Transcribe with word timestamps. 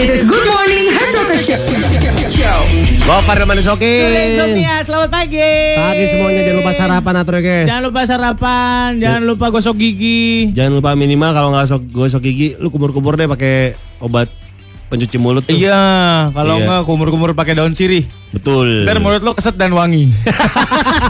This 0.00 0.16
is 0.16 0.32
Good 0.32 0.48
Morning 0.48 0.88
Rocker 0.96 1.36
Show. 1.36 1.60
Gopar 3.04 3.36
dan 3.36 3.44
Manis 3.44 3.68
Oke. 3.68 3.84
Insomnia, 4.32 4.80
selamat 4.80 5.12
pagi. 5.12 5.44
Pagi 5.76 6.04
semuanya 6.08 6.40
jangan 6.40 6.56
lupa 6.56 6.72
sarapan 6.72 7.14
atur 7.20 7.36
ya. 7.36 7.68
Jangan 7.68 7.82
lupa 7.84 8.00
sarapan, 8.08 8.88
jangan 8.96 9.22
lupa 9.28 9.52
gosok 9.52 9.76
gigi. 9.76 10.56
Jangan 10.56 10.80
lupa 10.80 10.96
minimal 10.96 11.36
kalau 11.36 11.52
nggak 11.52 11.68
gosok, 11.68 11.82
gosok 11.92 12.20
gigi, 12.24 12.56
lu 12.56 12.72
kumur-kumur 12.72 13.20
deh 13.20 13.28
pakai 13.28 13.76
obat 14.00 14.32
pencuci 14.88 15.20
mulut 15.20 15.44
tuh. 15.44 15.52
Iya, 15.52 16.32
kalau 16.32 16.56
Iya. 16.56 16.64
enggak 16.64 16.80
kumur-kumur 16.88 17.36
pakai 17.36 17.60
daun 17.60 17.76
sirih. 17.76 18.08
Betul. 18.32 18.88
Ntar 18.88 19.04
mulut 19.04 19.20
lo 19.20 19.36
keset 19.36 19.60
dan 19.60 19.76
wangi. 19.76 20.08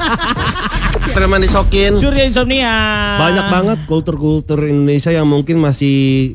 Gopar 0.99 1.15
dan 1.15 1.31
Manis 1.31 1.55
Okin. 1.55 1.95
Surya 1.95 2.27
insomnia. 2.27 2.75
Banyak 3.23 3.47
banget 3.55 3.79
kultur-kultur 3.87 4.67
Indonesia 4.67 5.15
yang 5.15 5.31
mungkin 5.31 5.63
masih 5.63 6.35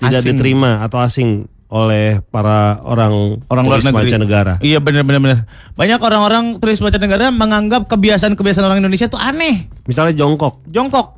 tidak 0.00 0.24
Asing. 0.24 0.40
diterima 0.40 0.80
atau 0.80 0.98
asing 0.98 1.51
oleh 1.72 2.20
para 2.28 2.76
orang 2.84 3.40
orang 3.48 3.64
luar 3.64 3.80
negeri. 3.80 3.96
mancanegara. 4.12 4.54
Iya 4.60 4.76
benar 4.76 5.08
benar 5.08 5.20
benar. 5.24 5.38
Banyak 5.72 6.00
orang-orang 6.04 6.44
turis 6.60 6.84
mancanegara 6.84 7.32
menganggap 7.32 7.88
kebiasaan-kebiasaan 7.88 8.68
orang 8.68 8.84
Indonesia 8.84 9.08
tuh 9.08 9.16
aneh. 9.16 9.72
Misalnya 9.88 10.12
jongkok. 10.12 10.60
Jongkok. 10.68 11.16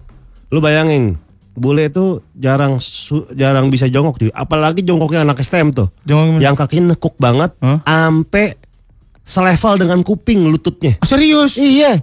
Lu 0.55 0.63
bayangin, 0.63 1.19
bule 1.59 1.91
itu 1.91 2.23
jarang 2.39 2.79
su- 2.79 3.27
jarang 3.35 3.67
bisa 3.67 3.91
jongkok 3.91 4.23
cuy. 4.23 4.31
Apalagi 4.31 4.87
jongkoknya 4.87 5.27
anak 5.27 5.43
STM 5.43 5.75
tuh. 5.75 5.91
Jongkok? 6.07 6.39
Yang 6.39 6.55
kakinya 6.55 6.85
nekuk 6.95 7.19
banget 7.19 7.51
Hah? 7.59 7.83
ampe 7.83 8.55
selevel 9.27 9.83
dengan 9.83 10.07
kuping 10.07 10.47
lututnya. 10.47 10.95
Oh, 11.03 11.09
serius? 11.09 11.59
Iya, 11.59 11.99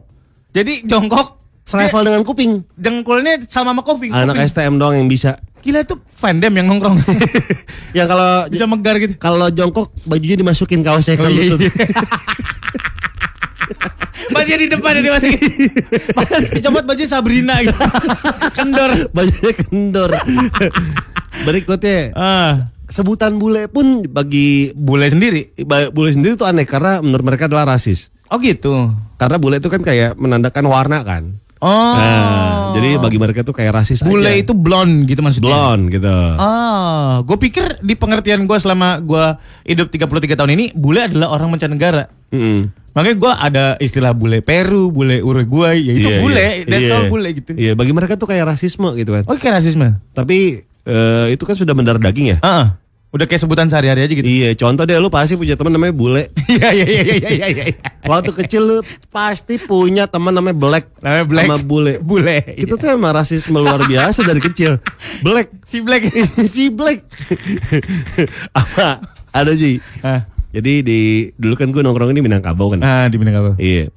Jadi 0.52 0.84
jongkok 0.84 1.40
selevel 1.64 2.04
dengan 2.04 2.28
kuping. 2.28 2.68
jengkulnya 2.76 3.40
sama 3.48 3.72
sama 3.72 3.82
kuping. 3.88 4.12
Anak 4.12 4.36
kuping. 4.36 4.52
STM 4.52 4.76
doang 4.76 5.00
yang 5.00 5.08
bisa. 5.08 5.40
Gila 5.62 5.82
tuh 5.84 6.02
fandom 6.10 6.50
yang 6.52 6.68
nongkrong. 6.68 6.98
Yang 7.98 8.08
kalau 8.08 8.32
Bisa 8.48 8.66
megar 8.66 8.96
gitu. 8.98 9.14
kalau 9.16 9.48
jongkok 9.48 9.92
bajunya 10.06 10.40
dimasukin 10.40 10.80
kaosnya 10.80 11.16
ke 11.16 11.22
Oh, 11.22 11.30
iya, 11.30 11.44
iya. 11.52 11.70
Masih 14.32 14.56
di 14.56 14.68
depan 14.72 14.96
ini 14.96 15.12
masih. 15.12 15.36
Masih 16.16 16.64
copot 16.64 16.84
baju 16.88 17.04
Sabrina 17.04 17.60
gitu. 17.60 17.76
Kendor. 18.58 19.12
bajunya 19.12 19.52
kendor. 19.54 20.12
Berikutnya 21.44 22.16
Ah, 22.16 22.72
sebutan 22.88 23.36
bule 23.36 23.68
pun 23.68 24.08
bagi 24.08 24.72
bule 24.72 25.12
sendiri. 25.12 25.52
bule 25.92 26.16
sendiri 26.16 26.40
tuh 26.40 26.48
aneh 26.48 26.64
karena 26.64 27.04
menurut 27.04 27.28
mereka 27.28 27.52
adalah 27.52 27.76
rasis. 27.76 28.08
Oh 28.32 28.40
gitu. 28.40 28.96
Karena 29.20 29.36
bule 29.36 29.60
itu 29.60 29.68
kan 29.68 29.84
kayak 29.84 30.16
menandakan 30.16 30.66
warna 30.72 31.04
kan. 31.04 31.41
Oh. 31.62 31.94
Nah, 31.94 32.74
jadi 32.74 32.98
bagi 32.98 33.16
mereka 33.16 33.46
tuh 33.46 33.54
kayak 33.54 33.78
rasis 33.78 34.02
bule 34.02 34.26
aja. 34.26 34.42
itu 34.42 34.52
blonde 34.52 35.06
gitu 35.06 35.22
maksudnya. 35.22 35.54
blonde 35.54 35.94
gitu. 35.94 36.18
Ah, 36.36 37.22
gue 37.22 37.38
pikir 37.38 37.78
di 37.80 37.94
pengertian 37.94 38.44
gue 38.44 38.58
selama 38.58 38.98
gue 38.98 39.26
hidup 39.66 39.88
33 39.88 40.10
tahun 40.34 40.52
ini, 40.52 40.74
bule 40.74 41.06
adalah 41.06 41.30
orang 41.30 41.54
mancanegara. 41.54 42.10
Mm. 42.34 42.74
Makanya 42.92 43.16
gue 43.16 43.32
ada 43.32 43.66
istilah 43.78 44.12
bule 44.12 44.42
Peru, 44.42 44.90
bule 44.90 45.22
Uruguay, 45.22 45.78
ya 45.78 45.94
itu 45.94 46.10
Iya, 46.10 46.18
bule, 46.20 46.42
iya. 46.42 46.66
that's 46.66 46.84
Iya. 46.84 46.96
all 46.98 47.06
bule 47.08 47.30
gitu. 47.32 47.52
Iya, 47.54 47.72
bagi 47.78 47.94
mereka 47.94 48.18
tuh 48.18 48.26
kayak 48.26 48.52
rasisme 48.52 48.90
gitu 48.98 49.14
kan. 49.14 49.24
Oh 49.26 49.38
kayak 49.38 49.62
rasisme. 49.62 50.02
Tapi 50.12 50.66
eh, 50.82 51.26
itu 51.30 51.44
kan 51.46 51.54
sudah 51.54 51.72
mendarah 51.72 52.02
daging 52.02 52.34
ya. 52.34 52.38
Ah, 52.42 52.82
udah 53.12 53.28
kayak 53.28 53.44
sebutan 53.44 53.68
sehari-hari 53.68 54.08
aja 54.08 54.14
gitu. 54.16 54.24
Iya, 54.24 54.56
contoh 54.56 54.88
deh 54.88 54.96
lu 54.96 55.12
pasti 55.12 55.36
punya 55.36 55.60
teman 55.60 55.76
namanya 55.76 55.92
bule. 55.92 56.32
Iya 56.52 56.70
iya 56.72 56.86
iya 56.88 57.02
iya 57.04 57.16
iya 57.16 57.48
iya. 57.48 57.64
iya. 57.76 57.80
Waktu 58.08 58.32
kecil 58.32 58.62
lu 58.64 58.78
pasti 59.12 59.60
punya 59.60 60.08
teman 60.08 60.32
namanya 60.32 60.56
black. 60.56 60.96
Namanya 61.04 61.26
Black. 61.28 61.46
Sama 61.48 61.58
bule. 61.60 61.94
Bule. 62.00 62.40
Kita 62.56 62.80
tuh 62.80 62.88
emang 62.92 63.12
rasisme 63.12 63.56
luar 63.60 63.84
biasa 63.84 64.24
dari 64.24 64.40
kecil. 64.40 64.80
Black. 65.24 65.52
si 65.70 65.84
Black. 65.84 66.08
si 66.54 66.72
Black. 66.72 67.04
Apa? 68.56 69.04
Ada 69.32 69.52
sih. 69.56 69.80
ah, 70.04 70.28
Jadi 70.52 70.84
di 70.84 71.00
dulu 71.36 71.56
kan 71.56 71.72
gue 71.72 71.80
nongkrong 71.84 72.12
ini 72.12 72.20
Minangkabau 72.24 72.76
kan. 72.76 72.80
ah 72.84 73.08
di 73.08 73.16
Minangkabau. 73.20 73.56
Iya. 73.60 73.92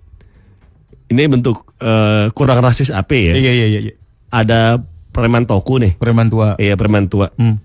Ini 1.10 1.22
bentuk 1.30 1.74
eh, 1.78 2.30
kurang 2.34 2.62
rasis 2.62 2.90
apa 2.90 3.14
ya? 3.14 3.34
Iya 3.34 3.52
iya 3.54 3.66
iya 3.66 3.80
iya. 3.90 3.94
Ada 4.30 4.78
preman 5.10 5.46
toku 5.46 5.78
nih. 5.78 5.94
Preman 5.98 6.26
tua. 6.30 6.58
Iya 6.58 6.74
preman 6.74 7.06
tua. 7.06 7.30
Hmm. 7.38 7.58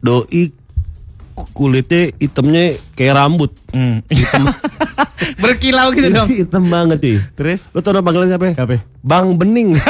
Doi 0.00 0.48
kulitnya 1.52 2.12
hitamnya 2.16 2.64
kayak 2.96 3.14
rambut. 3.16 3.52
Hmm. 3.72 4.00
Berkilau 5.42 5.92
gitu 5.92 6.08
dong. 6.08 6.28
Hitam 6.40 6.68
banget 6.68 6.98
cuy. 7.00 7.16
Terus? 7.36 7.72
Lu 7.72 7.80
tau 7.80 7.92
nama 7.92 8.04
panggilan 8.04 8.28
siapa? 8.28 8.52
Siapa? 8.52 8.80
Bang 9.00 9.36
Bening. 9.36 9.76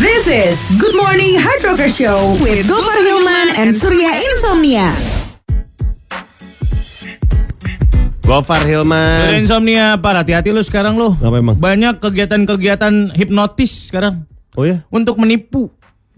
This 0.00 0.24
is 0.26 0.56
Good 0.80 0.96
Morning 0.96 1.36
Hard 1.36 1.60
Rocker 1.62 1.86
Show 1.86 2.40
with 2.40 2.64
Gopar 2.64 2.98
Hilman 2.98 3.46
and 3.56 3.76
Surya 3.76 4.16
Insomnia. 4.16 4.88
Gofar 8.20 8.62
Hilman. 8.62 9.34
insomnia, 9.36 9.98
Pak. 9.98 10.22
Hati-hati 10.22 10.54
lu 10.54 10.62
sekarang 10.62 10.94
lu. 10.94 11.10
Apa 11.18 11.42
emang? 11.42 11.58
Banyak 11.58 11.98
kegiatan-kegiatan 11.98 13.10
hipnotis 13.10 13.90
sekarang 13.90 14.22
Oh 14.54 14.62
ya? 14.62 14.86
untuk 14.86 15.18
menipu. 15.18 15.66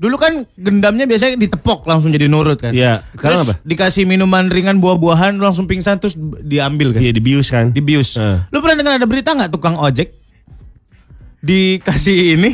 Dulu 0.02 0.18
kan 0.18 0.42
gendamnya 0.58 1.06
biasanya 1.06 1.38
ditepok 1.38 1.86
langsung 1.86 2.10
jadi 2.10 2.26
nurut 2.26 2.58
kan. 2.58 2.74
Iya, 2.74 3.06
sekarang 3.14 3.46
Terus 3.46 3.54
apa? 3.54 3.54
dikasih 3.62 4.02
minuman 4.02 4.50
ringan 4.50 4.82
buah-buahan 4.82 5.38
langsung 5.38 5.70
pingsan 5.70 6.02
terus 6.02 6.18
diambil 6.42 6.90
kan. 6.90 7.06
Iya 7.06 7.12
dibius 7.14 7.54
kan? 7.54 7.70
Dibius. 7.70 8.18
Eh. 8.18 8.42
Lu 8.50 8.58
pernah 8.58 8.82
dengar 8.82 8.98
ada 8.98 9.06
berita 9.06 9.30
nggak 9.30 9.54
tukang 9.54 9.78
ojek 9.78 10.10
dikasih 11.38 12.34
ini? 12.34 12.50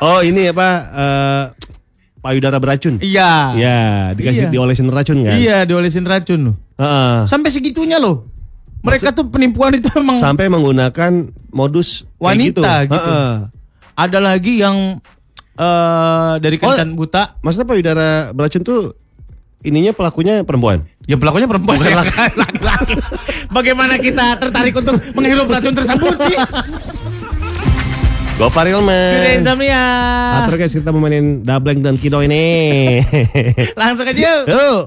Oh 0.00 0.24
ini 0.24 0.48
apa? 0.48 0.68
eh, 0.96 1.44
payudara 2.24 2.56
beracun. 2.56 2.96
Iya. 3.04 3.52
Iya, 3.52 3.80
dikasih 4.16 4.48
Iya. 4.48 4.52
diolesin 4.52 4.88
racun 4.88 5.18
kan? 5.28 5.36
Iya, 5.36 5.68
diolesin 5.68 6.08
racun. 6.08 6.56
Heeh. 6.80 7.14
Sampai 7.28 7.52
segitunya 7.52 8.00
loh. 8.00 8.32
Mereka 8.80 9.12
tuh 9.12 9.28
penipuan 9.28 9.76
itu 9.76 9.88
emang 9.96 10.16
Sampai 10.20 10.48
menggunakan 10.48 11.28
modus 11.52 12.08
kayak 12.16 12.20
wanita 12.20 12.72
gitu. 12.88 12.96
Heeh. 12.96 13.32
Ada 13.92 14.18
lagi 14.24 14.60
yang 14.60 15.04
eh 15.54 16.32
dari 16.42 16.56
kencan 16.58 16.94
buta. 16.94 17.38
Maksudnya 17.40 17.66
payudara 17.66 18.08
beracun 18.34 18.62
tuh 18.62 18.94
ininya 19.62 19.94
pelakunya 19.94 20.42
perempuan. 20.42 20.82
Ya 21.04 21.20
pelakunya 21.20 21.44
perempuan 21.44 21.76
ya, 21.80 22.00
laki-laki. 22.40 22.96
Bagaimana 23.52 24.00
kita 24.00 24.40
tertarik 24.40 24.72
untuk 24.72 24.96
menghirup 25.12 25.48
racun 25.48 25.76
tersebut 25.76 26.16
sih? 26.24 26.36
Gofar 28.34 28.66
Sudah 28.66 28.82
Hilman. 28.82 29.38
insomnia. 29.38 29.84
Atur 30.42 30.58
guys 30.58 30.74
kita 30.74 30.90
mau 30.90 30.98
mainin 30.98 31.46
Dableng 31.46 31.86
dan 31.86 31.94
Kido 31.94 32.18
ini. 32.18 32.98
Langsung 33.80 34.10
aja 34.10 34.18
yuk. 34.18 34.42
Yuk. 34.50 34.80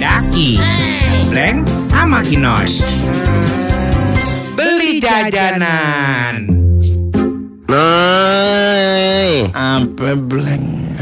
Daki, 0.00 0.56
Bleng, 1.28 1.60
sama 1.92 2.24
Kinos. 2.24 2.80
Beli 4.56 4.98
jajanan. 4.98 6.51
Noi. 7.72 9.48
Apa 9.56 10.12
bleng? 10.12 10.92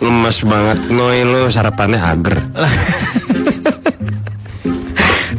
Lemes 0.00 0.40
banget 0.40 0.88
Noi 0.88 1.20
lu 1.20 1.52
sarapannya 1.52 2.00
ager. 2.00 2.48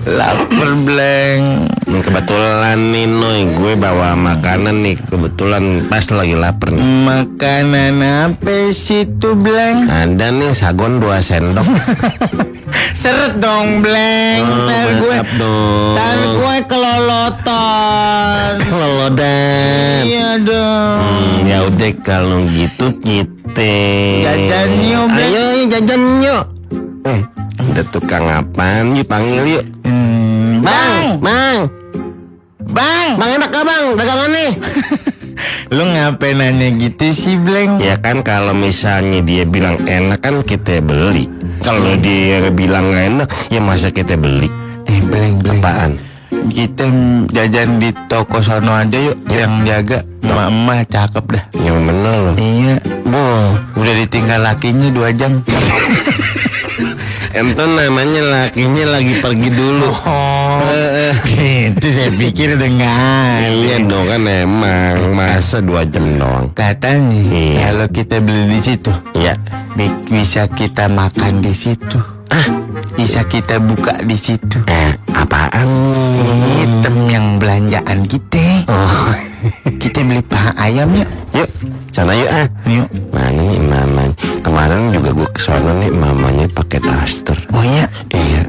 Lapar 0.06 0.70
Bleng. 0.86 1.69
Kebetulan 1.90 2.94
nih 2.94 3.10
Noi 3.10 3.50
gue 3.50 3.74
bawa 3.74 4.14
makanan 4.14 4.86
nih 4.86 4.94
kebetulan 5.02 5.90
pas 5.90 6.06
lagi 6.10 6.38
lapar 6.38 6.70
nih. 6.70 6.86
Makanan 6.86 7.98
apa 8.00 8.70
sih 8.70 9.10
tuh 9.18 9.34
Bleng? 9.34 9.90
Ada 9.90 10.30
nih 10.30 10.54
sagon 10.54 11.02
dua 11.02 11.18
sendok. 11.18 11.66
Seret 13.00 13.42
dong 13.42 13.82
Bleng. 13.82 14.46
Oh, 14.46 14.70
Ntar 14.70 14.88
gue, 15.02 15.18
dong. 15.36 15.94
ntar 15.98 16.18
gue 16.38 16.56
kelolotan. 16.70 18.52
Kelolodan. 18.70 20.02
Iya 20.06 20.30
dong. 20.40 20.98
Hmm, 21.02 21.36
ya 21.44 21.58
udah 21.66 21.92
kalau 22.00 22.46
gitu 22.54 22.86
kita 23.02 23.74
Jajan 24.24 24.70
yuk, 24.86 25.06
Bleng. 25.10 25.26
Ayo 25.26 25.42
ayo, 25.42 25.64
jajan 25.68 26.04
yuk. 26.22 26.44
Eh, 27.04 27.22
ada 27.60 27.82
tukang 27.90 28.30
apaan? 28.30 28.94
Yuk 28.94 29.10
panggil 29.10 29.58
yuk. 29.58 29.66
Hmm, 29.84 30.62
Bang, 30.62 31.18
bang, 31.18 31.20
Bang, 31.24 31.58
bang 32.74 33.18
enak 33.18 33.50
gak 33.50 33.66
bang 33.66 33.86
dagangannya? 33.98 34.48
lu 35.76 35.84
ngapain 35.86 36.36
nanya 36.36 36.68
gitu 36.76 37.14
sih 37.14 37.38
Bleng? 37.38 37.78
ya 37.78 37.96
kan 38.02 38.26
kalau 38.26 38.58
misalnya 38.58 39.22
dia 39.22 39.46
bilang 39.46 39.78
enak 39.86 40.20
kan 40.20 40.42
kita 40.42 40.82
beli. 40.82 41.30
Kalau 41.60 41.94
dia 42.00 42.50
bilang 42.50 42.96
enak, 42.96 43.28
ya 43.52 43.60
masa 43.60 43.92
kita 43.92 44.16
beli? 44.16 44.48
Eh 44.88 45.00
Bleng, 45.06 45.44
Bleng. 45.44 45.60
Apaan? 45.60 46.09
Kita 46.50 46.86
jajan 47.30 47.78
di 47.78 47.90
toko 48.06 48.40
sono 48.40 48.74
aja 48.74 48.98
yuk 48.98 49.18
Yang 49.26 49.54
jaga 49.64 49.98
Emak-emak 50.20 50.80
cakep 50.88 51.26
dah 51.30 51.44
Yang 51.56 51.78
bener 51.84 52.16
loh. 52.20 52.36
Iya 52.36 52.76
Boh, 53.06 53.48
Udah 53.76 53.94
ditinggal 53.96 54.40
lakinya 54.42 54.88
dua 54.90 55.10
jam 55.12 55.40
Itu 57.30 57.64
namanya 57.64 58.22
lakinya 58.26 59.00
lagi 59.00 59.22
pergi 59.22 59.48
dulu. 59.48 59.88
Oh, 60.04 60.60
Eh, 60.66 61.14
eh. 61.14 61.72
itu 61.72 61.88
saya 61.88 62.10
pikir 62.10 62.58
dengan. 62.58 63.40
Iya 63.40 63.86
dong 63.86 64.10
kan 64.10 64.26
emang 64.26 65.14
masa 65.14 65.62
dua 65.62 65.86
jam 65.86 66.20
doang. 66.20 66.50
Katanya 66.52 67.16
Iya. 67.22 67.70
kalau 67.70 67.88
kita 67.88 68.20
beli 68.20 68.50
di 68.50 68.60
situ, 68.60 68.92
Iya. 69.14 69.38
bi- 69.72 69.94
bisa 70.10 70.50
kita 70.50 70.90
makan 70.90 71.40
di 71.40 71.54
situ. 71.54 72.02
Bisa 73.00 73.24
kita 73.24 73.58
buka 73.58 73.96
di 74.04 74.12
situ. 74.12 74.60
Eh, 74.68 74.92
apaan? 75.16 75.72
Hitam 76.52 77.08
yang 77.08 77.40
belanjaan 77.40 78.04
kita. 78.04 78.68
Oh, 78.68 79.08
Kita 79.80 80.04
beli 80.04 80.20
paha 80.20 80.52
ayam 80.60 80.92
yuk. 80.92 81.08
yuk, 81.32 81.48
sana 81.90 82.12
yuk 82.12 82.28
ah. 82.28 82.44
Yuk. 82.68 82.88
Mana 83.10 83.40
nih 83.40 83.62
mamanya? 83.64 84.12
Kemarin 84.44 84.92
juga 84.92 85.16
gue 85.16 85.30
ke 85.32 85.40
sana 85.40 85.72
nih 85.74 85.88
mamanya 85.90 86.46
pakai 86.50 86.84
daster. 86.84 87.40
Oh 87.50 87.64
ya. 87.64 87.88
Iya, 88.12 88.44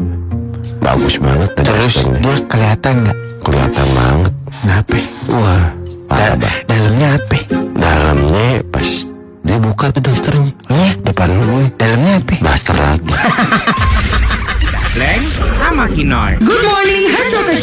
bagus 0.80 1.22
banget 1.22 1.54
Terus 1.54 1.94
dasternya. 1.94 2.18
dia 2.18 2.36
kelihatan 2.44 2.94
nggak? 3.00 3.18
Kelihatan 3.40 3.86
banget. 3.94 4.32
Kenapa? 4.60 4.96
Wah, 5.30 5.64
parah 6.04 6.34
Da- 6.36 6.62
dalamnya 6.66 7.08
apa? 7.14 7.36
Dalamnya 7.72 8.46
pas 8.66 8.88
dia 9.40 9.56
buka 9.56 9.94
tuh 9.94 10.02
dasternya. 10.02 10.50
Oh 10.66 10.74
ya. 10.74 10.90
Depan 11.00 11.28
gue, 11.30 11.64
Dalamnya 11.78 12.12
apa? 12.18 12.34
daster 12.42 12.74
lagi. 12.76 13.14
Good 14.90 16.66
morning, 16.66 17.06
Hard 17.14 17.30
Rocker 17.30 17.54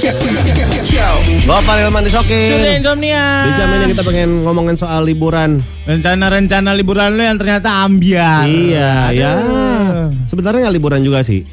Show. 0.87 1.15
Bapak 1.43 1.83
Hilman 1.83 2.07
disokin. 2.07 2.55
Sudah 2.55 2.79
insomnia. 2.79 3.23
Di 3.43 3.51
jam 3.59 3.67
ini 3.75 3.85
kita 3.91 4.03
pengen 4.07 4.47
ngomongin 4.47 4.79
soal 4.79 5.03
liburan. 5.03 5.59
Rencana-rencana 5.83 6.71
liburan 6.71 7.19
lu 7.19 7.27
yang 7.27 7.35
ternyata 7.35 7.83
ambiar. 7.83 8.47
Iya, 8.47 9.11
ya. 9.11 9.31
Aduh. 9.43 10.15
Sebenarnya 10.23 10.71
nggak 10.71 10.75
liburan 10.79 11.03
juga 11.03 11.19
sih. 11.19 11.43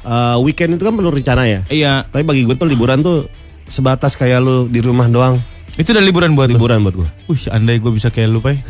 Eh, 0.00 0.36
weekend 0.40 0.80
itu 0.80 0.88
kan 0.88 0.96
perlu 0.96 1.12
rencana 1.12 1.44
ya. 1.44 1.60
Iya. 1.68 2.08
Tapi 2.08 2.24
bagi 2.24 2.48
gue 2.48 2.56
tuh 2.56 2.64
liburan 2.64 3.04
tuh 3.04 3.28
sebatas 3.68 4.16
kayak 4.16 4.40
lu 4.40 4.64
di 4.72 4.80
rumah 4.80 5.12
doang. 5.12 5.36
Itu 5.76 5.92
udah 5.92 6.00
liburan 6.00 6.32
buat 6.32 6.48
lu. 6.48 6.56
Liburan 6.56 6.80
buat 6.80 6.96
gue. 6.96 7.08
Wih, 7.28 7.52
andai 7.52 7.84
gue 7.84 7.92
bisa 7.92 8.08
kayak 8.08 8.32
lu, 8.32 8.40
Pai. 8.40 8.64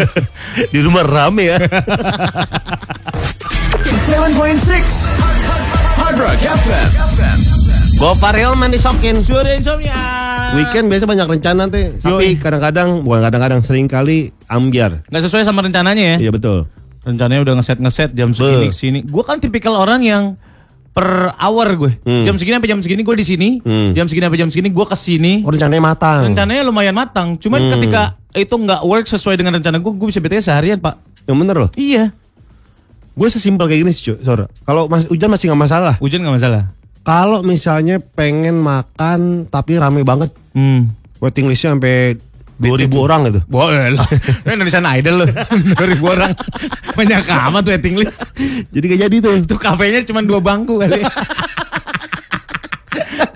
di 0.72 0.80
rumah 0.80 1.04
rame 1.04 1.44
ya. 1.44 1.60
7.6 4.08 5.12
Hard 5.94 6.16
Rock 6.16 6.40
FM. 6.40 6.88
Gopar 7.94 8.32
Hilman 8.32 8.72
disokin. 8.72 9.20
Sudah 9.20 9.52
insomnia. 9.52 9.92
Weekend 10.56 10.88
biasa 10.88 11.04
banyak 11.04 11.28
rencana 11.28 11.68
teh. 11.68 11.92
Tapi 11.92 12.40
kadang-kadang, 12.40 13.04
bukan 13.04 13.20
kadang-kadang 13.20 13.60
sering 13.60 13.84
kali 13.84 14.32
ambiar. 14.48 15.04
Nggak 15.04 15.28
sesuai 15.28 15.44
sama 15.44 15.60
rencananya 15.60 16.16
ya. 16.16 16.24
Iya 16.24 16.30
betul. 16.32 16.64
Rencananya 17.04 17.44
udah 17.44 17.54
ngeset-ngeset 17.60 18.16
jam 18.16 18.32
segini 18.32 18.64
Be. 18.64 18.72
ke 18.72 18.74
sini. 18.74 18.98
Gue 19.04 19.20
kan 19.20 19.44
tipikal 19.44 19.76
orang 19.76 20.00
yang 20.00 20.40
per 20.96 21.36
hour 21.36 21.68
gue. 21.76 21.92
Hmm. 22.00 22.24
Jam 22.24 22.40
segini 22.40 22.56
sampai 22.56 22.70
jam 22.72 22.80
segini 22.80 23.04
gue 23.04 23.12
di 23.12 23.26
sini. 23.28 23.48
Hmm. 23.60 23.92
Jam 23.92 24.08
segini 24.08 24.24
sampai 24.24 24.40
jam 24.40 24.48
segini 24.48 24.72
gue 24.72 24.86
ke 24.88 24.96
sini. 24.96 25.44
Oh, 25.44 25.52
rencananya 25.52 25.84
matang. 25.84 26.32
Rencananya 26.32 26.64
lumayan 26.64 26.96
matang. 26.96 27.36
Cuman 27.36 27.60
Hmm. 27.60 27.76
ketika 27.76 28.16
itu 28.32 28.56
nggak 28.56 28.80
work 28.88 29.04
sesuai 29.04 29.36
dengan 29.36 29.60
rencana 29.60 29.76
gue, 29.76 29.92
gue 29.92 30.06
bisa 30.08 30.24
bete 30.24 30.40
seharian 30.40 30.80
pak. 30.80 30.96
Yang 31.28 31.36
bener 31.44 31.56
loh. 31.60 31.70
Iya. 31.76 32.08
Gue 33.18 33.26
sesimpel 33.26 33.66
kayak 33.66 33.82
gini 33.82 33.90
sih, 33.90 34.14
Sor. 34.14 34.46
Kalau 34.62 34.86
mas 34.86 35.10
hujan 35.10 35.26
masih 35.26 35.50
nggak 35.50 35.62
masalah. 35.66 35.94
Hujan 35.98 36.22
nggak 36.22 36.38
masalah. 36.38 36.62
Kalau 37.02 37.42
misalnya 37.42 37.98
pengen 37.98 38.62
makan 38.62 39.44
tapi 39.44 39.74
rame 39.74 40.06
banget, 40.06 40.30
Hmm. 40.54 40.94
waiting 41.18 41.50
listnya 41.50 41.74
sampai 41.74 42.14
2000 42.58 42.94
orang 42.98 43.26
gitu. 43.26 43.40
Boleh 43.46 43.90
lah. 43.90 44.06
Indonesian 44.46 44.86
Idol 44.86 45.22
loh. 45.22 45.28
2000 45.78 45.98
orang. 46.04 46.30
Banyak 46.94 47.22
amat 47.26 47.64
waiting 47.66 47.98
list. 47.98 48.22
Jadi 48.74 48.84
gak 48.86 49.00
jadi 49.06 49.16
tuh. 49.18 49.34
Itu 49.38 49.54
kafenya 49.56 50.02
cuma 50.02 50.22
dua 50.22 50.38
bangku 50.38 50.78
kali. 50.78 51.02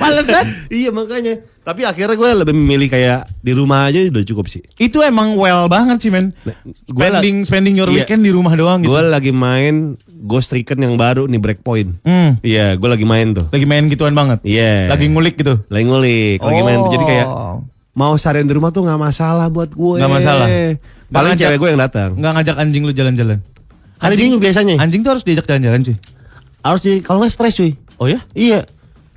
Males 0.03 0.27
kan? 0.27 0.45
iya 0.75 0.91
makanya. 0.91 1.35
Tapi 1.63 1.81
akhirnya 1.83 2.13
gue 2.13 2.31
lebih 2.37 2.53
memilih 2.53 2.89
kayak 2.89 3.23
di 3.39 3.53
rumah 3.53 3.87
aja 3.87 4.03
udah 4.05 4.25
cukup 4.25 4.47
sih. 4.47 4.61
Itu 4.77 4.99
emang 5.01 5.33
well 5.33 5.67
banget 5.67 5.99
sih 6.01 6.11
men. 6.11 6.35
la- 6.43 6.59
Spending 6.91 7.37
spending 7.43 7.75
your 7.75 7.87
Iya. 7.87 8.03
weekend 8.03 8.21
di 8.21 8.31
rumah 8.31 8.51
doang 8.53 8.83
gitu. 8.83 8.91
Gue 8.91 9.03
lagi 9.05 9.31
main 9.31 9.95
Ghost 10.21 10.51
Recon 10.51 10.77
yang 10.77 10.95
baru 10.95 11.25
nih 11.25 11.39
Breakpoint. 11.39 12.03
Hmm. 12.03 12.35
Iya, 12.41 12.75
gue 12.75 12.89
lagi 12.89 13.03
main 13.03 13.31
tuh. 13.31 13.47
Lagi 13.49 13.63
main 13.63 13.87
gituan 13.87 14.11
banget. 14.11 14.43
Iya. 14.43 14.89
Lagi 14.89 15.07
ngulik 15.07 15.35
gitu. 15.37 15.63
Lagi 15.67 15.85
ngulik, 15.85 16.39
lagi 16.41 16.61
main 16.61 16.79
tuh. 16.81 16.91
Jadi 16.91 17.05
kayak 17.05 17.27
Oh. 17.27 17.63
mau 17.93 18.15
seharian 18.15 18.43
di 18.43 18.53
rumah 18.53 18.69
tuh 18.69 18.83
nggak 18.83 18.99
masalah 19.01 19.47
buat 19.47 19.71
gue. 19.71 19.97
Nggak 19.97 20.13
masalah. 20.13 20.47
Paling 21.09 21.35
cewek 21.37 21.57
gue 21.57 21.69
yang 21.69 21.81
datang. 21.81 22.11
Nggak 22.15 22.33
ngajak 22.35 22.57
anjing 22.59 22.83
lu 22.83 22.91
jalan-jalan. 22.91 23.39
Hari 23.99 24.13
Anjing- 24.13 24.35
Minggu 24.35 24.39
biasanya. 24.41 24.75
Anjing 24.77 25.01
tuh 25.01 25.15
harus 25.15 25.23
diajak 25.23 25.47
jalan-jalan 25.47 25.79
cuy. 25.81 25.95
Harus 26.61 26.81
di 26.81 26.93
kalau 26.99 27.23
nggak 27.23 27.31
stres 27.31 27.55
cuy. 27.55 27.71
Oh 27.97 28.07
ya? 28.07 28.19
Iya. 28.33 28.67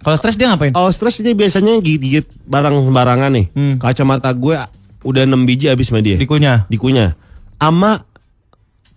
Kalau 0.06 0.18
stres 0.22 0.38
dia 0.38 0.46
ngapain? 0.54 0.70
Kalau 0.70 0.94
stres 0.94 1.18
ini 1.18 1.34
biasanya 1.34 1.82
gigit-gigit 1.82 2.30
barang 2.46 2.78
sembarangan 2.86 3.34
nih. 3.34 3.46
Hmm. 3.58 3.76
Kacamata 3.82 4.30
gue 4.38 4.54
udah 5.02 5.22
6 5.26 5.50
biji 5.50 5.66
habis 5.66 5.90
sama 5.90 6.06
dia. 6.06 6.22
Dikunyah. 6.22 6.70
Dikunyah. 6.70 7.18
Ama 7.58 8.06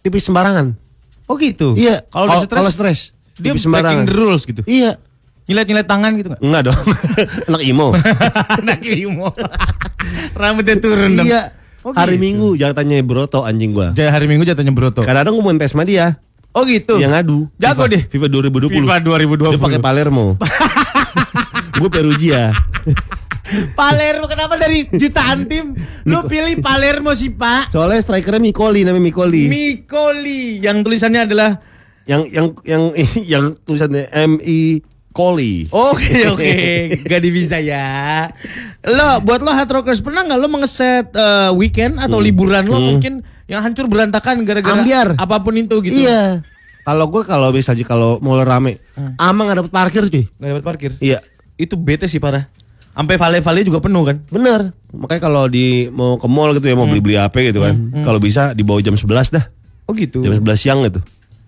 pipis 0.05 0.28
sembarangan. 0.28 0.76
Oh 1.25 1.40
gitu. 1.40 1.72
Iya. 1.81 2.05
Kalau 2.12 2.28
udah 2.28 2.44
kalau 2.44 2.69
stres, 2.69 3.16
stres 3.16 3.40
dia 3.40 3.56
pipis 3.56 3.64
breaking 3.64 4.05
the 4.05 4.12
rules 4.12 4.44
gitu. 4.44 4.60
Iya. 4.69 5.00
Nyilet-nyilet 5.49 5.88
tangan 5.88 6.12
gitu 6.12 6.28
nggak? 6.28 6.40
Enggak 6.44 6.62
dong. 6.69 6.81
Anak 7.49 7.62
imo. 7.64 7.87
Anak 8.60 8.81
imo. 8.84 9.28
Rambutnya 10.37 10.76
turun 10.76 11.08
dong. 11.16 11.25
iya. 11.25 11.56
Oh, 11.88 11.96
Hari 11.96 12.20
gitu. 12.20 12.25
Minggu 12.28 12.49
jangan 12.60 12.84
tanya 12.84 13.00
broto 13.00 13.49
anjing 13.49 13.72
gua. 13.72 13.96
Jadi 13.96 14.12
hari 14.12 14.28
Minggu 14.28 14.44
jatuhnya 14.44 14.76
broto. 14.76 15.00
Kadang-kadang 15.00 15.40
gue 15.40 15.44
mau 15.46 15.56
tes 15.56 15.72
sama 15.72 15.88
dia. 15.88 16.20
Oh 16.52 16.69
gitu. 16.69 17.00
Yang 17.00 17.12
ngadu. 17.16 17.38
Jago 17.56 17.87
FIFA, 17.87 17.93
deh. 17.96 18.02
FIFA 18.12 18.26
2020. 18.69 18.76
FIFA 18.82 18.96
2020. 19.08 19.56
Dia 19.56 19.60
pakai 19.62 19.81
Palermo. 19.81 20.26
gue 21.78 21.90
Perugia. 21.90 22.50
Palermo 23.72 24.28
kenapa 24.28 24.60
dari 24.60 24.84
jutaan 24.92 25.48
tim 25.48 25.72
lu 26.04 26.20
pilih 26.28 26.60
Palermo 26.60 27.16
sih 27.16 27.32
Pak? 27.32 27.72
Soalnya 27.72 28.04
strikernya 28.04 28.42
Mikoli 28.44 28.84
namanya 28.84 29.04
Mikoli. 29.08 29.48
Mikoli 29.48 30.60
yang 30.60 30.84
tulisannya 30.84 31.25
adalah 31.25 31.56
yang 32.04 32.28
yang 32.28 32.46
yang 32.69 32.82
yang 33.38 33.44
tulisannya 33.64 34.04
M 34.12 34.36
I 34.44 34.84
Koli. 35.16 35.66
Oke 35.72 36.25
oke, 36.32 36.52
gak 37.08 37.20
bisa 37.25 37.56
ya. 37.58 38.28
Lo 38.84 39.24
buat 39.24 39.40
lo 39.40 39.50
hard 39.50 39.81
rockers 39.81 40.04
pernah 40.04 40.28
nggak 40.28 40.38
lo 40.38 40.48
mengeset 40.52 41.08
eh, 41.16 41.50
weekend 41.56 41.96
atau 41.96 42.20
liburan 42.20 42.69
lo 42.69 42.78
mungkin 42.78 43.24
yang 43.48 43.64
hancur 43.64 43.88
berantakan 43.88 44.44
gara-gara 44.44 44.76
Ambiar. 44.76 45.16
apa 45.16 45.40
pun 45.40 45.56
itu 45.56 45.81
gitu? 45.81 46.04
Iya. 46.04 46.44
Kalau 46.84 47.08
gue 47.08 47.24
kalau 47.24 47.48
misalnya 47.52 47.84
kalau 47.84 48.16
mau 48.20 48.36
rame, 48.40 48.81
ama 49.20 49.40
nggak 49.44 49.58
dapet 49.64 49.72
parkir 49.72 50.04
cuy. 50.08 50.24
Gak 50.28 50.48
dapat 50.52 50.64
parkir. 50.64 50.92
Iya. 51.00 51.20
Itu 51.58 51.75
bete 51.75 52.06
sih 52.06 52.22
parah. 52.22 52.46
Sampai 52.94 53.14
vale-vale 53.14 53.62
juga 53.62 53.78
penuh 53.78 54.02
kan? 54.02 54.16
Bener. 54.26 54.75
Makanya 54.90 55.22
kalau 55.22 55.46
di 55.46 55.87
mau 55.90 56.19
ke 56.19 56.26
mall 56.26 56.55
gitu 56.56 56.66
ya 56.66 56.75
mau 56.75 56.87
beli-beli 56.87 57.19
apa 57.19 57.38
gitu 57.38 57.62
kan. 57.62 57.75
Kalau 58.02 58.19
bisa 58.19 58.55
di 58.55 58.62
bawah 58.62 58.81
jam 58.81 58.94
11 58.94 59.34
dah. 59.34 59.44
Oh 59.87 59.94
gitu. 59.94 60.22
Jam 60.22 60.34
11 60.34 60.43
siang 60.58 60.81
gitu. 60.82 60.99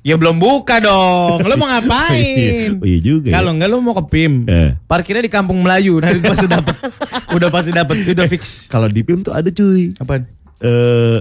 Ya 0.01 0.17
belum 0.17 0.41
buka 0.41 0.81
dong. 0.81 1.45
Lo 1.45 1.55
mau 1.59 1.69
ngapain? 1.73 2.79
Oh 2.79 2.87
iya 2.87 2.99
juga 3.03 3.31
ya. 3.31 3.41
Kalau 3.41 3.51
enggak 3.53 3.69
lo 3.69 3.83
mau 3.83 3.95
ke 3.99 4.05
PIM. 4.09 4.47
Eh. 4.47 4.79
Parkirnya 4.87 5.23
di 5.23 5.33
Kampung 5.33 5.61
Melayu. 5.61 5.99
Nanti 5.99 6.23
pasti 6.23 6.47
dapat. 6.47 6.75
Udah 7.37 7.49
pasti 7.51 7.71
dapat. 7.75 7.95
Udah 8.09 8.27
fix. 8.31 8.71
Kalau 8.71 8.87
di 8.87 9.03
PIM 9.03 9.21
tuh 9.21 9.35
ada 9.35 9.51
cuy. 9.51 9.93
Apaan? 9.99 10.25
Eh 10.61 11.19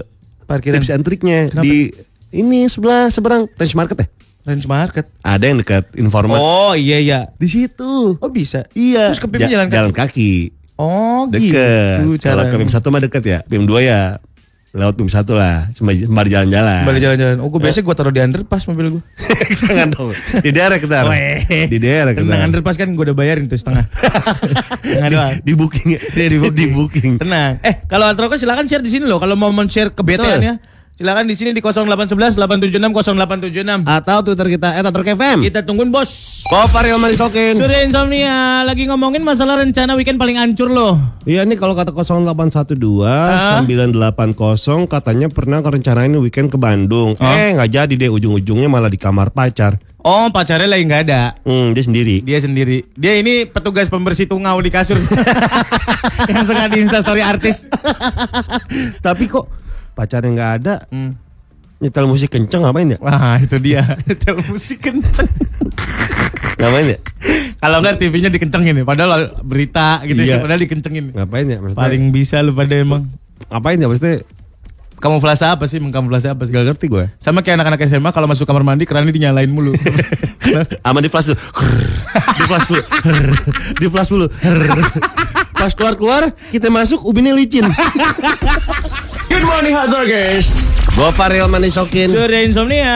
Parkiran 0.50 0.82
tips 0.82 0.90
and 0.90 1.06
triknya 1.06 1.46
Kenapa? 1.46 1.62
di 1.62 1.94
ini 2.34 2.66
sebelah 2.66 3.06
seberang 3.06 3.46
range 3.54 3.74
market 3.78 4.02
ya. 4.02 4.06
Range 4.50 4.66
market. 4.66 5.06
Ada 5.22 5.44
yang 5.46 5.58
dekat 5.62 5.86
informat. 5.94 6.36
Oh 6.36 6.74
iya 6.74 6.98
iya. 6.98 7.20
Di 7.38 7.46
situ. 7.46 8.18
Oh 8.18 8.30
bisa. 8.30 8.66
Iya. 8.74 9.14
Terus 9.14 9.22
ke 9.22 9.28
PIM 9.30 9.40
Ja- 9.46 9.50
jalan 9.54 9.66
kaki. 9.70 9.76
Jalan 9.78 9.92
kaki. 9.94 10.32
Oh 10.80 11.22
Deket. 11.30 12.02
gitu. 12.02 12.26
Kalau 12.26 12.42
ke 12.48 12.56
PIM 12.56 12.70
1 12.72 12.92
mah 12.92 13.00
deket 13.00 13.22
ya. 13.22 13.38
PIM 13.46 13.64
2 13.68 13.84
ya 13.86 14.18
lewat 14.70 14.94
PIM 14.94 15.10
1 15.10 15.26
lah. 15.34 15.66
Sembari 15.74 16.06
sembari 16.06 16.30
jalan-jalan. 16.30 16.82
Balik 16.86 17.00
jalan-jalan. 17.02 17.36
Oh 17.42 17.50
gue 17.50 17.60
biasanya 17.60 17.84
gue 17.90 17.94
taruh 17.98 18.12
di 18.14 18.22
underpass 18.22 18.64
mobil 18.70 18.86
gue. 18.98 19.02
Jangan 19.66 19.88
dong. 19.90 20.14
Di 20.40 20.50
daerah 20.54 20.78
kita. 20.78 21.04
Di 21.66 21.78
daerah 21.82 22.12
kita. 22.14 22.22
Tenang 22.22 22.42
underpass 22.48 22.78
kan 22.78 22.88
gue 22.94 23.04
udah 23.04 23.16
bayarin 23.16 23.50
tuh 23.50 23.58
setengah. 23.58 23.84
doang. 25.12 25.42
Di 25.42 25.52
booking 25.58 25.88
ya. 25.90 26.00
Di 26.30 26.38
booking. 26.38 26.54
Di 26.54 26.66
booking. 26.70 27.12
Tenang. 27.18 27.58
Eh 27.66 27.82
kalau 27.90 28.06
Atroka 28.06 28.38
silakan 28.38 28.70
share 28.70 28.82
di 28.82 28.90
sini 28.94 29.10
loh. 29.10 29.18
Kalau 29.18 29.34
mau 29.34 29.50
men-share 29.50 29.90
ya. 29.90 30.54
Silakan 31.00 31.24
di 31.24 31.32
sini 31.32 31.56
di 31.56 31.64
0811 31.64 32.36
876 32.36 32.76
0876. 32.92 33.88
Atau 33.88 34.20
Twitter 34.20 34.52
kita 34.52 34.68
@atrokfm. 34.84 35.40
Kita 35.40 35.64
tungguin 35.64 35.88
bos. 35.88 36.44
Kopar 36.44 36.84
yang 36.84 37.00
manisokin. 37.00 37.56
Surya 37.56 37.88
Insomnia 37.88 38.60
lagi 38.68 38.84
ngomongin 38.84 39.24
masalah 39.24 39.64
rencana 39.64 39.96
weekend 39.96 40.20
paling 40.20 40.36
hancur 40.36 40.68
loh. 40.68 41.00
Iya 41.24 41.48
nih 41.48 41.56
kalau 41.56 41.72
kata 41.72 41.96
0812 41.96 43.00
Ah. 43.00 43.64
980 43.64 44.84
katanya 44.92 45.32
pernah 45.32 45.64
kerencanain 45.64 46.12
weekend 46.20 46.52
ke 46.52 46.60
Bandung. 46.60 47.16
Eh 47.16 47.56
nggak 47.56 47.72
jadi 47.72 47.94
deh 47.96 48.12
ujung-ujungnya 48.12 48.68
malah 48.68 48.92
di 48.92 49.00
kamar 49.00 49.32
pacar. 49.32 49.80
Oh 50.04 50.28
pacarnya 50.28 50.68
lagi 50.68 50.84
nggak 50.84 51.02
ada. 51.08 51.32
Hmm, 51.48 51.72
dia 51.72 51.80
sendiri. 51.80 52.20
Dia 52.20 52.44
sendiri. 52.44 52.84
Dia 52.92 53.16
ini 53.16 53.48
petugas 53.48 53.88
pembersih 53.88 54.28
tungau 54.28 54.60
di 54.60 54.68
kasur. 54.68 55.00
Yang 56.28 56.44
suka 56.44 56.68
di 56.68 56.84
instastory 56.84 57.24
artis. 57.24 57.72
Tapi 59.00 59.24
kok 59.32 59.48
pacarnya 59.92 60.30
nggak 60.32 60.52
ada. 60.62 60.74
Hmm. 60.90 61.16
Nyetel 61.80 62.04
musik 62.04 62.28
kenceng 62.28 62.60
ngapain 62.60 62.92
ya? 62.92 62.98
Wah 63.00 63.40
itu 63.40 63.56
dia 63.56 63.80
Nyetel 64.04 64.36
musik 64.52 64.84
kenceng 64.84 65.24
Ngapain 66.60 66.92
ya? 66.92 66.98
Kalau 67.56 67.80
enggak 67.80 67.96
TV-nya 67.96 68.28
dikencengin 68.28 68.76
ya 68.76 68.84
Padahal 68.84 69.32
berita 69.40 70.04
gitu 70.04 70.20
Iya. 70.20 70.36
ya 70.36 70.44
Padahal 70.44 70.60
dikencengin 70.60 71.16
Ngapain 71.16 71.48
ya? 71.48 71.56
Maksudnya, 71.56 71.80
Paling 71.80 72.12
bisa 72.12 72.44
lu 72.44 72.52
pada 72.52 72.76
emang 72.76 73.08
ngapain 73.48 73.80
ya? 73.80 73.88
Maksudnya 73.88 74.20
Kamuflase 75.00 75.48
apa 75.48 75.64
sih? 75.64 75.80
Mengkamuflase 75.80 76.28
apa 76.28 76.44
sih? 76.44 76.52
gak 76.52 76.68
ngerti 76.68 76.92
gue. 76.92 77.08
Sama 77.16 77.40
kayak 77.40 77.56
anak-anak 77.56 77.88
SMA 77.88 78.12
kalau 78.12 78.28
masuk 78.28 78.44
kamar 78.44 78.60
mandi 78.60 78.84
kerannya 78.84 79.16
dinyalain 79.16 79.48
mulu. 79.48 79.72
Ama 80.86 81.00
di 81.00 81.08
flash 81.08 81.32
dulu. 81.32 81.40
Di 82.36 82.44
flash 82.44 82.68
dulu. 82.68 82.82
Di 83.80 83.86
flash 83.88 84.10
dulu. 84.12 84.26
Pas 85.56 85.72
keluar-keluar, 85.72 86.36
kita 86.52 86.68
masuk 86.68 87.00
ubinnya 87.08 87.32
licin. 87.32 87.64
Good 89.40 89.48
morning, 89.48 89.72
hot 89.72 89.88
rockers. 89.88 90.68
Gopar 90.92 91.32
Real 91.32 91.48
Manisokin. 91.48 92.12
Surya 92.12 92.44
insomnia. 92.44 92.92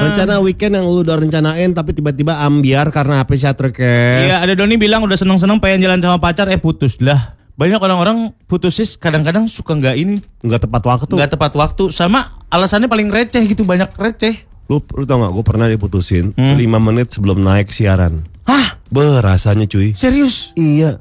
Rencana 0.00 0.40
weekend 0.40 0.72
yang 0.72 0.88
lu 0.88 1.04
udah 1.04 1.20
rencanain 1.20 1.76
tapi 1.76 1.92
tiba-tiba 1.92 2.40
ambiar 2.40 2.88
karena 2.88 3.20
apa 3.20 3.36
sih 3.36 3.44
Atrokes? 3.44 3.84
Iya, 4.24 4.40
ada 4.40 4.56
Doni 4.56 4.80
bilang 4.80 5.04
udah 5.04 5.12
seneng-seneng 5.12 5.60
pengen 5.60 5.84
jalan 5.84 6.00
sama 6.00 6.16
pacar 6.16 6.48
eh 6.48 6.56
putus 6.56 6.96
lah. 7.04 7.36
Banyak 7.52 7.76
orang-orang 7.78 8.32
putusis 8.48 8.96
kadang-kadang 8.96 9.44
suka 9.44 9.76
nggak 9.76 9.92
ini 9.94 10.24
Nggak 10.40 10.64
tepat 10.64 10.88
waktu. 10.88 11.12
nggak 11.12 11.30
tepat 11.30 11.52
waktu 11.52 11.92
sama 11.92 12.24
alasannya 12.48 12.88
paling 12.88 13.12
receh 13.12 13.44
gitu 13.44 13.68
banyak 13.68 13.92
receh. 13.92 14.48
Lu, 14.72 14.80
lu 14.80 15.04
tau 15.04 15.20
gak, 15.20 15.36
gue 15.36 15.44
pernah 15.44 15.68
diputusin 15.68 16.32
Hmm. 16.32 16.56
5 16.56 16.64
menit 16.80 17.12
sebelum 17.12 17.44
naik 17.44 17.68
siaran. 17.68 18.24
Hah? 18.48 18.80
Berasanya 18.88 19.68
cuy. 19.68 19.92
Serius? 19.92 20.56
Iya. 20.56 20.96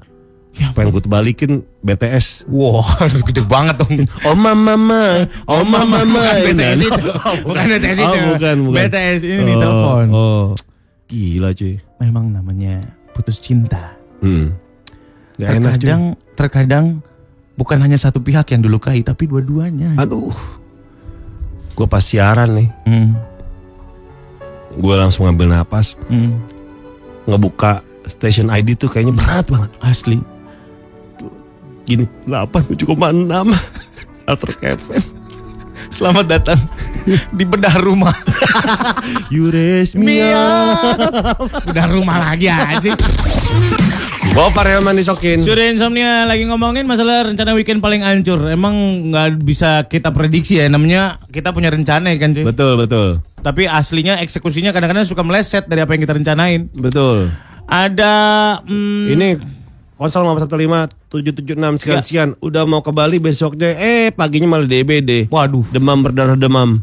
Ya 0.52 0.68
Pengen 0.76 0.92
gue 0.92 1.04
balikin 1.08 1.52
BTS. 1.80 2.44
Wah, 2.52 2.84
gede 3.28 3.40
banget 3.42 3.80
dong. 3.80 4.04
Oma 4.28 4.52
mama, 4.52 5.24
oma 5.48 5.80
mama. 5.82 6.20
Bukan 6.44 6.44
BTS 6.52 6.80
itu. 6.84 7.02
Bukan 7.48 7.66
BTS 7.72 7.98
itu. 7.98 8.08
Oh, 8.12 8.24
bukan, 8.36 8.56
bukan. 8.68 8.76
BTS 8.84 9.20
ini 9.24 9.54
Oh, 9.56 9.60
telepon. 9.60 10.06
Oh, 10.12 10.46
gila 11.08 11.50
cuy. 11.56 11.80
Memang 11.98 12.26
namanya 12.30 12.84
putus 13.16 13.40
cinta. 13.40 13.96
Hmm. 14.20 14.52
Gak 15.40 15.48
enak 15.56 15.80
cuy. 15.80 15.88
terkadang 15.88 16.02
terkadang 16.36 16.86
bukan 17.56 17.78
hanya 17.80 17.96
satu 17.96 18.20
pihak 18.20 18.44
yang 18.52 18.60
dilukai 18.60 19.00
tapi 19.02 19.26
dua-duanya. 19.26 19.96
Aduh. 19.96 20.36
Gue 21.72 21.88
pas 21.88 22.04
siaran 22.04 22.52
nih, 22.52 22.70
Hmm, 22.84 23.16
gue 24.76 24.96
langsung 24.96 25.24
ngambil 25.26 25.56
napas, 25.56 25.96
hmm, 26.12 26.36
ngebuka 27.26 27.80
station 28.06 28.52
ID 28.52 28.76
tuh 28.76 28.92
kayaknya 28.92 29.16
berat 29.16 29.48
banget. 29.48 29.72
asli. 29.80 30.20
Gini, 31.92 32.08
8,6 32.24 32.72
Atrok 34.24 34.64
FM. 34.64 35.04
Selamat 35.92 36.24
datang 36.24 36.56
di 37.36 37.44
bedah 37.44 37.76
rumah. 37.84 38.16
Yuresmia. 39.36 40.72
bedah 41.68 41.92
rumah 41.92 42.32
lagi 42.32 42.48
aja. 42.48 42.96
Gopar 44.32 44.72
Real 44.72 44.80
Manisokin. 44.88 45.44
Surya 45.44 45.68
Insomnia 45.68 46.24
lagi 46.24 46.48
ngomongin 46.48 46.88
masalah 46.88 47.28
rencana 47.28 47.52
weekend 47.60 47.84
paling 47.84 48.08
hancur. 48.08 48.40
Emang 48.48 49.12
nggak 49.12 49.44
bisa 49.44 49.84
kita 49.84 50.16
prediksi 50.16 50.64
ya. 50.64 50.72
Namanya 50.72 51.20
kita 51.28 51.52
punya 51.52 51.76
rencana 51.76 52.08
ya 52.16 52.24
kan 52.24 52.32
cuy. 52.32 52.48
Betul, 52.48 52.80
betul. 52.80 53.20
Tapi 53.44 53.68
aslinya 53.68 54.24
eksekusinya 54.24 54.72
kadang-kadang 54.72 55.04
suka 55.04 55.28
meleset 55.28 55.68
dari 55.68 55.84
apa 55.84 55.92
yang 55.92 56.08
kita 56.08 56.16
rencanain. 56.16 56.72
Betul. 56.72 57.36
Ada 57.68 58.16
hmm, 58.64 59.12
Ini 59.12 59.30
konsol 60.00 60.24
515 60.24 61.01
776 61.12 61.76
sekian 61.78 61.92
Ya. 61.92 62.02
sekian 62.02 62.30
udah 62.40 62.64
mau 62.64 62.80
ke 62.80 62.90
Bali 62.90 63.20
besoknya 63.20 63.76
eh 63.76 64.10
paginya 64.10 64.48
malah 64.50 64.64
DBD. 64.64 65.28
Waduh. 65.28 65.68
Demam 65.70 66.00
berdarah 66.00 66.34
demam. 66.34 66.80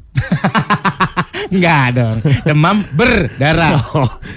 Enggak 1.49 1.85
dong. 1.97 2.17
Demam 2.45 2.85
berdarah. 2.93 3.81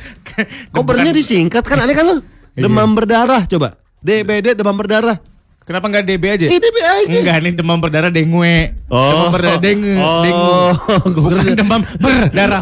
Kok 0.74 0.84
bernya 0.84 1.12
disingkat 1.12 1.62
kan 1.62 1.78
aneh 1.78 1.92
kan 1.92 2.08
lu? 2.08 2.24
Demam 2.54 2.88
berdarah 2.92 3.44
coba. 3.46 3.76
DBD 4.00 4.56
demam 4.56 4.74
berdarah. 4.74 5.20
Kenapa 5.62 5.86
enggak 5.86 6.04
DB 6.04 6.24
aja? 6.26 6.46
Eh, 6.48 6.58
DB 6.58 6.78
aja. 6.82 7.18
Enggak, 7.22 7.36
ini 7.38 7.50
demam 7.54 7.78
berdarah 7.78 8.10
dengue. 8.10 8.56
Demam 8.82 9.30
berdarah 9.30 9.60
dengue, 9.62 9.94
Oh, 9.94 10.20
dengue. 10.20 10.66
Bukan 11.16 11.38
kira- 11.38 11.54
demam 11.54 11.82
berdarah. 11.96 12.62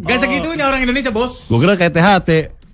Gak 0.00 0.18
segitunya 0.18 0.64
orang 0.64 0.80
Indonesia, 0.80 1.10
Bos. 1.10 1.50
Gue 1.50 1.58
kira 1.58 1.74
kayak 1.74 1.92
THT, 1.92 2.30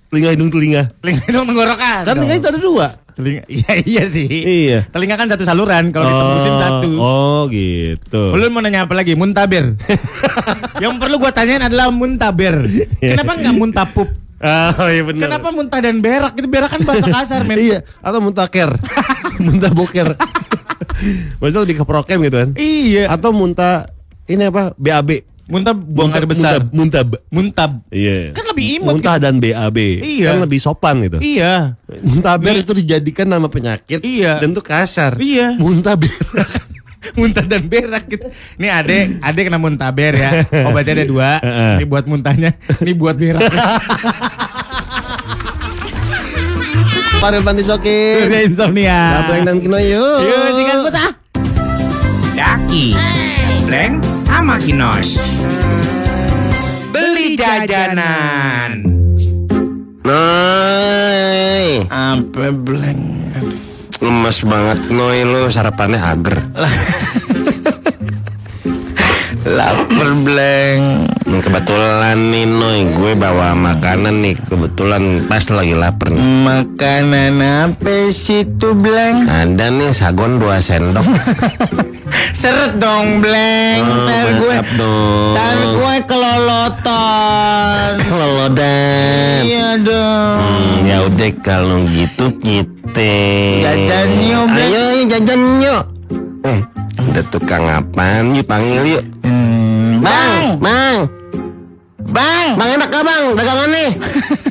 telinga 0.07 0.29
hidung 0.31 0.47
telinga. 0.47 0.93
Telinga 1.01 1.25
dong 1.27 1.43
tenggorokan. 1.45 2.01
Kan 2.03 2.13
telinga 2.13 2.35
itu 2.37 2.47
ada 2.47 2.59
dua. 2.61 2.87
Telinga, 3.21 3.43
iya 3.53 3.73
iya 3.85 4.03
sih. 4.09 4.25
Iya. 4.25 4.79
Telinga 4.89 5.13
kan 5.13 5.29
satu 5.29 5.45
saluran, 5.45 5.93
kalau 5.93 6.09
ditembusin 6.09 6.55
satu. 6.57 6.91
Oh 6.97 7.41
gitu. 7.53 8.33
Lu 8.33 8.49
mau 8.49 8.65
nanya 8.65 8.89
apa 8.89 8.97
lagi? 8.97 9.13
Muntaber. 9.13 9.77
Yang 10.83 10.93
perlu 10.97 11.21
gua 11.21 11.29
tanyain 11.29 11.61
adalah 11.61 11.93
muntaber. 11.93 12.65
Kenapa 13.13 13.37
nggak 13.37 13.55
muntapup? 13.55 14.09
Oh 14.41 14.89
iya 14.89 15.05
benar. 15.05 15.29
Kenapa 15.29 15.53
muntah 15.53 15.79
dan 15.85 16.01
berak? 16.01 16.33
Itu 16.33 16.49
berak 16.49 16.73
kan 16.73 16.81
bahasa 16.81 17.05
kasar, 17.05 17.45
men. 17.45 17.61
Iya, 17.61 17.85
atau 18.01 18.17
muntah 18.17 18.49
ker. 18.49 18.73
muntah 19.37 19.69
boker. 19.69 20.17
Maksudnya 21.37 21.61
lebih 21.61 21.77
ke 21.77 21.85
prokem 21.85 22.25
gitu 22.25 22.41
kan. 22.41 22.49
Iya. 22.57 23.05
Atau 23.13 23.37
muntah 23.37 23.85
ini 24.25 24.49
apa? 24.49 24.73
BAB. 24.81 25.30
Muntah 25.51 25.75
buang 25.75 26.15
air 26.15 26.23
besar. 26.23 26.63
Muntah, 26.71 27.03
muntah 27.03 27.19
Muntab. 27.27 27.71
Iya. 27.91 28.31
Kan 28.31 28.47
lebih 28.47 28.79
imut 28.79 28.95
Muntah 28.95 29.19
dan 29.19 29.43
BAB. 29.43 29.77
Iya. 29.99 30.31
Kan 30.31 30.39
lebih 30.47 30.59
sopan 30.63 31.03
gitu. 31.03 31.19
Iya. 31.19 31.75
Muntaber 32.07 32.55
itu 32.55 32.71
dijadikan 32.71 33.27
nama 33.27 33.51
penyakit. 33.51 33.99
Iya. 33.99 34.39
Dan 34.39 34.55
itu 34.55 34.63
kasar. 34.63 35.19
Iya. 35.19 35.59
Muntaber. 35.59 36.07
muntah 37.17 37.41
dan 37.43 37.65
berak 37.65 38.05
gitu. 38.07 38.29
Ini 38.61 38.67
adek, 38.69 39.19
adek 39.25 39.49
kena 39.49 39.57
muntaber 39.57 40.13
ya. 40.13 40.45
Obatnya 40.69 41.01
ada 41.01 41.05
dua. 41.09 41.41
Ini 41.81 41.85
buat 41.89 42.05
muntahnya, 42.05 42.53
ini 42.77 42.93
buat 42.93 43.17
berak. 43.17 43.41
Parel 47.21 47.45
Pandisokin. 47.45 48.25
Surya 48.25 48.41
insomnia. 48.49 49.21
Gableng 49.21 49.45
dan 49.45 49.57
Kino 49.61 49.77
yuk. 49.77 50.25
Yuk, 50.25 50.57
sikat 50.57 50.77
bocah. 50.81 51.09
Daki, 52.33 52.97
Bleng, 53.69 54.01
sama 54.31 54.55
Kinoy. 54.55 55.03
Beli 56.95 57.35
jajanan. 57.35 58.79
Noy, 60.07 61.83
Apa 61.91 62.47
bleng? 62.55 63.19
lemes 64.01 64.41
banget 64.41 64.89
Noy 64.89 65.21
lu 65.27 65.51
sarapannya 65.51 65.99
ager. 65.99 66.41
Lapar 69.41 70.09
bleng. 70.21 71.09
Hmm, 71.25 71.41
Kebetulan 71.41 72.29
nih 72.29 72.45
Noy, 72.45 72.85
gue 72.93 73.17
bawa 73.17 73.57
makanan 73.57 74.21
nih. 74.21 74.37
Kebetulan 74.37 75.01
pas 75.25 75.41
lagi 75.49 75.73
lapar 75.73 76.13
nih. 76.13 76.21
Makanan 76.21 77.41
apa 77.41 78.13
sih 78.13 78.45
tuh 78.55 78.77
bleng? 78.77 79.25
Ada 79.25 79.73
nih 79.73 79.89
sagon 79.89 80.37
dua 80.37 80.61
sendok. 80.61 81.01
Seret 82.37 82.77
dong 82.77 83.17
bleng. 83.17 83.81
Oh, 83.81 84.05
Ntar 84.05 84.27
gue, 84.37 84.55
dong. 84.77 85.33
ntar 85.33 85.57
gue 85.57 85.95
kelolotan. 86.05 87.91
Kelolodan. 88.07 89.41
Iya 89.41 89.69
dong. 89.81 90.37
Hmm, 90.37 90.85
ya 90.85 90.97
udah 91.01 91.31
kalau 91.41 91.81
gitu 91.87 92.29
kita 92.37 93.09
Jajan 93.57 94.09
yuk, 94.21 94.45
Bleng. 94.47 94.69
Ayo, 94.69 94.83
jajan 95.07 95.41
yuk. 95.59 95.83
Eh, 96.43 96.59
ada 96.99 97.21
tukang 97.25 97.65
apaan? 97.65 98.35
Yuk 98.35 98.45
panggil 98.45 98.99
yuk. 98.99 99.03
Hmm, 99.31 100.03
Bang, 100.03 100.59
bang, 100.59 100.97
bang, 102.11 102.47
bang 102.59 102.69
enak 102.75 102.89
gak 102.91 103.03
bang 103.07 103.23
dagangan 103.39 103.69
nih? 103.71 103.89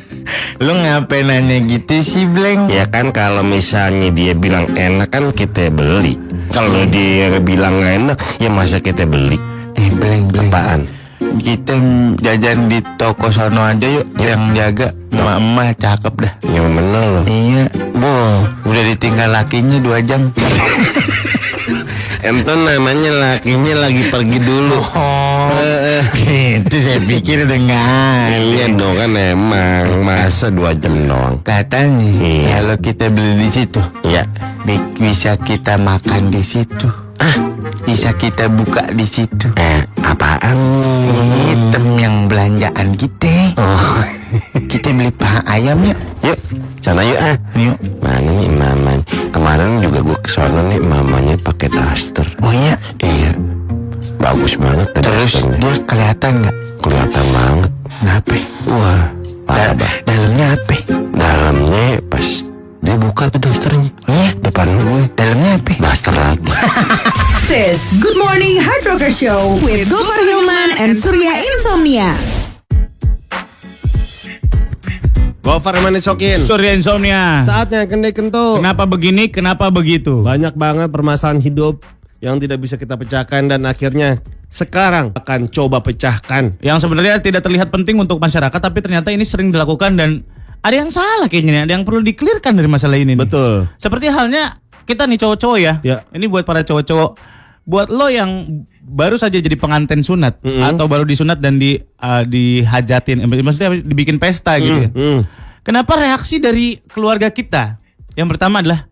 lu 0.65 0.73
ngapain 0.73 1.25
nanya 1.29 1.57
gitu 1.69 2.01
sih 2.01 2.25
bleng? 2.25 2.65
ya 2.65 2.89
kan 2.89 3.13
kalau 3.13 3.45
misalnya 3.45 4.09
dia 4.09 4.33
bilang 4.33 4.65
enak 4.73 5.13
kan 5.13 5.29
kita 5.29 5.69
beli. 5.69 6.17
Kalau 6.49 6.81
dia 6.89 7.37
bilang 7.37 7.77
gak 7.85 7.93
enak, 8.01 8.17
ya 8.41 8.49
masa 8.49 8.81
kita 8.81 9.05
beli? 9.05 9.37
Eh 9.77 9.93
bleng 9.93 10.33
bleng. 10.33 10.49
Apaan? 10.49 10.81
Kita 11.21 11.73
jajan 12.17 12.65
di 12.65 12.79
toko 12.95 13.29
sono 13.29 13.61
aja 13.61 13.85
yuk. 13.85 14.05
Yang 14.17 14.41
jaga 14.53 14.87
emak-emak 15.11 15.69
cakep 15.77 16.13
dah. 16.17 16.33
Yang 16.45 16.67
bener 16.71 17.05
loh. 17.07 17.23
Iya. 17.25 17.63
Boh, 17.93 18.37
Udah 18.65 18.83
ditinggal 18.87 19.29
lakinya 19.29 19.77
dua 19.77 20.01
jam. 20.01 20.21
Ento 22.21 22.53
namanya 22.53 23.11
lakinya 23.11 23.81
lagi 23.81 24.05
pergi 24.07 24.37
dulu. 24.37 24.77
Oh, 24.93 25.49
Eh, 25.51 25.99
eh. 25.99 26.03
gitu 26.61 26.75
saya 26.77 27.01
pikir 27.01 27.49
ada. 27.49 27.81
Iya 28.29 28.69
dong 28.71 28.93
kan 28.93 29.09
emang 29.13 30.05
masa 30.05 30.53
dua 30.53 30.71
jam 30.71 30.93
doang. 31.01 31.41
Katanya 31.41 32.05
Iya. 32.21 32.61
kalau 32.61 32.77
kita 32.77 33.05
beli 33.09 33.41
di 33.41 33.49
situ, 33.49 33.81
Ya, 34.05 34.21
bi- 34.61 34.85
bisa 34.97 35.33
kita 35.35 35.81
makan 35.81 36.29
di 36.29 36.41
situ. 36.41 36.85
Bisa 37.81 38.11
kita 38.13 38.47
buka 38.47 38.91
di 38.91 39.03
situ. 39.03 39.47
eh 39.55 39.81
apaan? 40.01 40.57
Item 41.47 41.85
yang 41.97 42.15
belanjaan 42.25 42.93
kita. 42.93 43.55
Oh, 43.57 44.03
Kita 44.67 44.91
beli 44.91 45.11
paha 45.11 45.43
ayam 45.45 45.79
yuk. 45.83 45.99
yuk 46.23 46.39
sana 46.79 47.03
yuk 47.03 47.19
ah. 47.19 47.35
Yuk. 47.53 47.77
Mana 47.99 48.29
nih 48.31 48.49
mamanya? 48.49 49.03
Kemarin 49.29 49.79
juga 49.79 49.99
gue 50.01 50.17
ke 50.17 50.29
sana 50.29 50.59
nih 50.65 50.79
mamanya 50.79 51.35
pakai 51.37 51.67
daster. 51.67 52.27
Oh 52.39 52.51
iya. 52.51 52.75
Iya. 52.99 53.35
Bagus 54.17 54.53
banget 54.55 54.87
Terus 54.93 55.33
dia 55.57 55.73
kelihatan 55.83 56.31
nggak? 56.41 56.55
Kelihatan 56.79 57.25
banget. 57.29 57.50
Show 69.21 69.61
with 69.61 69.85
Gopar 69.85 70.17
Hilman 70.17 70.81
and 70.81 70.97
Surya 70.97 71.29
Insomnia. 71.53 72.17
Gofar 75.45 75.77
Manisokin. 75.77 76.41
Surya 76.41 76.73
Insomnia. 76.73 77.45
Saatnya 77.45 77.85
kendai 77.85 78.17
kentut. 78.17 78.57
Kenapa 78.57 78.89
begini, 78.89 79.29
kenapa 79.29 79.69
begitu? 79.69 80.25
Banyak 80.25 80.57
banget 80.57 80.89
permasalahan 80.89 81.37
hidup 81.37 81.85
yang 82.17 82.41
tidak 82.41 82.65
bisa 82.65 82.81
kita 82.81 82.97
pecahkan 82.97 83.45
dan 83.45 83.61
akhirnya 83.69 84.17
sekarang 84.49 85.13
akan 85.13 85.53
coba 85.53 85.85
pecahkan. 85.85 86.57
Yang 86.57 86.89
sebenarnya 86.89 87.21
tidak 87.21 87.45
terlihat 87.45 87.69
penting 87.69 88.01
untuk 88.01 88.17
masyarakat 88.17 88.57
tapi 88.57 88.81
ternyata 88.81 89.13
ini 89.13 89.21
sering 89.21 89.53
dilakukan 89.53 90.01
dan 90.01 90.25
ada 90.65 90.73
yang 90.73 90.89
salah 90.89 91.29
kayaknya 91.29 91.61
nih, 91.61 91.63
ada 91.69 91.73
yang 91.77 91.85
perlu 91.85 92.01
dikelirkan 92.01 92.57
dari 92.57 92.65
masalah 92.65 92.97
ini. 92.97 93.13
nih. 93.13 93.21
Betul. 93.21 93.69
Seperti 93.77 94.09
halnya 94.09 94.57
kita 94.89 95.05
nih 95.05 95.21
cowok-cowok 95.21 95.57
ya. 95.61 95.77
Ya. 95.85 96.01
Ini 96.09 96.25
buat 96.25 96.41
para 96.41 96.65
cowok-cowok. 96.65 97.40
Buat 97.61 97.93
lo 97.93 98.09
yang 98.09 98.65
baru 98.81 99.15
saja 99.15 99.37
jadi 99.37 99.53
pengantin 99.53 100.01
sunat 100.01 100.41
atau 100.41 100.89
baru 100.89 101.05
disunat 101.05 101.37
dan 101.37 101.61
di 101.61 101.77
uh, 102.01 102.25
dihajatin, 102.25 103.21
maksudnya 103.23 103.77
dibikin 103.79 104.17
pesta 104.17 104.57
gitu 104.57 104.87
ya. 104.87 104.89
Hmm. 104.89 105.21
Kenapa 105.61 105.93
reaksi 105.93 106.41
dari 106.41 106.81
keluarga 106.89 107.29
kita? 107.29 107.77
Yang 108.17 108.27
pertama 108.33 108.65
adalah 108.65 108.89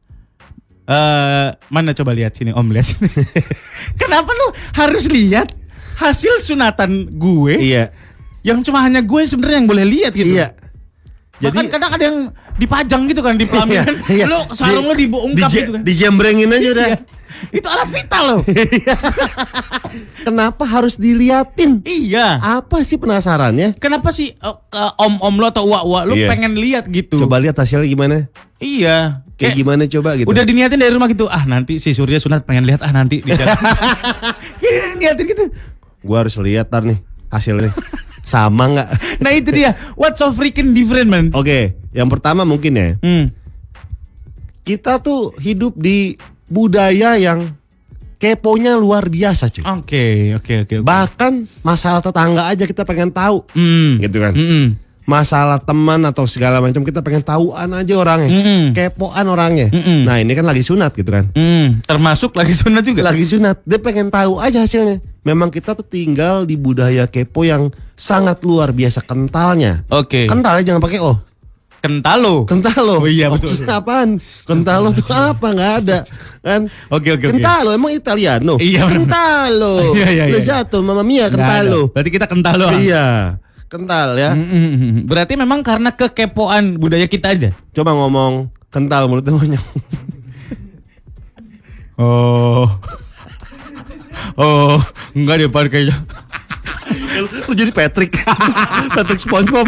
eh 0.85 1.49
mana 1.69 1.93
coba 1.93 2.13
lihat 2.13 2.33
sini 2.33 2.53
Om 2.53 2.67
lihat 2.69 2.85
sini. 2.87 3.09
Kenapa 4.01 4.29
lu 4.29 4.47
harus 4.77 5.09
lihat 5.09 5.49
hasil 5.97 6.39
sunatan 6.39 7.09
gue 7.13 7.53
Iya. 7.57 7.85
yang 8.41 8.61
cuma 8.63 8.79
hanya 8.81 9.01
gue 9.01 9.21
sebenarnya 9.25 9.57
yang 9.59 9.69
boleh 9.69 9.85
lihat 9.85 10.13
gitu. 10.13 10.29
Iya. 10.29 10.53
Jadi 11.39 11.57
Jadi- 11.57 11.71
kadang 11.73 11.91
ada 11.93 12.03
yang 12.05 12.17
dipajang 12.59 13.01
gitu 13.07 13.21
kan 13.23 13.33
di 13.33 13.45
pelaminan. 13.49 13.97
Iya, 14.07 14.13
iya. 14.13 14.25
Lu 14.29 14.39
sarung 14.53 14.85
lu 14.87 14.93
diungkap 14.93 15.49
di, 15.49 15.57
gitu 15.57 15.71
kan. 15.73 15.81
Dijembrengin 15.83 16.49
aja 16.53 16.69
udah. 16.71 16.87
Iya. 16.93 16.97
Itu 17.49 17.65
alat 17.65 17.89
vital 17.89 18.23
loh. 18.25 18.41
Kenapa 20.21 20.63
harus 20.63 20.95
diliatin? 20.95 21.81
iya. 21.81 22.37
Apa 22.37 22.85
sih 22.85 23.01
penasarannya? 23.01 23.73
Kenapa 23.77 24.13
sih 24.13 24.35
eh, 24.35 24.91
om-om 24.97 25.35
lo 25.37 25.49
atau 25.49 25.65
uak-uak 25.65 26.03
lu 26.05 26.13
Iya. 26.13 26.27
pengen 26.29 26.53
lihat 26.53 26.85
gitu? 26.87 27.17
Coba 27.17 27.41
lihat 27.41 27.57
hasilnya 27.57 27.87
gimana? 27.87 28.29
Iya. 28.59 29.23
Kayak 29.39 29.55
gimana 29.55 29.87
coba 29.87 30.19
gitu. 30.19 30.27
Udah 30.27 30.43
diniatin 30.43 30.75
dari 30.75 30.91
rumah 30.91 31.07
gitu. 31.07 31.25
Ah 31.25 31.47
nanti 31.47 31.79
si 31.79 31.95
Surya 31.95 32.19
sunat 32.19 32.43
pengen 32.43 32.67
lihat 32.67 32.83
ah 32.83 32.91
nanti 32.91 33.23
di 33.23 33.31
jalan. 33.31 33.55
Niatin 34.99 35.25
gitu. 35.25 35.45
Gua 36.03 36.21
harus 36.21 36.35
lihat 36.35 36.67
tar 36.67 36.83
nih 36.83 36.99
hasilnya. 37.31 37.71
Sama 38.21 38.67
nggak? 38.69 38.89
Nah 39.23 39.31
itu 39.31 39.49
dia. 39.49 39.73
What's 39.95 40.19
so 40.19 40.29
freaking 40.29 40.75
different 40.75 41.07
man? 41.07 41.31
Oke, 41.31 41.75
yang 41.91 42.11
pertama 42.11 42.43
mungkin 42.43 42.75
ya. 42.75 42.89
Hmm. 42.99 43.31
Kita 44.61 44.99
tuh 44.99 45.33
hidup 45.39 45.73
di 45.75 46.13
budaya 46.49 47.15
yang 47.15 47.55
keponya 48.19 48.75
luar 48.75 49.07
biasa 49.07 49.47
cuy. 49.47 49.63
Oke 49.63 50.35
oke 50.35 50.53
oke. 50.67 50.75
oke. 50.81 50.85
Bahkan 50.85 51.63
masalah 51.63 52.03
tetangga 52.03 52.51
aja 52.51 52.67
kita 52.67 52.83
pengen 52.83 53.09
tahu. 53.09 53.47
Hmm. 53.55 53.97
Gitu 54.03 54.19
kan. 54.19 54.35
Mm-mm. 54.35 54.75
Masalah 55.09 55.57
teman 55.57 56.05
atau 56.05 56.29
segala 56.29 56.61
macam 56.61 56.85
kita 56.85 57.01
pengen 57.01 57.25
tahuan 57.25 57.65
aja 57.73 57.93
orangnya. 57.97 58.29
Mm-mm. 58.29 58.77
Kepoan 58.77 59.25
orangnya. 59.25 59.73
Mm-mm. 59.73 60.05
Nah, 60.05 60.21
ini 60.21 60.37
kan 60.37 60.45
lagi 60.45 60.61
sunat 60.61 60.93
gitu 60.93 61.09
kan. 61.09 61.33
Hmm. 61.33 61.81
Termasuk 61.81 62.37
lagi 62.37 62.53
sunat 62.53 62.85
juga. 62.85 63.09
Lagi 63.09 63.25
sunat, 63.25 63.57
dia 63.65 63.81
pengen 63.81 64.13
tahu 64.13 64.37
aja 64.37 64.61
hasilnya. 64.61 65.01
Memang 65.25 65.49
kita 65.49 65.73
tuh 65.73 65.81
tinggal 65.81 66.45
di 66.45 66.61
budaya 66.61 67.09
kepo 67.09 67.41
yang 67.41 67.73
sangat 67.97 68.45
luar 68.45 68.69
biasa 68.69 69.01
kentalnya. 69.01 69.81
Oke. 69.89 70.29
Kentalnya 70.29 70.61
jangan 70.61 70.83
pakai 70.85 71.01
oh. 71.01 71.17
Kentalo. 71.79 72.43
Kentalo. 72.43 72.99
Oh 72.99 73.07
iya, 73.07 73.31
betul. 73.31 73.47
maksudnya 73.47 73.79
apaan? 73.79 74.09
Kentalo 74.19 74.91
tuh 74.91 75.07
apa? 75.15 75.47
Nggak 75.55 75.73
ada. 75.83 75.99
Kan? 76.43 76.61
Oke 76.91 77.15
oke 77.15 77.23
oke. 77.23 77.39
Kentalo 77.39 77.69
emang 77.71 77.91
Italiano. 77.95 78.59
Iya. 78.59 78.83
Kentalo. 78.87 79.75
Iya, 79.99 80.07
iya, 80.11 80.23
iya. 80.27 80.35
Lezato, 80.35 80.83
mamma 80.83 81.03
mia, 81.07 81.31
kentalo. 81.31 81.87
Berarti 81.95 82.09
kita 82.11 82.27
kentalo. 82.27 82.67
ah. 82.67 82.75
Iya. 82.75 83.07
Kental 83.69 84.17
ya. 84.17 84.33
Mm-mm. 84.33 85.05
Berarti 85.05 85.37
memang 85.37 85.61
karena 85.61 85.93
kekepoan 85.93 86.81
budaya 86.81 87.05
kita 87.05 87.37
aja. 87.37 87.53
Coba 87.69 87.93
ngomong 87.93 88.49
kental 88.73 89.05
mulutnya 89.07 89.33
monyong. 89.37 89.67
Oh. 91.99 92.63
Oh, 94.39 94.79
enggak 95.11 95.43
deh 95.43 95.51
kayaknya. 95.51 95.99
Lu 97.51 97.51
jadi 97.51 97.75
Patrick. 97.75 98.15
Patrick 98.95 99.19
SpongeBob. 99.19 99.67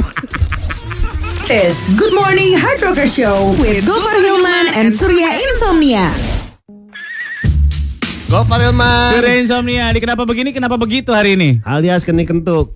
This 1.51 1.91
Good 1.99 2.15
Morning 2.15 2.55
Hard 2.55 2.79
Rocker 2.79 3.11
Show 3.11 3.51
with 3.59 3.83
Gopar 3.83 4.15
Hilman 4.23 4.71
and 4.71 4.87
Surya 4.87 5.35
Insomnia. 5.35 6.07
Go 8.31 8.47
Farilman. 8.47 9.19
Surya 9.19 9.35
Insomnia, 9.35 9.91
di 9.91 9.99
kenapa 9.99 10.23
begini, 10.23 10.55
kenapa 10.55 10.79
begitu 10.79 11.11
hari 11.11 11.35
ini? 11.35 11.59
Alias 11.67 12.07
keni 12.07 12.23
kentuk. 12.23 12.71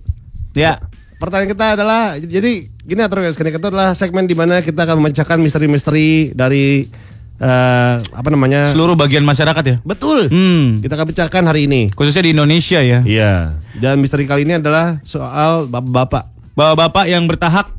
Ya. 0.51 0.75
Pertanyaan 1.23 1.55
kita 1.55 1.79
adalah 1.79 2.19
jadi 2.19 2.67
gini 2.67 2.99
atau 2.99 3.23
guys, 3.23 3.39
keni 3.39 3.55
kentut 3.55 3.71
adalah 3.71 3.95
segmen 3.95 4.27
di 4.27 4.35
mana 4.35 4.59
kita 4.59 4.83
akan 4.83 4.99
memecahkan 4.99 5.39
misteri-misteri 5.39 6.35
dari 6.35 6.91
eh, 7.39 7.95
apa 8.03 8.27
namanya? 8.27 8.67
Seluruh 8.75 8.99
bagian 8.99 9.23
masyarakat 9.23 9.63
ya. 9.63 9.75
Betul. 9.87 10.27
Hmm. 10.27 10.83
Kita 10.83 10.99
akan 10.99 11.15
pecahkan 11.15 11.47
hari 11.47 11.71
ini. 11.71 11.95
Khususnya 11.95 12.27
di 12.27 12.35
Indonesia 12.35 12.83
ya. 12.83 13.07
Iya. 13.07 13.55
Dan 13.79 14.03
misteri 14.03 14.27
kali 14.27 14.43
ini 14.43 14.59
adalah 14.59 14.99
soal 15.07 15.63
bapak-bapak. 15.71 16.35
Bapak-bapak 16.55 17.11
yang 17.11 17.27
bertahap 17.27 17.74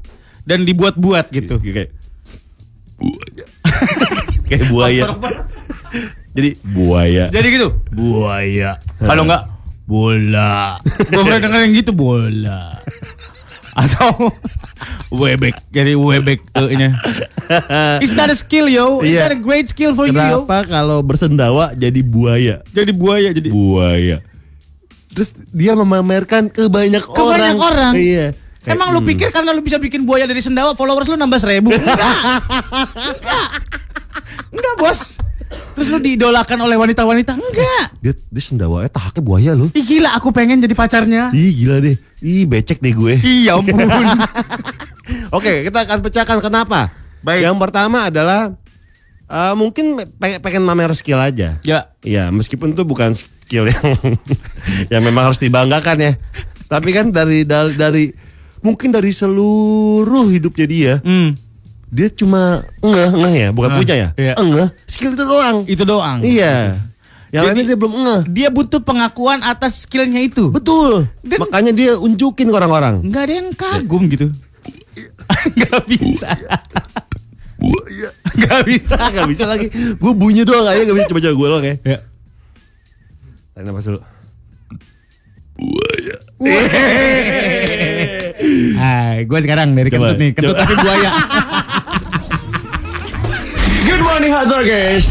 dan 0.47 0.63
dibuat-buat 0.63 1.29
gitu. 1.35 1.59
Kayak 1.59 1.91
kayak 4.47 4.63
buaya. 4.71 5.03
Jadi 6.33 6.51
buaya. 6.63 7.25
Jadi 7.35 7.47
gitu. 7.51 7.69
Buaya. 7.91 8.79
Kalau 9.03 9.27
enggak 9.27 9.43
bola. 9.87 10.79
Gua 11.11 11.23
pernah 11.27 11.41
denger 11.43 11.61
yang 11.67 11.75
gitu 11.75 11.93
bola. 11.93 12.79
Atau 13.77 14.33
webek. 15.13 15.59
Jadi 15.69 15.93
webek 15.99 16.41
E-nya. 16.57 16.97
It's 18.01 18.15
not 18.15 18.33
a 18.33 18.37
skill 18.39 18.71
yo. 18.71 19.03
It's 19.03 19.19
Iya. 19.19 19.29
not 19.29 19.35
a 19.37 19.41
great 19.43 19.67
skill 19.69 19.93
for 19.93 20.09
you 20.09 20.17
yo. 20.17 20.47
Kenapa 20.47 20.65
kalau 20.65 21.03
bersendawa 21.03 21.75
jadi 21.77 22.01
buaya? 22.01 22.63
Jadi 22.73 22.93
buaya 22.95 23.35
jadi. 23.35 23.49
Buaya. 23.53 24.23
Terus 25.13 25.33
dia 25.53 25.73
memamerkan 25.73 26.53
ke 26.53 26.69
banyak 26.69 27.01
Ke 27.01 27.23
banyak 27.23 27.57
orang. 27.57 27.93
Iya. 27.97 28.37
Kayak, 28.67 28.83
Emang 28.83 28.91
lu 28.91 29.01
pikir 29.07 29.31
karena 29.31 29.55
lu 29.55 29.63
bisa 29.63 29.79
bikin 29.79 30.03
buaya 30.03 30.27
dari 30.27 30.43
sendawa 30.43 30.75
followers 30.75 31.07
lu 31.07 31.15
nambah 31.15 31.39
seribu? 31.39 31.71
Enggak. 31.71 32.15
Enggak. 33.15 33.49
Enggak 34.51 34.75
bos. 34.75 35.23
Terus 35.79 35.87
lu 35.87 36.03
diidolakan 36.03 36.59
oleh 36.67 36.75
wanita-wanita? 36.75 37.39
Enggak. 37.39 37.95
dia 38.03 38.11
dia 38.19 38.43
sendawanya 38.43 38.91
tahaknya 38.91 39.23
buaya 39.23 39.53
loh. 39.55 39.71
Ih 39.71 39.87
gila 39.87 40.19
aku 40.19 40.35
pengen 40.35 40.59
jadi 40.59 40.75
pacarnya. 40.75 41.31
Ih 41.31 41.55
gila 41.63 41.79
deh. 41.79 41.95
Ih 42.19 42.43
becek 42.43 42.83
deh 42.83 42.91
gue. 42.91 43.15
Iya 43.23 43.55
ampun. 43.55 43.79
Oke, 45.39 45.63
kita 45.71 45.87
akan 45.87 46.03
pecahkan 46.03 46.39
kenapa. 46.43 46.91
Baik. 47.23 47.47
Yang 47.47 47.57
pertama 47.63 48.11
adalah 48.11 48.51
eh, 49.31 49.55
mungkin 49.55 49.95
pengen, 50.19 50.43
pengen 50.43 50.63
mamer 50.67 50.91
skill 50.99 51.23
aja. 51.23 51.63
ya. 51.63 51.81
Iya, 52.03 52.35
meskipun 52.35 52.75
itu 52.75 52.83
bukan 52.83 53.15
skill 53.15 53.71
yang 53.71 53.95
yang 54.99 55.03
memang 55.07 55.31
harus 55.31 55.39
dibanggakan 55.39 56.03
ya. 56.03 56.13
Tapi 56.67 56.91
kan 56.91 57.15
dari 57.15 57.47
dari, 57.47 57.79
dari 57.79 58.05
mungkin 58.67 58.91
dari 58.91 59.15
seluruh 59.15 60.27
hidupnya 60.29 60.67
dia, 60.67 60.93
Hmm. 60.99 61.39
dia 61.87 62.11
cuma 62.11 62.67
ngeh 62.81 63.11
ngeh 63.15 63.35
ya, 63.39 63.49
bukan 63.51 63.71
Ngeh, 63.71 63.79
punya 63.79 63.95
ya. 63.95 64.09
iya. 64.17 64.35
Ngeh, 64.35 64.69
skill 64.85 65.15
itu 65.15 65.23
doang. 65.23 65.63
Itu 65.65 65.87
doang. 65.87 66.19
Iya. 66.21 66.83
Yang 67.27 67.43
Jadi- 67.43 67.47
lainnya 67.53 67.65
dia 67.65 67.79
belum 67.79 67.93
ngeh. 67.95 68.21
Dia 68.29 68.49
butuh 68.49 68.81
pengakuan 68.81 69.43
atas 69.43 69.83
skillnya 69.83 70.19
itu. 70.21 70.51
Betul. 70.51 71.07
Dan- 71.21 71.43
Makanya 71.43 71.71
dia 71.71 71.93
unjukin 71.95 72.49
ke 72.49 72.55
orang-orang. 72.55 73.03
Enggak 73.03 73.23
ada 73.25 73.35
yang 73.37 73.49
kagum 73.53 74.07
gitu. 74.09 74.31
Enggak 75.53 75.81
bisa. 75.87 76.31
Enggak 78.37 78.61
bisa. 78.65 78.97
Gak 79.01 79.27
bisa 79.27 79.45
lagi. 79.45 79.67
Gue 79.73 80.13
bunyi 80.13 80.45
doang 80.45 80.65
aja 80.65 80.81
gak 80.81 80.93
bisa 80.95 81.09
coba-coba 81.09 81.35
gue 81.35 81.49
doang 81.49 81.65
ya. 81.65 81.75
Ya. 81.85 81.99
Tarik 83.53 83.67
nafas 83.67 83.87
dulu. 83.87 84.01
Hai, 86.37 87.65
gue 89.23 89.39
sekarang 89.41 89.73
dari 89.73 89.89
Coba, 89.89 89.99
kentut 90.05 90.19
nih, 90.19 90.31
kentut 90.33 90.53
coba. 90.53 90.61
tapi 90.61 90.75
buaya. 90.77 91.11
Good 93.87 94.03
morning, 94.03 94.31
hot 94.31 94.47
doggers. 94.47 95.07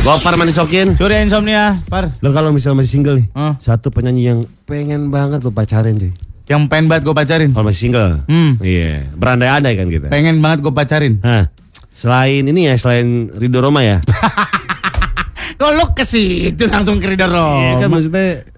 Gopar 0.00 0.34
manisokin. 0.34 0.96
Surya 0.96 1.20
insomnia, 1.20 1.78
par. 1.86 2.08
Lo 2.18 2.32
kalau 2.32 2.50
misalnya 2.50 2.80
masih 2.80 2.92
single 2.94 3.16
nih, 3.16 3.26
Hah? 3.30 3.54
satu 3.56 3.88
penyanyi 3.88 4.22
yang 4.26 4.38
pengen 4.64 5.08
banget 5.08 5.40
lo 5.40 5.50
pacarin 5.50 5.94
cuy. 5.94 6.10
Yang 6.44 6.62
pengen 6.66 6.86
banget 6.88 7.02
gue 7.04 7.14
pacarin. 7.14 7.50
Kalau 7.50 7.64
masih 7.64 7.80
single, 7.86 8.12
Hmm. 8.26 8.58
iya, 8.60 9.06
berandai-andai 9.12 9.74
kan 9.74 9.86
kita. 9.86 10.06
Pengen 10.08 10.40
banget 10.40 10.58
gue 10.60 10.72
pacarin. 10.72 11.14
Hah, 11.20 11.52
selain 11.90 12.42
ini 12.42 12.66
ya, 12.66 12.74
selain 12.74 13.30
Rido 13.30 13.60
Roma 13.60 13.80
ya. 13.80 14.00
Kok 15.60 15.70
lu 15.70 15.84
ke 15.92 16.02
situ 16.02 16.64
langsung 16.66 16.96
ke 16.96 17.04
Ridho 17.06 17.28
Iya 17.28 17.76
kan 17.76 17.86
Roma? 17.86 17.94
maksudnya 17.94 18.48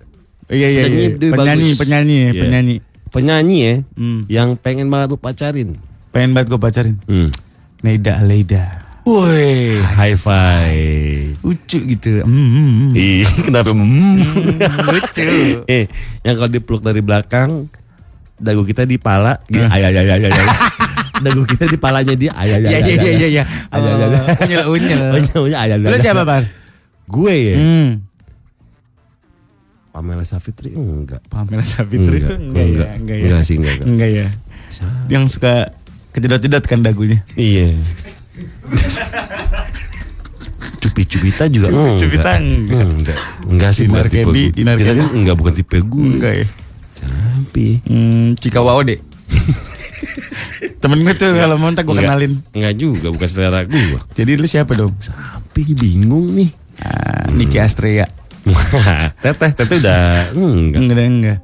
Iya 0.47 0.69
iya 0.69 0.83
Penyanyi 0.85 1.03
iya. 1.03 1.33
Penyanyi, 1.33 1.67
bagus. 1.67 1.79
penyanyi, 1.81 2.19
Iya. 2.23 2.33
penyanyi. 2.39 2.77
Penyanyi 3.13 3.57
ya, 3.61 3.75
Hmm. 3.93 4.21
yang 4.25 4.57
pengen 4.57 4.89
banget 4.89 5.13
lu 5.13 5.19
pacarin. 5.21 5.77
Pengen 6.11 6.33
banget 6.33 6.49
gue 6.49 6.57
pacarin. 6.59 6.97
Hmm. 7.05 7.29
Neida 7.81 8.19
Aleida. 8.19 8.65
Woi, 9.03 9.77
high 9.99 10.17
five. 10.17 11.35
Lucu 11.43 11.79
gitu. 11.85 12.23
Hmm. 12.25 12.95
Ih, 12.95 13.27
kenapa? 13.47 13.69
Hmm. 13.69 14.17
Lucu. 14.89 15.29
eh, 15.69 15.91
yang 16.23 16.35
kalau 16.37 16.49
dipeluk 16.49 16.81
dari 16.81 17.03
belakang, 17.03 17.69
dagu 18.39 18.63
kita 18.63 18.87
di 18.87 18.97
pala, 18.97 19.37
gitu. 19.45 19.61
Ayah, 19.67 19.93
ayah, 19.93 20.03
ayah, 20.09 20.31
ayah. 20.33 20.57
dagu 21.21 21.43
kita 21.45 21.67
di 21.67 21.77
palanya 21.77 22.15
dia, 22.17 22.33
ayah, 22.35 22.59
ayah, 22.59 22.71
Iya 22.71 22.79
iya 22.81 22.95
iya 22.97 23.13
iya 23.13 23.29
iya. 23.29 23.45
Ayah, 23.69 23.91
ayah, 23.93 24.07
ayah. 24.09 24.23
Unyel 24.41 24.63
unyel. 24.65 25.01
Unyel, 25.19 25.39
unyel, 25.43 25.61
ayah, 25.61 25.77
ayah, 25.77 25.77
Lu 25.83 25.93
ayah. 25.93 26.01
siapa, 26.01 26.23
Bar? 26.25 26.43
Gue 27.05 27.35
ya, 27.35 27.55
Hmm. 27.61 27.89
Pamela 29.93 30.25
Savitri 30.25 30.73
enggak. 30.73 31.21
Pamela 31.29 31.61
Savitri 31.63 32.17
itu 32.19 32.33
enggak, 32.33 32.65
enggak, 32.65 32.89
ya, 32.89 32.97
enggak 32.97 33.17
ya. 33.17 33.23
enggak 33.23 33.43
sih, 33.45 33.57
enggak, 33.57 33.73
enggak. 33.75 33.87
Enggak 33.87 34.11
ya. 34.11 34.27
Yang 35.07 35.25
suka 35.31 35.53
kejedot-jedot 36.11 36.65
kan 36.65 36.81
dagunya. 36.81 37.21
Iya. 37.35 37.77
Cupi-cupita 40.83 41.47
juga 41.47 41.69
Cupi-cupita 41.71 42.31
enggak. 42.35 42.43
enggak. 42.43 42.85
Enggak. 42.89 43.19
Enggak 43.47 43.71
sih 43.73 43.85
bukan 43.87 44.05
tipe 44.09 44.25
gue. 44.27 44.51
Dinar 44.51 44.75
Kita 44.77 44.93
kan 44.93 45.09
enggak 45.15 45.37
bukan 45.37 45.53
tipe 45.55 45.77
gue. 45.79 46.07
Enggak 46.09 46.33
ya. 46.35 46.47
Tapi 47.03 47.67
Hmm, 47.85 48.29
Cikawao 48.35 48.81
deh. 48.83 48.99
Temen 50.83 50.99
gue 51.01 51.15
tuh 51.15 51.31
kalau 51.33 51.57
mau 51.57 51.71
ntar 51.71 51.85
gue 51.85 51.93
enggak, 51.93 52.07
kenalin. 52.09 52.33
Enggak 52.51 52.75
juga, 52.75 53.07
bukan 53.09 53.29
selera 53.29 53.61
gue. 53.63 53.99
Jadi 54.13 54.31
lu 54.35 54.47
siapa 54.47 54.73
dong? 54.73 54.97
Tapi 54.99 55.63
bingung 55.77 56.33
nih. 56.33 56.51
Ah, 56.81 57.31
Niki 57.31 57.61
Astrea. 57.61 58.09
teteh, 59.25 59.51
teteh 59.55 59.77
udah 59.79 60.35
enggak. 60.35 60.81
Enggak 60.83 61.07
enggak. 61.07 61.39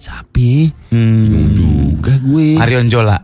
Sapi. 0.00 0.72
Hmm. 0.88 1.28
Bingung 1.28 1.50
juga 1.52 2.12
gue. 2.22 2.56
Marion 2.56 2.88
Jola. 2.88 3.18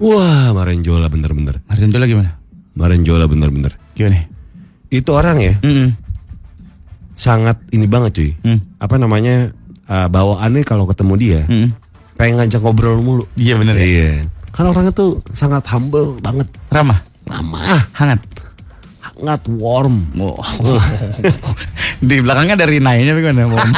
Wah, 0.00 0.56
Marenjola 0.56 1.12
bener-bener. 1.12 1.60
Marion 1.68 1.90
Jola 1.92 2.04
gimana? 2.08 2.30
Marenjola 2.72 3.24
bener-bener. 3.28 3.76
Gimana? 3.92 4.24
Itu 4.88 5.12
orang 5.12 5.36
ya, 5.38 5.54
Mm 5.60 6.10
sangat 7.20 7.60
ini 7.76 7.84
banget 7.84 8.16
cuy. 8.16 8.32
Hmm. 8.40 8.56
Apa 8.80 8.96
namanya? 8.96 9.52
uh, 9.90 10.06
bawaannya 10.06 10.62
kalau 10.62 10.86
ketemu 10.86 11.14
dia, 11.18 11.40
-mm. 11.44 11.68
pengen 12.14 12.38
ngajak 12.38 12.62
ngobrol 12.62 13.02
mulu. 13.02 13.24
Iya 13.34 13.58
bener 13.58 13.74
ya. 13.74 13.84
Iya. 13.84 14.10
Kan 14.54 14.70
orangnya 14.70 14.94
tuh 14.94 15.18
sangat 15.34 15.66
humble 15.66 16.16
banget. 16.22 16.46
Ramah, 16.70 17.02
Ramah, 17.26 17.82
hangat. 17.98 18.22
hangat, 19.02 19.42
warm. 19.52 20.00
Oh. 20.16 20.32
Di 22.00 22.16
belakangnya 22.24 22.56
ada 22.56 22.66
Rinainya 22.66 23.12
bagaimana? 23.12 23.44
Bom? 23.52 23.60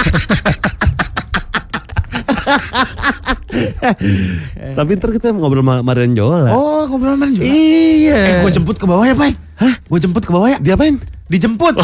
Tapi 4.79 4.91
ntar 4.97 5.11
kita 5.13 5.35
ngobrol 5.35 5.63
sama 5.67 5.83
Marian 5.83 6.15
Jola. 6.15 6.55
Oh, 6.55 6.87
ngobrol 6.87 7.19
sama 7.19 7.27
Jola. 7.29 7.45
Iya. 7.45 8.19
Eh, 8.19 8.35
gue 8.47 8.51
jemput 8.55 8.77
ke 8.79 8.87
bawah 8.87 9.05
ya, 9.05 9.15
Pai. 9.19 9.35
Hah? 9.59 9.75
Gue 9.91 9.99
jemput 9.99 10.23
ke 10.23 10.33
bawah 10.33 10.49
ya. 10.55 10.59
Diapain? 10.63 10.97
Dijemput. 11.27 11.75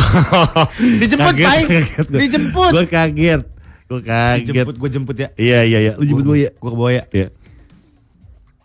Dijemput, 1.03 1.35
Pai. 1.35 1.61
Dijemput. 2.07 2.73
Gue 2.73 2.87
kaget. 2.87 3.43
Gue 3.89 4.01
kaget. 4.05 4.47
Dijemput, 4.47 4.77
gue 4.79 4.89
jemput 4.89 5.17
ya. 5.19 5.29
Iya, 5.35 5.67
iya, 5.67 5.79
iya. 5.91 5.93
Lu 5.99 6.05
jemput 6.07 6.25
gue 6.33 6.39
ya? 6.49 6.51
Gue 6.55 6.71
ke 6.71 6.77
bawah 6.79 6.93
ya. 6.95 7.05
Iya. 7.11 7.29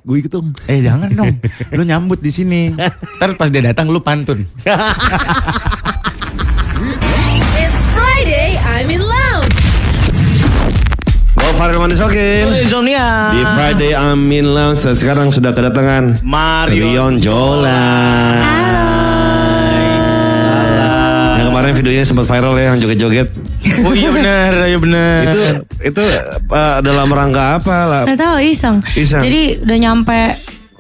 Gue 0.04 0.20
ikut 0.20 0.32
dong. 0.36 0.52
Eh 0.68 0.84
jangan 0.84 1.08
dong, 1.16 1.32
lu 1.80 1.84
nyambut 1.88 2.20
di 2.20 2.28
sini. 2.28 2.76
Ntar 2.76 3.40
pas 3.40 3.48
dia 3.48 3.64
datang 3.64 3.88
lu 3.88 4.04
pantun. 4.04 4.44
Farel 11.54 11.78
Manis 11.80 12.02
Okin. 12.02 12.46
Insomnia. 12.66 13.30
Di 13.32 13.42
Friday 13.56 13.92
Amin 13.94 14.50
Lounge 14.52 14.82
dan 14.82 14.96
sekarang 14.98 15.28
sudah 15.30 15.54
kedatangan 15.54 16.20
Mario. 16.26 16.90
Rion 16.90 17.22
Jola. 17.22 17.86
Yang 21.38 21.48
kemarin 21.54 21.74
videonya 21.78 22.04
sempat 22.04 22.26
viral 22.26 22.54
ya 22.58 22.74
yang 22.74 22.78
joget-joget. 22.82 23.28
Oh 23.86 23.94
iya 23.96 24.10
benar, 24.12 24.52
iya 24.66 24.78
benar. 24.78 25.22
itu 25.30 25.44
itu 25.82 26.04
uh, 26.52 26.78
dalam 26.82 27.08
rangka 27.10 27.62
apa 27.62 27.78
lah? 27.86 28.04
Gak 28.10 28.20
tahu 28.20 28.38
iseng. 28.44 28.78
Iseng. 28.98 29.22
Jadi 29.24 29.62
udah 29.64 29.78
nyampe 29.78 30.20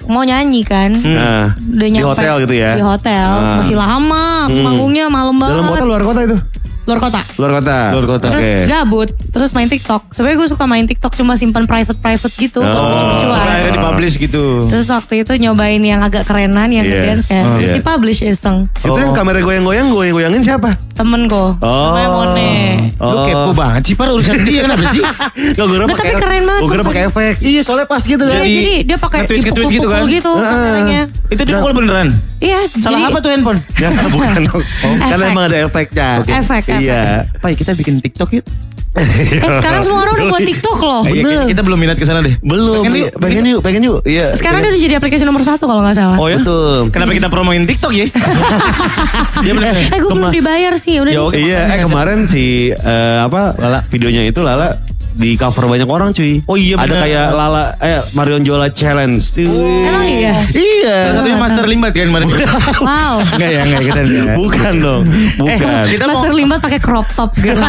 mau 0.09 0.23
nyanyi 0.25 0.62
kan. 0.67 0.91
Nah, 0.99 1.55
Udah 1.55 1.88
di 1.88 1.91
nyampe 1.95 2.09
hotel 2.12 2.33
gitu 2.43 2.55
ya? 2.59 2.71
Di 2.75 2.83
hotel. 2.83 3.29
Ah. 3.39 3.63
Masih 3.63 3.77
lama. 3.77 4.49
Hmm. 4.49 4.63
Manggungnya 4.65 5.05
malam 5.07 5.36
banget. 5.39 5.53
Dalam 5.55 5.67
kota 5.71 5.86
luar 5.88 6.01
kota 6.03 6.21
itu? 6.27 6.38
Luar 6.83 6.99
kota. 6.99 7.21
Luar 7.39 7.51
kota. 7.59 7.77
Luar 7.95 8.05
kota. 8.05 8.27
Terus 8.27 8.43
Oke. 8.43 8.53
gabut, 8.67 9.09
terus 9.31 9.49
main 9.55 9.71
TikTok. 9.71 10.11
Sebenarnya 10.11 10.37
gue 10.37 10.49
suka 10.51 10.65
main 10.67 10.83
TikTok 10.83 11.13
cuma 11.15 11.39
simpan 11.39 11.63
private 11.63 11.95
private 11.95 12.33
gitu. 12.35 12.59
Oh. 12.59 13.31
Akhirnya 13.31 13.71
dipublish 13.73 14.15
gitu. 14.19 14.67
Terus 14.67 14.91
waktu 14.91 15.23
itu 15.23 15.31
nyobain 15.39 15.79
yang 15.79 16.03
agak 16.03 16.27
kerenan, 16.27 16.67
yang 16.69 16.83
Iya. 16.83 16.91
ngedance 16.99 17.25
kan. 17.31 17.43
Oh, 17.47 17.55
Terus 17.55 17.69
iya. 17.71 17.75
dipublish 17.79 18.19
iseng. 18.21 18.67
Itu 18.83 18.99
yang 18.99 19.15
kamera 19.15 19.39
goyang-goyang, 19.39 19.95
goyang-goyangin 19.95 20.43
siapa? 20.43 20.69
Temen 20.93 21.25
gue. 21.25 21.47
Namanya 21.58 22.10
Mone. 22.12 22.51
Lu 22.93 23.17
kepo 23.25 23.51
banget 23.51 23.82
sih, 23.84 23.95
par 23.97 24.08
urusan 24.08 24.45
dia 24.45 24.62
kenapa 24.63 24.86
sih? 24.89 25.01
Gak 25.01 25.65
gue 25.65 25.75
Nggak, 25.75 25.89
tapi 25.91 26.13
keren 26.15 26.43
banget, 26.45 26.62
Gue 26.63 26.86
pakai 26.86 27.03
efek. 27.10 27.36
Iya, 27.41 27.62
soalnya 27.62 27.88
pas 27.89 27.99
gitu 27.99 28.21
Iya, 28.21 28.29
kan. 28.32 28.45
jadi 28.45 28.73
dia 28.86 28.97
pakai 28.97 29.17
nge-twist- 29.19 29.43
nge-twist 29.43 29.71
gitu 29.73 29.88
kan? 29.89 30.01
gitu, 30.06 30.32
kameranya. 30.32 31.01
Itu 31.27 31.41
dipukul 31.43 31.73
beneran. 31.73 32.08
Iya, 32.38 32.60
Salah 32.75 32.99
jadi 32.99 33.03
apa 33.10 33.17
tuh 33.19 33.29
handphone? 33.32 33.60
Ya, 33.82 33.89
bukan 34.08 34.41
dong. 34.45 34.62
Karena 35.01 35.25
emang 35.27 35.45
ada 35.47 35.58
efeknya. 35.62 36.10
Efek, 36.21 36.38
efek. 36.63 36.77
Iya. 36.77 37.01
Pai, 37.41 37.58
kita 37.58 37.73
bikin 37.73 37.97
TikTok 37.99 38.29
yuk. 38.34 38.45
Eh 38.93 39.41
sekarang 39.58 39.82
semua 39.82 39.99
orang 40.01 40.13
udah 40.15 40.27
buat 40.29 40.43
TikTok 40.43 40.77
loh. 40.79 41.01
Eh, 41.03 41.12
iya, 41.12 41.23
kita- 41.23 41.45
kita 41.49 41.62
belum 41.62 41.77
minat 41.77 41.97
ke 41.97 42.06
sana 42.06 42.21
deh. 42.21 42.38
Belum. 42.39 42.86
Pengen 42.86 42.93
yuk, 42.99 43.10
Pengen 43.17 43.43
yuk, 43.47 43.60
pengen 43.62 43.82
yuk. 43.84 43.99
Iya. 44.03 44.38
Sekarang 44.38 44.62
dia 44.62 44.69
udah 44.69 44.79
jadi 44.79 44.95
aplikasi 44.95 45.23
nomor 45.23 45.41
satu 45.41 45.65
kalau 45.65 45.82
nggak 45.82 45.97
salah. 45.97 46.15
Oh 46.15 46.27
ya? 46.27 46.38
Betul. 46.38 46.93
Kenapa 46.93 47.12
kita 47.12 47.27
promoin 47.27 47.63
TikTok 47.63 47.89
ya? 47.91 48.06
Iya 49.43 49.51
benar. 49.51 49.73
Eh 49.73 49.97
gue 49.97 50.10
belum 50.10 50.29
dibayar 50.29 50.73
sih, 50.77 51.01
udah 51.01 51.12
Ya. 51.12 51.21
Iya, 51.34 51.60
eh 51.73 51.79
kemarin 51.82 52.25
si 52.25 52.69
eh, 52.69 53.19
apa 53.19 53.58
Lala 53.58 53.82
videonya 53.88 54.23
itu 54.23 54.39
Lala 54.39 54.71
di 55.13 55.38
cover 55.38 55.65
banyak 55.67 55.86
orang 55.86 56.10
cuy. 56.10 56.41
Oh 56.45 56.53
iya, 56.53 56.73
Ada 56.75 56.86
benar. 56.88 57.01
kayak 57.01 57.25
Lala 57.34 57.63
eh 57.79 58.01
Marion 58.13 58.41
Jola 58.41 58.69
challenge. 58.69 59.25
Cuy. 59.32 59.45
Emang 59.84 60.06
iya? 60.06 60.41
Iya. 60.47 60.95
Salah 61.03 61.15
satunya 61.19 61.38
Master 61.38 61.65
Limbat 61.65 61.91
kan 61.91 62.08
kemarin. 62.08 62.27
Wow. 62.79 63.13
Enggak 63.21 63.49
ya, 63.49 63.62
enggak 63.63 63.82
kita. 63.84 63.99
Bukan 64.36 64.73
dong. 64.79 65.01
Bukan. 65.36 65.84
kita 65.88 66.03
mau 66.06 66.13
Master 66.15 66.32
Limbat 66.32 66.60
pakai 66.62 66.79
crop 66.79 67.08
top 67.12 67.34
gitu. 67.38 67.58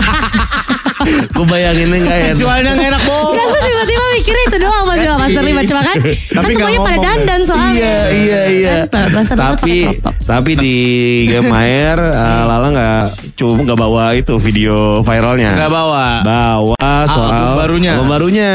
Gue 1.04 1.44
bayanginnya 1.44 1.96
enggak 1.98 2.16
enak. 2.18 2.32
visualnya 2.32 2.70
enggak 2.72 2.88
enak 2.90 3.02
bohong. 3.04 3.32
Enggak, 3.32 3.46
gue 3.46 3.60
tiba-tiba 3.62 4.04
mikirnya 4.14 4.44
itu 4.44 4.56
doang 4.58 4.84
Mas 4.84 4.96
Bima, 4.96 5.16
Master 5.16 5.42
Limbat 5.42 5.64
Cuma 5.64 5.80
kan, 5.80 5.96
kan 5.96 6.02
Tapi 6.34 6.50
nggak 6.50 6.54
semuanya 6.54 6.80
pada 6.80 6.98
dandan 7.00 7.40
soalnya 7.42 7.72
Iya, 7.74 7.96
iya, 8.10 8.40
iya. 8.48 8.74
Kan, 8.86 9.06
Tapi 9.26 9.74
tapi 10.24 10.56
di 10.56 10.76
Game 11.26 11.52
Air 11.52 12.00
eh, 12.00 12.42
Lala 12.44 12.68
nggak 12.70 13.02
cuma 13.34 13.60
nggak 13.60 13.76
bawa 13.76 14.04
itu 14.14 14.34
video 14.38 14.74
viralnya. 15.00 15.52
Enggak 15.52 15.68
bawa. 15.70 16.06
Bawa 16.22 16.88
soal 17.06 17.28
Album 17.28 17.56
barunya. 17.58 17.92
Album 17.92 18.08
barunya. 18.08 18.50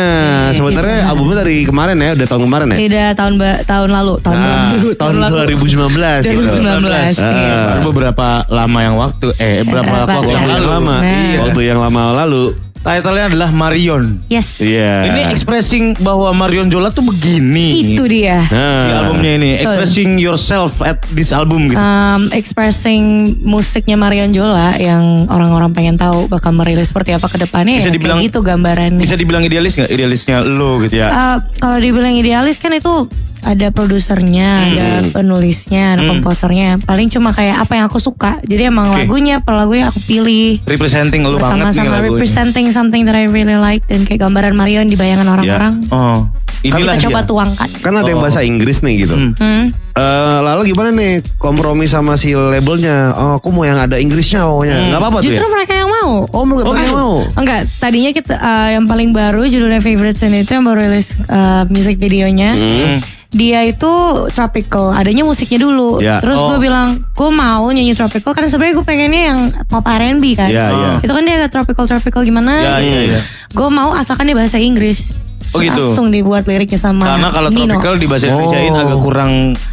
Sebenarnya 0.49 0.97
albumnya 1.05 1.37
dari 1.39 1.61
kemarin 1.63 1.95
ya, 1.95 2.17
udah 2.17 2.25
tahun 2.25 2.41
kemarin 2.43 2.67
ya. 2.69 2.77
Udah 2.81 3.07
tahun 3.13 3.33
tahun 3.63 3.89
lalu 3.91 4.13
Tahun 4.19 4.33
Nah, 4.35 4.49
lalu 4.71 4.89
tahun 4.95 5.15
lalu. 5.19 5.33
2019 5.53 6.25
gitu. 6.25 6.41
2019 6.41 6.89
Ah. 7.19 7.29
iya. 7.29 7.59
Baru 7.69 7.81
beberapa 7.91 8.27
lama 8.47 8.79
yang 8.79 8.95
waktu 8.97 9.27
eh 9.37 9.61
berapa 9.61 9.93
waktu 9.99 10.09
yang 10.09 10.17
Waktu 10.17 10.31
yang 10.31 10.45
lalu. 10.49 10.67
lama, 10.71 10.95
Nah. 10.99 11.37
waktu 11.39 11.61
yang 11.61 11.79
lama 11.79 12.01
lalu. 12.17 12.38
Title-nya 12.79 13.27
adalah 13.27 13.51
Marion. 13.51 14.23
Yes 14.25 14.55
Iya. 14.57 15.03
Ini 15.05 15.21
expressing 15.29 15.99
bahwa 15.99 16.31
Marion 16.31 16.71
Jola 16.71 16.87
tuh 16.87 17.03
begini. 17.03 17.91
Itu 17.91 18.07
dia 18.07 18.39
Nah. 18.41 18.79
Si 18.79 18.89
albumnya 18.95 19.31
ini 19.35 19.49
Betul. 19.51 19.63
expressing 19.67 20.09
yourself 20.15 20.79
at 20.79 20.95
this 21.11 21.29
album 21.29 21.67
gitu. 21.67 21.75
um, 21.75 22.31
expressing 22.31 23.03
musiknya 23.41 23.93
Marion 23.93 24.31
Jola 24.31 24.79
yang 24.79 25.27
orang-orang 25.27 25.71
pengen 25.71 25.95
tahu 25.95 26.27
bakal 26.27 26.55
merilis 26.55 26.87
seperti 26.87 27.11
apa 27.11 27.27
ke 27.27 27.35
depannya 27.37 27.77
Bisa 27.77 27.91
ya, 27.91 27.93
dibilang- 27.93 28.23
gitu 28.23 28.39
gambarannya. 28.39 28.95
Bisa 28.97 29.19
dibilang 29.19 29.43
idealis 29.43 29.75
nggak? 29.75 29.91
Idealisnya 29.91 30.37
lo 30.41 30.79
gitu 30.79 30.95
ya. 30.95 31.07
Uh, 31.11 31.37
kalau 31.59 31.77
dibilang 31.77 32.15
idealis 32.15 32.55
kan 32.55 32.71
itu 32.71 33.11
ada 33.41 33.67
produsernya, 33.69 34.49
ada 34.65 34.87
penulisnya, 35.09 35.95
ada 35.95 36.03
komposernya. 36.05 36.79
Paling 36.79 37.07
cuma 37.07 37.31
kayak 37.31 37.61
apa 37.61 37.75
yang 37.75 37.85
aku 37.85 37.97
suka. 37.97 38.37
Jadi 38.41 38.67
emang 38.67 38.89
Oke. 38.89 39.03
lagunya 39.03 39.39
per 39.39 39.55
lagunya 39.55 39.87
aku 39.87 39.99
pilih 40.01 40.59
Representing 40.63 41.21
lo 41.21 41.37
banget 41.37 41.73
nih 41.73 41.87
lagunya. 41.87 41.99
representing 42.11 42.67
something 42.69 43.03
that 43.03 43.13
I 43.13 43.25
really 43.25 43.55
like 43.55 43.85
dan 43.85 44.03
kayak 44.03 44.21
gambaran 44.21 44.53
Marion 44.53 44.85
di 44.85 44.95
bayangan 44.95 45.27
orang-orang. 45.27 45.79
Oh, 45.89 46.27
inilah 46.61 46.95
Kita 46.95 47.07
coba 47.07 47.19
dia. 47.21 47.27
tuangkan. 47.27 47.69
Kan 47.79 47.93
ada 47.93 48.05
yang 48.05 48.19
Oh. 48.19 48.23
bahasa 48.23 48.41
Inggris 48.41 48.79
nih 48.79 49.05
gitu. 49.05 49.15
Hmm. 49.15 49.31
Hmm. 49.35 49.65
Eh, 49.89 50.39
lalu 50.39 50.71
gimana 50.71 50.89
nih 50.91 51.19
kompromi 51.35 51.83
sama 51.83 52.15
si 52.15 52.31
labelnya? 52.31 53.11
Oh, 53.13 53.31
aku 53.35 53.51
mau 53.51 53.63
yang 53.63 53.75
ada 53.77 53.95
Inggrisnya 53.95 54.43
pokoknya. 54.43 54.87
Nggak 54.89 54.99
apa-apa 54.99 55.17
tuh 55.19 55.23
ya. 55.23 55.29
Justru 55.33 55.47
mereka 55.49 55.73
yang 55.75 55.89
mau. 55.91 56.11
Oh, 56.29 56.43
mereka 56.43 56.79
yang 56.79 56.95
mau. 56.95 57.13
Enggak, 57.35 57.61
tadinya 57.77 58.11
kita 58.11 58.33
uh, 58.33 58.69
yang 58.71 58.85
paling 58.85 59.11
baru 59.11 59.43
judulnya 59.43 59.79
Favorite 59.79 60.15
Sin 60.15 60.31
itu 60.33 60.51
yang 60.51 60.63
baru 60.63 60.87
rilis 60.87 61.11
uh, 61.27 61.67
music 61.67 61.95
videonya. 61.95 62.55
Hmm. 62.55 62.99
Dia 63.29 63.61
itu 63.61 63.91
tropical, 64.29 64.89
adanya 64.89 65.21
musiknya 65.21 65.61
dulu. 65.61 66.01
Ya. 66.01 66.17
Terus 66.17 66.35
Oh. 66.35 66.49
gue 66.49 66.65
bilang, 66.65 66.97
gue 67.07 67.29
mau 67.29 67.69
nyanyi 67.69 67.93
tropical 67.93 68.33
karena 68.33 68.49
sebenarnya 68.49 68.75
gue 68.75 68.85
pengennya 68.87 69.21
yang 69.27 69.39
pop 69.65 69.85
R&B 69.85 70.23
kan. 70.33 70.49
Iya, 70.49 70.65
iya. 70.67 70.91
Itu 70.97 71.13
kan 71.13 71.21
dia 71.21 71.37
agak 71.37 71.51
tropical 71.53 71.85
tropical 71.85 72.21
gimana? 72.23 72.57
Iya, 72.57 72.75
iya, 72.81 72.99
iya. 73.07 73.19
Gue 73.49 73.69
mau 73.69 73.93
asalkan 73.93 74.25
dia 74.25 74.33
bahasa 74.33 74.57
Inggris. 74.57 75.13
Oh, 75.49 75.57
gitu. 75.59 75.81
Langsung 75.81 76.09
dibuat 76.09 76.45
liriknya 76.45 76.77
sama 76.77 77.05
Karena 77.07 77.29
kalau 77.29 77.49
Nino. 77.49 77.73
tropical 77.73 77.97
di 77.97 78.05
bahasa 78.05 78.25
Indonesiain 78.27 78.69
Oh. 78.69 78.81
agak 78.83 78.99
kurang 78.99 79.31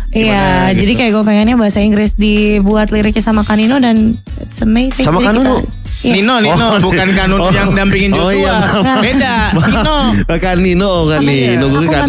Iya, 0.09 0.25
gimana 0.25 0.73
jadi 0.73 0.85
gitu. 0.87 0.99
kayak 0.99 1.12
gue 1.12 1.25
pengennya 1.27 1.57
bahasa 1.57 1.79
Inggris 1.81 2.11
dibuat 2.12 2.88
liriknya 2.88 3.21
sama 3.21 3.40
Kanino 3.40 3.77
dan 3.77 4.16
it's 4.38 4.61
amazing. 4.61 5.05
Sama 5.05 5.21
kita- 5.21 5.64
Iya. 5.97 6.13
Nino, 6.21 6.35
Nino, 6.39 6.77
bukan 6.79 7.09
Kanun 7.13 7.41
Oh. 7.41 7.51
yang 7.51 7.73
dampingin 7.73 8.13
Oh, 8.13 8.29
Joshua. 8.29 8.37
iya, 8.37 8.53
maaf. 8.55 9.01
Beda, 9.01 9.35
Nino. 9.57 9.97
Kan 10.45 10.57
Nino 10.61 10.91
kan? 11.07 11.21
Nino 11.21 11.67
gue 11.67 11.83
kan. 11.89 12.05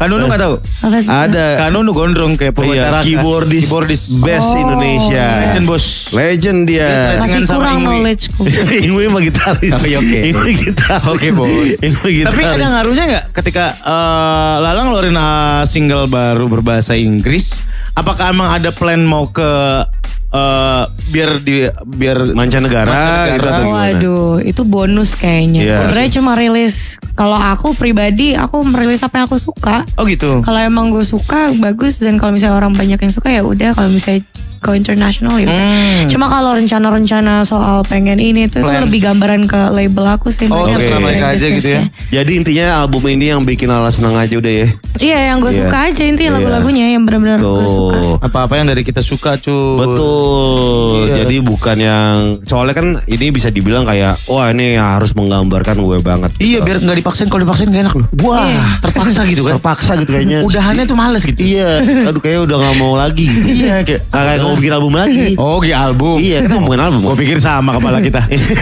Kanunu 0.00 0.24
nggak 0.26 0.40
tahu? 0.40 0.54
Apa 0.58 0.96
sih? 0.98 1.08
Ada 1.08 1.46
Kanunu 1.60 1.90
gondrong 1.92 2.32
kayak 2.34 2.50
Iya, 2.50 2.58
pengacara. 2.58 2.98
keyboardist, 3.04 3.68
Keyboardist. 3.68 4.04
best 4.18 4.48
Oh. 4.48 4.58
Indonesia. 4.58 5.26
Legend, 5.44 5.64
bos. 5.66 5.84
Legend 6.10 6.58
dia. 6.64 6.88
Masih 7.20 7.44
sama 7.44 7.58
kurang 7.60 7.78
knowledgeku. 7.84 8.42
Ingwi 8.88 9.04
mah 9.06 9.20
gitaris. 9.20 9.72
Oke, 9.72 9.90
oke. 9.94 10.18
Ingwi 10.24 10.52
gitaris. 10.58 11.06
Oke, 11.06 11.28
bos. 11.30 11.70
Ingwi 11.78 12.10
gitaris. 12.16 12.32
Tapi 12.32 12.42
ada 12.48 12.66
ngaruhnya 12.70 13.04
nggak 13.06 13.24
ketika 13.34 13.64
eh, 13.76 14.54
Lalang 14.58 14.86
ngeluarin 14.88 15.14
uh, 15.14 15.62
single 15.62 16.06
baru 16.06 16.48
berbahasa 16.48 16.94
Inggris? 16.94 17.54
Apakah 17.92 18.32
emang 18.32 18.48
ada 18.50 18.72
plan 18.72 18.98
mau 18.98 19.28
ke 19.28 19.84
eh, 20.32 20.84
biar 21.12 21.30
di 21.44 21.68
biar 21.68 22.32
mancanegara, 22.32 23.36
gitu 23.36 23.46
atau 23.46 23.62
gimana? 23.62 23.76
Waduh, 23.92 24.34
itu 24.42 24.62
bonus 24.64 25.12
kayaknya. 25.14 25.60
Iya. 25.62 25.76
Sebenarnya 25.84 26.10
cuma 26.18 26.32
rilis 26.34 26.96
kalau 27.12 27.36
aku 27.36 27.76
pribadi 27.76 28.32
aku 28.32 28.64
merilis 28.64 29.04
apa 29.04 29.20
yang 29.20 29.26
aku 29.28 29.36
suka. 29.36 29.84
Oh 30.00 30.08
gitu. 30.08 30.40
Kalau 30.40 30.60
emang 30.60 30.88
gue 30.88 31.04
suka 31.04 31.52
bagus 31.60 32.00
dan 32.00 32.16
kalau 32.16 32.32
misalnya 32.32 32.56
orang 32.56 32.72
banyak 32.72 32.96
yang 32.96 33.12
suka 33.12 33.28
ya 33.28 33.44
udah. 33.44 33.76
Kalau 33.76 33.92
misalnya 33.92 34.24
go 34.62 34.72
international 34.72 35.36
ya. 35.36 35.50
Hmm. 35.50 36.06
Cuma 36.06 36.26
kalau 36.26 36.54
rencana-rencana 36.54 37.42
soal 37.42 37.82
pengen 37.82 38.16
ini 38.16 38.46
itu, 38.46 38.58
itu 38.58 38.70
lebih 38.70 39.02
gambaran 39.02 39.44
ke 39.44 39.60
label 39.70 40.06
aku 40.08 40.30
sih. 40.30 40.46
Oh, 40.46 40.64
sebenarnya 40.64 41.02
mereka 41.02 41.26
aja 41.34 41.46
gitu 41.48 41.68
ya. 41.68 41.82
Jadi 42.12 42.30
intinya 42.38 42.80
album 42.80 43.02
ini 43.08 43.28
yang 43.28 43.42
bikin 43.42 43.66
Ala 43.66 43.90
senang 43.90 44.14
aja 44.14 44.32
udah 44.32 44.52
ya. 44.54 44.68
Iya, 44.96 45.18
yang 45.28 45.40
gue 45.40 45.50
Iya. 45.50 45.60
suka 45.64 45.78
aja 45.88 46.02
intinya 46.04 46.30
Iya. 46.30 46.36
lagu-lagunya 46.38 46.84
yang 46.92 47.02
benar-benar 47.02 47.38
gue 47.40 47.66
suka. 47.66 47.98
Apa-apa 48.20 48.54
yang 48.54 48.66
dari 48.68 48.82
kita 48.82 49.00
suka 49.00 49.34
cuy. 49.36 49.82
Betul. 49.82 51.08
Iya. 51.08 51.14
Jadi 51.24 51.36
bukan 51.40 51.76
yang 51.76 52.14
soalnya 52.44 52.74
kan 52.74 52.86
ini 53.06 53.26
bisa 53.28 53.48
dibilang 53.48 53.82
kayak 53.82 54.14
wah 54.26 54.46
ini 54.48 54.76
yang 54.76 54.86
harus 54.92 55.10
menggambarkan 55.12 55.76
gue 55.76 55.98
banget. 55.98 56.30
Iya 56.36 56.60
biar 56.60 56.78
nggak 56.78 56.98
dipaksain 56.98 57.26
kalau 57.26 57.42
dipaksain 57.42 57.68
gak 57.68 57.82
enak 57.82 57.94
loh. 57.96 58.06
Wah, 58.22 58.44
Iya. 58.44 58.62
Terpaksa 58.80 59.20
gitu 59.24 59.42
kan. 59.42 59.52
terpaksa 59.56 59.92
gitu 59.96 60.10
kayaknya. 60.12 60.38
Udahannya 60.42 60.84
tuh 60.84 60.94
males 60.94 61.22
gitu. 61.24 61.40
Iya, 61.40 61.80
aduh 62.06 62.20
kayaknya 62.20 62.42
udah 62.44 62.56
gak 62.60 62.76
mau 62.76 62.94
lagi. 62.94 63.24
gitu. 63.26 63.46
Iya 63.48 63.74
kayak. 63.82 64.00
Kayak 64.12 64.38
mau 64.52 64.60
bikin 64.60 64.72
album 64.72 64.92
lagi. 64.92 65.26
Oh 65.34 65.56
kayak 65.56 65.80
album. 65.82 66.16
Iya, 66.20 66.44
kan 66.44 66.60
ngomongin 66.60 66.80
album. 66.82 67.00
Gue 67.02 67.16
pikir 67.18 67.38
sama 67.38 67.72
kepala 67.72 67.98
kita. 67.98 68.20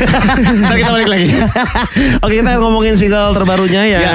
Ntar 0.62 0.74
kita 0.76 0.90
balik 0.90 1.08
lagi. 1.08 1.28
Oke, 2.24 2.34
kita 2.38 2.50
ngomongin 2.56 2.94
single 2.94 3.34
terbarunya 3.34 3.82
yang 3.84 4.02
Ya. 4.02 4.14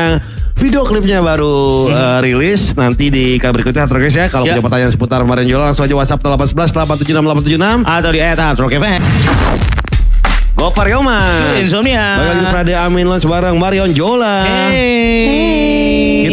video 0.56 0.88
klipnya 0.88 1.20
baru 1.20 1.92
eh, 1.92 2.18
rilis 2.24 2.72
nanti 2.74 3.12
di 3.12 3.36
kabar 3.36 3.60
berikutnya 3.60 3.84
terus 3.86 4.16
ya. 4.16 4.32
Kalau 4.32 4.48
Ya. 4.48 4.56
punya 4.56 4.64
pertanyaan 4.64 4.92
seputar 4.92 5.20
Marion 5.22 5.52
Jola 5.52 5.64
langsung 5.70 5.84
aja 5.84 5.94
WhatsApp 5.94 6.24
811 6.24 6.72
876 6.72 7.84
876 7.84 7.84
Atau 7.84 8.10
di 8.10 8.20
at 8.20 8.40
Rock 8.56 8.72
FM. 8.74 9.02
Gopar 10.56 10.88
Yoman. 10.88 11.60
Insomnia. 11.60 12.16
Lagi 12.16 12.46
Prade 12.48 12.74
Amin 12.74 13.04
Lunch 13.06 13.28
bareng 13.28 13.60
Marion 13.60 13.92
Jola. 13.92 14.48
Hey. 14.72 15.55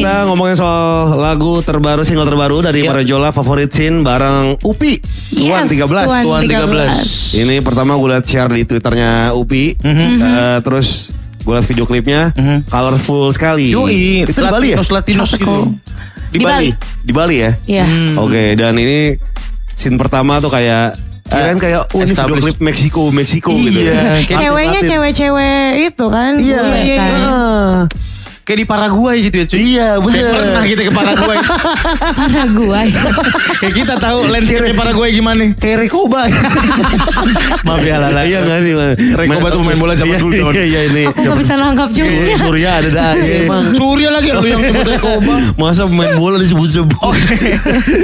Kita 0.03 0.27
ngomongin 0.27 0.59
soal 0.59 1.15
lagu 1.15 1.63
terbaru, 1.63 2.03
single 2.03 2.27
terbaru 2.27 2.59
dari 2.59 2.83
Ya. 2.83 2.91
Marion 2.91 3.07
Jola, 3.07 3.31
Favorit 3.31 3.71
Scene 3.71 4.03
bareng 4.03 4.59
Upi. 4.67 4.99
Tuan 5.31 5.63
Yes, 5.63 5.71
13. 5.71 6.11
Tuan 6.11 6.23
Tuan 6.27 6.43
13. 6.43 7.39
Ini 7.39 7.63
pertama 7.63 7.95
gue 7.95 8.11
liat 8.11 8.27
share 8.27 8.51
di 8.51 8.67
twitternya 8.67 9.31
Upi. 9.31 9.79
Eh, 9.79 10.59
terus 10.67 11.15
gue 11.47 11.55
liat 11.55 11.67
video 11.71 11.87
klipnya. 11.87 12.35
Mhm. 12.35 12.67
Colorful 12.67 13.31
sekali. 13.31 13.71
Yoi, 13.71 14.27
Itu 14.27 14.43
di 14.43 14.51
Bali 14.51 14.75
ya? 14.75 14.83
Latinos 14.83 15.31
gitu. 15.39 15.71
Di, 16.35 16.43
Di 16.43 16.45
Bali. 16.51 16.51
Bali. 16.51 16.71
Di 17.07 17.13
Bali 17.15 17.37
ya? 17.39 17.51
Iya. 17.71 17.85
Hmm. 17.87 18.27
Oke, 18.27 18.59
dan 18.59 18.75
ini 18.83 19.15
scene 19.79 19.95
pertama 19.95 20.43
tuh 20.43 20.51
kayak 20.51 20.99
kirain 21.31 21.63
kayak 21.63 21.95
oh 21.95 22.03
ini 22.03 22.11
video 22.11 22.37
klip 22.43 22.59
Meksiko, 22.59 23.07
Meksiko 23.15 23.55
gitu. 23.55 23.87
Iya, 23.87 24.27
kayak 24.27 24.51
Ceweknya 24.51 24.81
cewek-cewek 24.83 25.95
itu 25.95 26.07
kan. 26.11 26.33
Iya, 26.43 26.59
bule 26.59 26.81
iya, 26.83 26.97
kan. 26.99 27.15
Kayak 28.43 28.59
di 28.59 28.67
Paraguay 28.67 29.17
gitu 29.23 29.37
ya 29.39 29.47
cuy. 29.47 29.59
Iya, 29.63 29.89
Kayak 29.95 30.03
bener. 30.03 30.33
pernah 30.35 30.65
kita 30.67 30.81
ke 30.83 30.93
Paraguay. 30.93 31.39
Paraguay. 32.19 32.89
Kayak 33.63 33.75
kita 33.79 33.95
tahu 34.03 34.19
landscape 34.27 34.75
Paraguay 34.75 35.11
gimana. 35.15 35.43
Kayak 35.55 35.87
Rekoba. 35.87 36.27
Maaf 37.67 37.83
ya 37.87 37.97
Lala. 38.03 38.27
Iya 38.27 38.43
nggak 38.43 38.59
nih? 38.67 38.75
Rekoba 39.15 39.47
tuh 39.47 39.59
pemain 39.63 39.79
bola 39.79 39.95
zaman 39.95 40.19
Iya, 40.19 40.23
dulu. 40.27 40.35
Iya, 40.51 40.65
iya 40.67 40.81
ini. 40.91 41.05
Aku 41.07 41.23
gak 41.23 41.39
bisa 41.39 41.55
nangkap 41.55 41.89
juga. 41.95 42.11
Iya, 42.11 42.35
Surya 42.35 42.71
ada 42.83 42.89
dah 42.91 43.07
aja 43.15 43.31
emang. 43.47 43.65
Surya 43.79 44.09
lagi 44.11 44.29
lu 44.35 44.47
yang 44.51 44.63
sebut 44.67 44.87
Rekoba. 44.91 45.35
Masa 45.55 45.83
pemain 45.87 46.13
bola 46.19 46.37
disebut-sebut. 46.43 46.99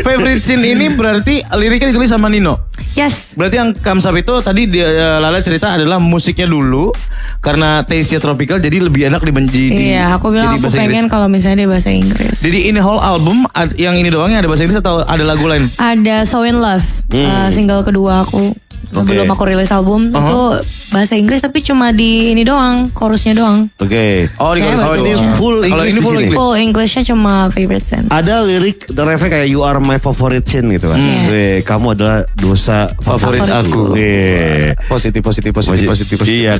Favorite 0.06 0.42
scene 0.46 0.62
ini 0.62 0.86
berarti 0.94 1.42
liriknya 1.50 1.90
ditulis 1.90 2.14
sama 2.14 2.30
Nino. 2.30 2.70
Yes. 2.94 3.34
Berarti 3.34 3.56
yang 3.58 3.70
up 3.74 4.14
itu 4.14 4.34
tadi 4.42 4.62
dia 4.70 4.86
eh, 4.86 5.18
Lala 5.18 5.42
cerita 5.42 5.74
adalah 5.74 5.98
musiknya 5.98 6.46
dulu 6.50 6.90
karena 7.38 7.86
taste-nya 7.86 8.18
tropical 8.18 8.58
jadi 8.58 8.82
lebih 8.82 9.06
enak 9.06 9.22
dibenci 9.22 9.70
di 9.70 9.94
Iya, 9.94 10.18
aku 10.18 10.27
bilang 10.30 10.48
jadi 10.50 10.58
aku 10.58 10.68
pengen 10.70 10.90
Inggris. 10.98 11.10
kalau 11.10 11.26
misalnya 11.26 11.56
dia 11.58 11.68
bahasa 11.68 11.90
Inggris. 11.90 12.36
Jadi 12.38 12.58
ini 12.66 12.78
whole 12.78 12.98
album 12.98 13.46
yang 13.74 13.94
ini 13.94 14.08
doang 14.08 14.28
yang 14.28 14.40
ada 14.40 14.46
bahasa 14.46 14.62
Inggris 14.62 14.78
atau 14.78 15.00
ada 15.00 15.22
lagu 15.22 15.44
lain? 15.44 15.68
Ada 15.74 16.22
So 16.22 16.42
In 16.42 16.58
Love, 16.58 16.84
uh, 17.10 17.48
single 17.48 17.82
kedua 17.82 18.22
aku. 18.22 18.52
Sebelum 18.88 19.28
Oke. 19.28 19.34
aku 19.34 19.44
rilis 19.44 19.68
album 19.68 20.08
Uh-huh. 20.08 20.16
itu 20.16 20.40
bahasa 20.88 21.12
Inggris 21.12 21.44
tapi 21.44 21.60
cuma 21.60 21.92
di 21.92 22.32
ini 22.32 22.40
doang, 22.40 22.88
chorusnya 22.90 23.36
doang. 23.36 23.68
Oke. 23.76 24.32
Oh, 24.38 24.56
di 24.56 24.64
kalau 24.64 24.80
Oh, 24.80 24.96
ini 24.96 25.12
full 25.36 25.60
Kalau 25.60 25.84
English 25.84 25.92
ini 25.92 25.92
di 25.92 26.00
full. 26.00 26.16
English. 26.16 26.32
Full 26.32 26.54
Englishnya 26.56 27.02
cuma 27.04 27.32
favorite 27.52 27.84
scene. 27.84 28.08
Ada 28.08 28.40
lirik 28.40 28.88
the 28.88 29.04
refnya 29.04 29.28
kayak 29.30 29.46
you 29.46 29.60
are 29.60 29.76
my 29.76 30.00
favorite 30.00 30.48
scene 30.48 30.72
gitu 30.72 30.88
kan. 30.88 30.96
Yes. 30.96 31.28
Weh, 31.28 31.56
kamu 31.60 31.86
adalah 31.92 32.24
dosa 32.32 32.88
Favorit 32.96 33.44
aku. 33.44 33.92
Weh. 33.92 34.72
Positif, 34.88 35.20
positif, 35.20 35.52
positif, 35.52 35.84
positif, 35.84 36.16
positif. 36.16 36.24
Iya. 36.24 36.56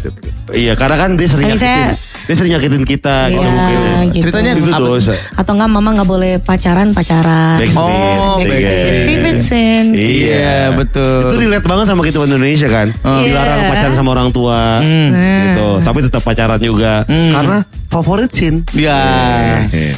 Iya, 0.53 0.73
karena 0.75 0.97
kan 0.99 1.11
dia 1.17 1.29
sering 1.29 1.49
nyakitin. 1.49 1.65
saya- 1.65 1.97
Dia 2.29 2.35
sering 2.37 2.53
nyakitin 2.53 2.85
kita 2.85 3.33
gitu 3.33 3.41
Iya, 3.41 3.49
mungkin. 3.49 3.79
gitu. 4.13 4.23
Ceritanya 4.29 4.51
Itu 4.53 4.69
dosa. 4.77 5.17
Atau 5.33 5.57
enggak 5.57 5.71
mama 5.73 5.89
nggak 5.97 6.05
boleh 6.07 6.33
pacaran 6.39 6.93
pacaran. 6.93 7.57
Backstreet. 7.57 7.81
Oh, 8.21 8.37
Iya. 8.37 8.49
Backstreet. 8.53 9.01
Favorite 9.09 9.43
scene. 9.43 9.89
Iya, 9.97 10.57
betul. 10.77 11.21
Itu 11.25 11.37
relate 11.41 11.65
banget 11.65 11.87
sama 11.89 12.05
kita 12.05 12.21
Indonesia 12.21 12.69
kan. 12.69 12.89
Dilarang 12.93 13.59
Iya. 13.59 13.71
pacaran 13.73 13.95
sama 13.97 14.11
orang 14.13 14.29
tua. 14.29 14.85
Hmm. 14.85 15.09
Gitu. 15.17 15.69
Tapi 15.81 15.99
tetap 16.05 16.21
pacaran 16.21 16.61
juga. 16.61 17.09
Hmm. 17.09 17.33
Karena 17.33 17.57
favorit 17.89 18.31
scene. 18.31 18.65
Ya. 18.77 18.97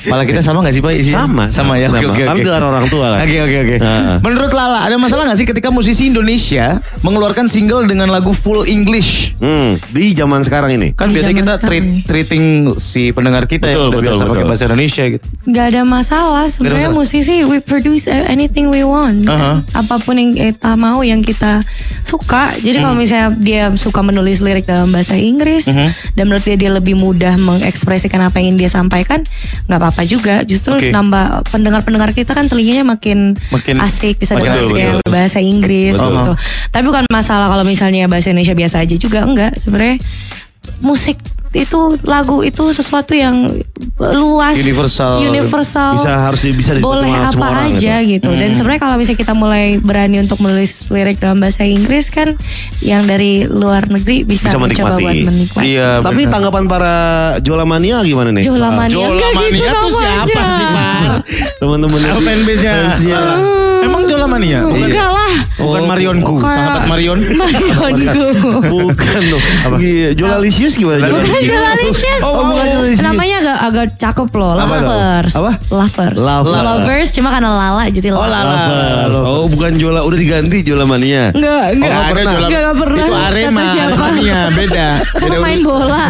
Malah 0.06 0.24
kita 0.24 0.40
sama 0.40 0.62
gak 0.62 0.72
sih 0.72 0.82
Pak 0.82 0.92
isinya? 0.94 1.26
Sama, 1.26 1.44
Sama 1.46 1.74
ya. 1.76 1.90
Oke 1.90 2.00
sama. 2.00 2.12
oke 2.14 2.22
Kan 2.22 2.36
oke. 2.36 2.44
dilarang 2.46 2.70
orang 2.70 2.86
tua 2.86 3.06
kan. 3.14 3.18
Oke 3.26 3.38
oke 3.42 3.56
oke. 3.60 3.76
Menurut 4.22 4.52
Lala 4.54 4.80
ada 4.86 4.96
masalah 4.96 5.26
gak 5.26 5.38
sih 5.38 5.46
ketika 5.46 5.68
musisi 5.68 6.06
Indonesia 6.06 6.78
mengeluarkan 7.02 7.50
single 7.50 7.84
dengan 7.84 8.08
lagu 8.08 8.30
full 8.30 8.62
English? 8.64 9.34
Hmm, 9.38 9.76
di 9.90 10.14
zaman 10.14 10.42
sekarang 10.42 10.70
ini. 10.74 10.94
Kan 10.94 11.10
Di 11.10 11.18
biasanya 11.18 11.36
kita 11.36 11.54
treat, 11.58 11.84
treating 12.06 12.44
si 12.78 13.10
pendengar 13.10 13.44
kita 13.44 13.66
Betul, 13.66 13.74
yang 13.74 13.82
udah 13.82 13.90
betul, 13.90 14.06
biasa 14.06 14.22
pakai 14.24 14.44
bahasa 14.46 14.62
Indonesia 14.70 15.04
gitu. 15.10 15.24
Gak 15.50 15.66
ada 15.74 15.82
masalah 15.82 16.44
sebenarnya 16.46 16.88
musisi 16.90 17.42
we 17.42 17.58
produce 17.58 18.06
anything 18.06 18.70
we 18.70 18.82
want 18.82 19.26
Aha. 19.26 19.62
apa 19.74 19.98
pun 19.98 20.16
yang 20.16 20.30
kita 20.30 20.72
mau 20.74 21.02
yang 21.02 21.20
kita 21.20 21.60
suka 22.04 22.52
jadi 22.58 22.82
kalau 22.82 22.96
misalnya 22.96 23.28
dia 23.36 23.64
suka 23.74 24.00
menulis 24.00 24.38
lirik 24.40 24.64
dalam 24.64 24.90
bahasa 24.90 25.14
Inggris 25.14 25.66
dan 25.66 26.24
menurut 26.26 26.42
dia 26.42 26.56
dia 26.56 26.70
lebih 26.70 26.94
mudah 26.94 27.34
mengekspresikan 27.80 28.20
apa 28.20 28.36
yang 28.38 28.52
ingin 28.52 28.66
dia 28.66 28.70
sampaikan 28.70 29.24
nggak 29.64 29.78
apa-apa 29.80 30.02
juga 30.04 30.44
justru 30.44 30.76
Oke. 30.76 30.92
nambah 30.92 31.48
pendengar-pendengar 31.48 32.12
kita 32.12 32.36
kan 32.36 32.44
telinganya 32.44 32.84
makin, 32.84 33.40
Makin- 33.48 33.80
asik 33.80 34.20
bisa 34.20 34.36
makin 34.36 34.52
dengar 34.52 35.00
betul. 35.00 35.08
bahasa 35.08 35.38
Inggris 35.40 35.96
Betul. 35.96 36.12
gitu 36.12 36.32
tapi 36.68 36.84
bukan 36.84 37.04
masalah 37.08 37.48
kalau 37.48 37.64
misalnya 37.64 38.04
bahasa 38.04 38.28
Indonesia 38.28 38.52
biasa 38.52 38.76
aja 38.84 38.96
juga 39.00 39.24
enggak 39.24 39.56
sebenarnya 39.56 39.96
musik 40.84 41.16
itu 41.52 41.78
lagu 42.02 42.40
itu 42.40 42.70
sesuatu 42.70 43.10
yang 43.10 43.50
luas 43.98 44.54
Universal. 44.54 45.18
universal 45.20 45.94
Bisa 45.94 46.12
harus 46.22 46.40
bisa 46.44 46.78
boleh 46.78 47.10
apa 47.10 47.30
semua 47.30 47.48
orang 47.50 47.74
aja 47.74 47.94
gitu, 48.00 48.30
dan 48.30 48.50
sebenarnya 48.50 48.80
kalau 48.80 48.96
misalnya 48.96 49.18
kita 49.18 49.32
mulai 49.32 49.64
berani 49.76 50.16
untuk 50.18 50.38
menulis 50.38 50.86
lirik 50.88 51.18
dalam 51.18 51.36
bahasa 51.36 51.62
Inggris 51.62 52.06
kan 52.08 52.38
yang 52.78 53.02
dari 53.04 53.44
luar 53.44 53.86
negeri 53.86 54.22
bisa, 54.22 54.46
Bisa 54.46 54.56
mencoba 54.56 54.94
menikmati. 54.94 55.02
buat 55.02 55.26
menikmati 55.26 55.66
Iya. 55.66 55.90
Tapi 56.00 56.20
benar. 56.20 56.32
tanggapan 56.32 56.64
para 56.66 56.94
Jola 57.40 57.64
Mania 57.64 57.98
gimana 58.00 58.30
nih? 58.30 58.42
Jola 58.42 58.58
Soal- 58.64 58.78
Mania. 58.78 58.94
Jola 58.94 59.10
Enggak 59.10 59.30
gitu 59.30 59.40
Mania 59.40 59.70
tuh 59.72 59.88
namanya. 59.90 60.06
siapa 60.06 60.42
sih 60.48 60.66
Pak? 60.70 61.02
Teman-teman 61.58 62.00
Apa 62.00 62.20
fanbase-nya? 62.20 62.72
fansnya. 62.88 63.20
Mania? 64.30 64.58
Bukan, 64.62 64.86
enggak 64.86 65.10
lah 65.10 65.32
bukan 65.60 65.82
Marionku, 65.84 66.32
Bukan. 66.38 66.48
sahabat 66.48 66.82
Marion. 66.86 67.18
Marionku 67.40 68.50
Bukan 68.64 69.22
dong. 69.26 69.44
Iya, 69.76 70.08
Jola 70.14 70.38
Lisius 70.38 70.74
gimana? 70.74 71.02
Jola 71.02 71.12
Bukan 71.12 71.26
Lisius? 71.26 71.50
Jolalicious. 71.50 72.20
Oh, 72.22 72.42
bukan 72.46 72.66
Jolalicious. 72.66 73.04
Namanya 73.04 73.36
agak 73.40 73.58
agak 73.60 73.86
cakep 73.96 74.28
loh, 74.32 74.52
lovers. 74.54 75.32
Apa? 75.32 75.52
Lovers. 75.68 76.16
Lovers. 76.16 76.62
Lovers 76.62 77.08
cuma 77.10 77.28
karena 77.30 77.50
lala 77.50 77.84
jadi 77.88 78.08
Oh, 78.10 78.22
lala. 78.22 78.38
lala. 78.40 78.56
Lovers. 79.10 79.16
Oh 79.20 79.44
bukan 79.48 79.72
Jola 79.76 80.00
udah 80.02 80.18
diganti 80.18 80.58
Jola 80.62 80.84
Mania. 80.84 81.30
Enggak, 81.30 81.64
enggak, 81.70 81.90
Nggak 81.90 81.90
ada 81.90 82.20
enggak, 82.20 82.40
enggak, 82.40 82.74
pernah. 82.76 83.04
Itu 83.04 83.14
Arema? 83.16 83.60
Aremania, 83.66 84.38
beda. 84.54 84.86
Beda 85.18 85.38
main 85.40 85.60
bola. 85.60 86.04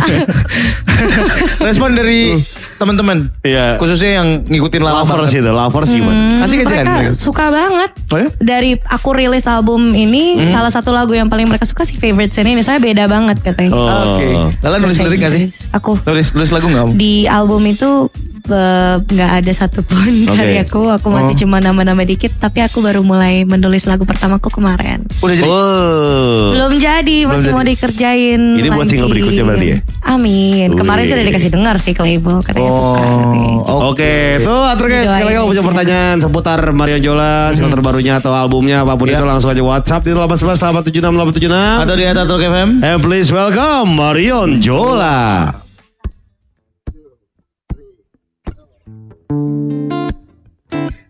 Respon 1.66 1.90
dari 1.92 2.36
teman-teman. 2.80 3.28
Iya. 3.40 3.76
Khususnya 3.76 4.10
yang 4.18 4.28
ngikutin 4.42 4.80
lala 4.80 5.04
Lovers 5.04 5.28
banget. 5.28 5.38
itu, 5.38 5.50
lovers 5.52 5.90
gimana? 5.90 6.16
Hmm, 6.16 6.42
Asik 6.42 6.58
aja 6.58 6.74
kan 6.74 6.86
mereka 6.88 6.96
mereka? 7.06 7.20
suka 7.20 7.44
banget. 7.46 7.90
Oh 8.08 8.18
ya? 8.18 8.28
Dari 8.34 8.70
aku 8.80 9.08
rilis 9.12 9.44
album 9.44 9.92
ini, 9.92 10.24
Hmm. 10.34 10.48
salah 10.50 10.68
satu 10.68 10.90
lagu 10.90 11.12
yang 11.12 11.28
paling 11.28 11.44
mereka 11.44 11.62
suka 11.62 11.84
sih 11.84 11.94
favorite 11.94 12.30
scene 12.30 12.48
ini. 12.48 12.60
Soalnya 12.60 12.82
beda 12.82 13.04
banget 13.06 13.36
katanya. 13.40 13.70
Oh. 13.70 14.16
Oke. 14.16 14.26
Lala 14.58 14.76
nulis 14.76 14.96
lirik 14.96 15.20
gak 15.20 15.30
sih? 15.30 15.44
Aku 15.70 16.00
Nulis 16.00 16.32
nulis 16.32 16.50
lagu 16.50 16.66
gak? 16.66 16.86
di 16.92 17.24
album 17.24 17.60
itu 17.64 18.08
eh, 18.42 18.94
nggak 19.00 19.30
ada 19.38 19.52
satupun 19.52 20.08
Oke. 20.28 20.34
dari 20.34 20.56
aku. 20.58 20.88
Aku 20.90 21.08
masih 21.08 21.34
Oh. 21.34 21.40
cuma 21.40 21.58
nama-nama 21.58 22.02
dikit. 22.02 22.32
Tapi 22.32 22.60
aku 22.60 22.80
baru 22.80 23.00
mulai 23.00 23.44
menulis 23.44 23.84
lagu 23.84 24.02
pertamaku 24.02 24.48
kemarin. 24.48 25.04
Udah 25.18 25.34
jadi. 25.34 25.46
Oh. 25.46 26.50
Belum 26.50 26.72
jadi, 26.76 27.18
masih 27.24 27.46
jadi. 27.46 27.54
mau 27.54 27.64
dikerjain. 27.64 28.40
Ini 28.56 28.68
buat 28.68 28.78
lagi. 28.80 28.90
single 28.90 29.08
berikutnya 29.08 29.44
berarti 29.44 29.66
ya? 29.66 29.76
Amin. 30.00 30.68
Kemarin 30.74 31.04
Wih. 31.04 31.10
sudah 31.12 31.24
dikasih 31.24 31.50
dengar 31.50 31.76
sih 31.78 31.92
ke 31.92 32.02
label 32.02 32.40
katanya 32.40 32.70
suka. 32.70 32.98
katanya. 32.98 33.50
Oh, 33.68 33.92
Oke, 33.92 34.40
tuh 34.42 34.60
atur 34.64 34.86
guys. 34.88 35.06
Sekali 35.06 35.24
lagi 35.28 35.38
mau 35.38 35.48
punya 35.48 35.62
pertanyaan 35.62 36.16
seputar 36.18 36.58
Mario 36.72 36.98
Jola, 36.98 37.52
single 37.52 37.70
terbarunya 37.70 38.18
atau 38.18 38.32
albumnya 38.32 38.82
apa 38.82 38.96
pun 38.96 39.06
itu 39.06 39.22
langsung 39.22 39.52
aja 39.52 39.62
WhatsApp 39.62 40.02
di 40.02 40.12
18 40.12 40.58
876 40.58 41.14
876. 41.14 41.84
Atau 41.86 41.94
di 41.94 42.04
Talk 42.10 42.42
FM. 42.42 42.68
And 42.82 42.98
please 43.00 43.28
welcome 43.30 43.94
Marion 43.94 44.58
Jola. 44.58 45.69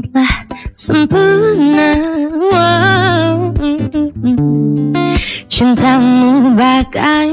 telah 0.00 0.48
sempurna 0.76 1.92
Wow. 2.50 3.52
Cintamu 5.50 6.56
bagai 6.56 7.29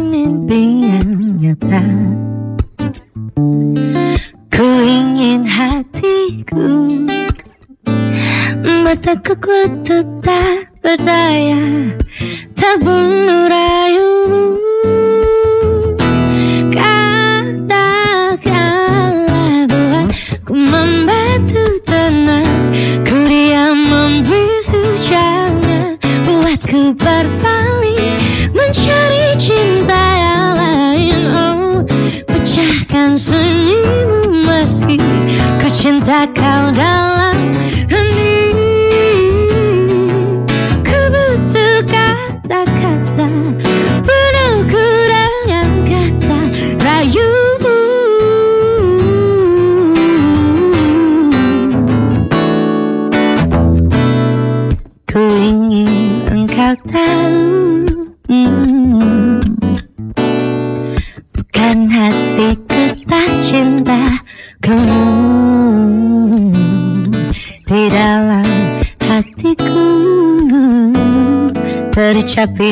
Chapi. 72.37 72.66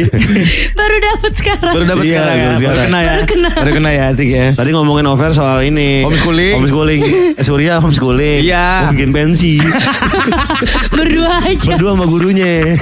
Baru 0.78 0.96
dapat 0.98 1.32
sekarang. 1.32 1.72
Baru 1.72 1.84
dapat 1.84 2.04
Iya, 2.04 2.12
sekarang 2.14 2.32
ya. 2.32 2.42
baru 2.42 2.52
Baru 2.52 2.60
sekarang. 2.60 2.82
kena 2.82 2.98
ya. 2.98 3.10
Baru 3.12 3.24
kena. 3.26 3.50
Baru 3.54 3.70
kena 3.72 3.90
ya 3.90 4.04
asik 4.08 4.28
ya. 4.28 4.46
Tadi 4.52 4.70
ngomongin 4.70 5.06
over 5.06 5.30
soal 5.30 5.58
ini 5.62 5.90
Homeschooling. 6.02 6.54
Homeschooling 6.56 7.00
Eh, 7.32 7.42
Surya 7.42 7.78
homeschooling 7.78 8.40
Iya. 8.42 8.66
Mau 8.84 8.92
bikin 8.92 9.10
pensi 9.10 9.52
Berdua 10.94 11.32
aja. 11.42 11.68
Berdua 11.72 11.90
sama 11.92 12.06
gurunya 12.06 12.76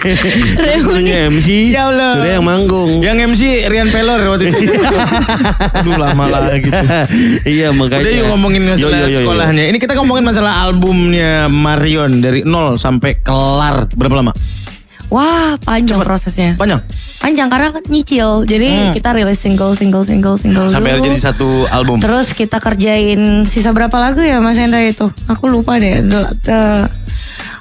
Gurunya 0.81 1.29
MC 1.29 1.49
Ya 1.71 1.89
Allah. 1.89 2.11
Surya 2.17 2.33
yang 2.37 2.47
manggung 2.47 2.91
Yang 3.01 3.17
MC 3.29 3.43
Rian 3.67 3.89
Pelor 3.89 4.21
waktu 4.27 4.51
itu. 4.51 4.73
Aduh 5.79 5.95
lama 5.95 6.25
lah 6.27 6.57
gitu. 6.57 6.75
Iya 7.45 7.71
makanya 7.71 8.03
Udah 8.03 8.13
yuk 8.13 8.27
ngomongin 8.29 8.63
masalah 8.65 8.81
Yo, 8.81 8.89
yo, 8.91 8.97
yo, 8.97 9.09
yo. 9.09 9.19
sekolahnya. 9.21 9.65
Ini 9.67 9.79
kita 9.79 9.93
ngomongin 9.95 10.25
masalah 10.25 10.53
albumnya 10.63 11.47
Marion 11.47 12.21
dari 12.21 12.43
nol 12.43 12.77
sampai 12.77 13.21
kelar 13.21 13.87
berapa 13.93 14.15
lama? 14.17 14.33
Wah, 15.11 15.59
panjang 15.59 15.99
prosesnya. 16.01 16.55
Panjang. 16.55 16.81
Panjang 17.19 17.51
karena 17.51 17.69
kan 17.71 17.83
nyicil. 17.85 18.47
Jadi 18.47 18.71
Hmm. 18.71 18.93
kita 18.95 19.11
rilis 19.11 19.37
single, 19.37 19.75
single, 19.75 20.03
single, 20.03 20.39
single 20.39 20.71
Sampai 20.71 20.97
dulu. 20.97 21.11
jadi 21.11 21.19
satu 21.21 21.67
album. 21.67 21.99
Terus 21.99 22.31
kita 22.31 22.57
kerjain 22.57 23.19
sisa 23.45 23.75
berapa 23.75 23.93
lagu 23.93 24.23
ya 24.23 24.39
Mas 24.39 24.55
Hendra 24.55 24.79
itu? 24.81 25.11
Aku 25.27 25.47
lupa 25.47 25.77
deh. 25.77 25.99
Ke- 26.39 26.89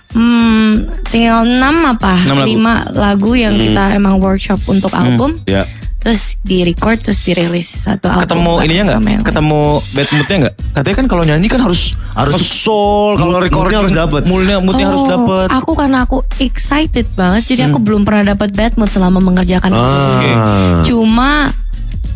Hmm, 0.10 0.90
tinggal 1.06 1.46
6 1.46 1.62
apa? 1.86 2.18
Enam 2.26 2.42
lagu. 2.42 2.50
5 2.50 2.74
lagu 2.92 3.32
yang 3.36 3.54
kita 3.56 3.94
emang 3.94 4.18
workshop 4.18 4.58
untuk 4.66 4.90
album. 4.90 5.38
Ya 5.46 5.70
Terus 6.00 6.40
di 6.40 6.64
record 6.64 7.04
terus 7.04 7.20
dirilis 7.28 7.68
satu 7.76 8.08
album. 8.08 8.24
Ketemu 8.24 8.52
ininya 8.64 8.84
nggak? 8.88 9.20
Ketemu 9.28 9.62
bad 9.84 10.08
moodnya 10.16 10.36
nggak? 10.48 10.56
Katanya 10.72 10.96
kan 10.96 11.06
kalau 11.12 11.24
nyanyi 11.28 11.48
kan 11.52 11.60
harus 11.60 11.82
harus 12.16 12.40
soul, 12.40 13.20
kalau 13.20 13.44
moodnya 13.44 13.80
harus 13.84 13.92
dapet. 13.92 14.22
Moodnya, 14.24 14.64
moodnya 14.64 14.88
harus 14.88 15.04
Oh, 15.04 15.12
dapet. 15.12 15.48
Aku 15.52 15.72
karena 15.76 16.08
aku 16.08 16.24
excited 16.40 17.04
banget, 17.20 17.52
jadi 17.52 17.68
Hmm. 17.68 17.76
aku 17.76 17.80
belum 17.84 18.02
pernah 18.08 18.32
dapat 18.32 18.56
bad 18.56 18.80
mood 18.80 18.88
selama 18.88 19.20
mengerjakan 19.20 19.76
itu. 19.76 19.84
ah. 19.84 20.84
Cuma 20.88 21.32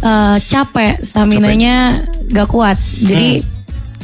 eh, 0.03 0.37
capek, 0.47 0.99
stamina-nya 0.99 2.03
gak 2.27 2.51
kuat. 2.51 2.75
Jadi, 2.99 3.39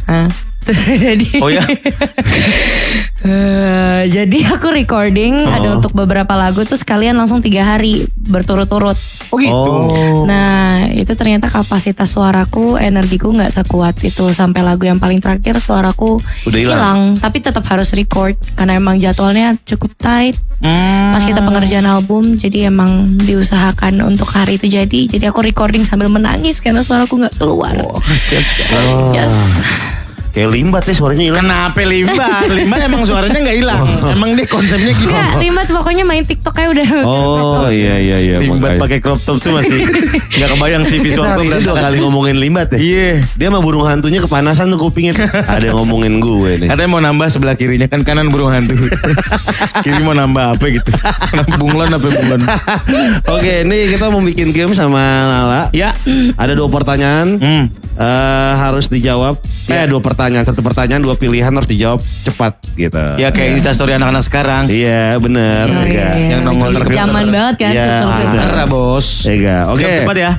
Hah? 0.08 0.32
jadi. 1.06 1.28
Oh 1.40 1.50
ya? 1.50 1.64
eh, 3.26 4.02
jadi 4.08 4.38
aku 4.54 4.70
recording 4.72 5.40
Oh. 5.40 5.56
ada 5.56 5.68
untuk 5.76 5.92
beberapa 5.92 6.34
lagu 6.36 6.64
tuh 6.64 6.78
sekalian 6.78 7.16
langsung 7.16 7.40
tiga 7.42 7.64
hari 7.66 8.06
berturut-turut. 8.28 8.96
Oh 9.30 9.38
gitu. 9.38 9.54
Oh 9.54 10.26
Nah 10.26 10.90
itu 10.90 11.14
ternyata 11.14 11.50
kapasitas 11.50 12.10
suaraku, 12.10 12.78
energiku 12.78 13.30
nggak 13.30 13.54
sekuat 13.62 14.02
itu 14.02 14.30
sampai 14.32 14.62
lagu 14.66 14.86
yang 14.86 14.98
paling 14.98 15.22
terakhir 15.22 15.58
suaraku 15.62 16.18
Udah 16.46 16.60
hilang. 16.60 16.78
hilang. 16.78 17.00
Tapi 17.18 17.38
tetap 17.40 17.64
harus 17.68 17.92
record 17.94 18.36
karena 18.56 18.78
emang 18.78 18.98
jadwalnya 18.98 19.58
cukup 19.66 19.94
tight. 19.98 20.38
Hmm. 20.60 21.16
Pas 21.16 21.24
kita 21.24 21.40
pengerjaan 21.40 21.88
album, 21.88 22.36
jadi 22.36 22.68
emang 22.68 23.16
diusahakan 23.16 24.04
untuk 24.04 24.28
hari 24.28 24.60
itu 24.60 24.68
jadi. 24.68 25.08
Jadi 25.08 25.24
aku 25.24 25.40
recording 25.40 25.88
sambil 25.88 26.12
menangis 26.12 26.60
karena 26.60 26.84
suaraku 26.84 27.16
nggak 27.16 27.36
keluar. 27.40 27.72
Sekali. 28.12 29.16
Yes. 29.16 29.32
Kayak 30.30 30.50
limbat 30.52 30.84
ya 30.84 30.94
suaranya 30.94 31.26
hilang 31.26 31.42
Kenapa 31.42 31.82
limbat? 31.82 32.46
Limbat 32.48 32.80
emang 32.84 33.02
suaranya 33.02 33.40
nggak 33.40 33.58
hilang. 33.58 33.80
Emang 34.10 34.30
dia 34.34 34.46
konsepnya 34.46 34.94
gitu. 34.94 35.10
Enggak, 35.10 35.36
Limat 35.36 35.68
pokoknya 35.68 36.04
main 36.04 36.22
TikTok 36.22 36.54
kayak 36.54 36.70
udah. 36.72 36.88
Oh 37.02 37.66
iya 37.68 37.98
iya 37.98 38.18
iya 38.20 38.36
Limbat 38.38 38.78
pakai 38.78 39.00
crop 39.00 39.18
top 39.20 39.40
tuh 39.40 39.52
masih 39.52 39.82
nggak 40.38 40.50
kebayang 40.50 40.84
sih 40.86 40.98
Kita 40.98 41.06
visual 41.10 41.26
hari 41.26 41.46
ini 41.48 41.60
dua 41.62 41.76
kali 41.76 41.98
ngomongin 42.00 42.36
limbat 42.38 42.68
ya 42.72 42.80
Iya. 42.80 43.10
Dia 43.36 43.48
sama 43.50 43.60
burung 43.60 43.84
hantunya 43.84 44.20
kepanasan 44.20 44.70
tuh 44.70 44.80
kupingnya 44.80 45.18
Ada 45.44 45.72
yang 45.72 45.78
ngomongin 45.78 46.20
gue 46.20 46.52
nih 46.62 46.68
Katanya 46.70 46.90
mau 46.90 47.02
nambah 47.02 47.28
sebelah 47.28 47.56
kirinya 47.56 47.88
kan 47.88 48.02
kanan 48.02 48.30
burung 48.30 48.50
hantu. 48.50 48.78
Kiri 49.84 50.00
mau 50.00 50.14
nambah 50.14 50.56
apa 50.56 50.66
gitu. 50.68 50.92
bunglon 51.56 51.90
apa 51.90 52.06
bunglon? 52.06 52.42
Oke 53.28 53.64
ini 53.64 53.90
kita 53.90 54.08
mau 54.08 54.20
bikin 54.20 54.52
game 54.52 54.72
sama 54.72 55.00
Lala 55.26 55.62
Ya. 55.72 55.96
Ada 56.36 56.54
dua 56.54 56.68
pertanyaan 56.68 57.28
Hmm. 57.40 57.66
Eh 58.00 58.54
harus 58.56 58.88
dijawab. 58.88 59.44
Eh 59.68 59.84
dua 59.92 60.00
pertanyaan, 60.00 60.48
satu 60.48 60.64
pertanyaan, 60.64 61.04
dua 61.04 61.20
pilihan 61.20 61.52
harus 61.52 61.68
dijawab 61.68 62.00
cepat 62.24 62.56
gitu. 62.80 63.04
Ya 63.20 63.30
kayak 63.36 63.60
instastory 63.60 63.92
anak-anak 64.00 64.24
sekarang. 64.24 64.72
Iya 64.72 65.20
bener. 65.20 65.68
Oh, 65.68 65.84
Ega. 65.84 65.92
iya, 65.92 66.08
iya. 66.16 66.28
Yang 66.40 66.42
nongol 66.48 66.70
Lagi 66.72 66.78
terfilter. 66.80 67.02
Zaman 67.04 67.26
banget 67.28 67.56
kan 67.60 67.72
Iya. 67.76 67.96
Bener 68.08 68.52
lah 68.56 68.68
bos. 68.72 69.08
Ega. 69.28 69.58
Oke. 69.68 69.84
Jawab 69.84 70.00
cepat 70.08 70.18
ya. 70.18 70.32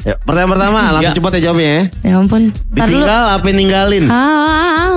Ya, 0.00 0.14
pertanyaan 0.18 0.50
pertama 0.50 0.78
langsung 0.96 1.12
Ya. 1.12 1.16
cepat 1.16 1.30
ya 1.32 1.40
jawabnya 1.46 1.68
ya. 1.68 1.82
Ya 2.02 2.14
ampun. 2.16 2.42
Ditinggal 2.70 3.24
apa 3.36 3.48
ninggalin? 3.50 4.04
Ah, 4.08 4.88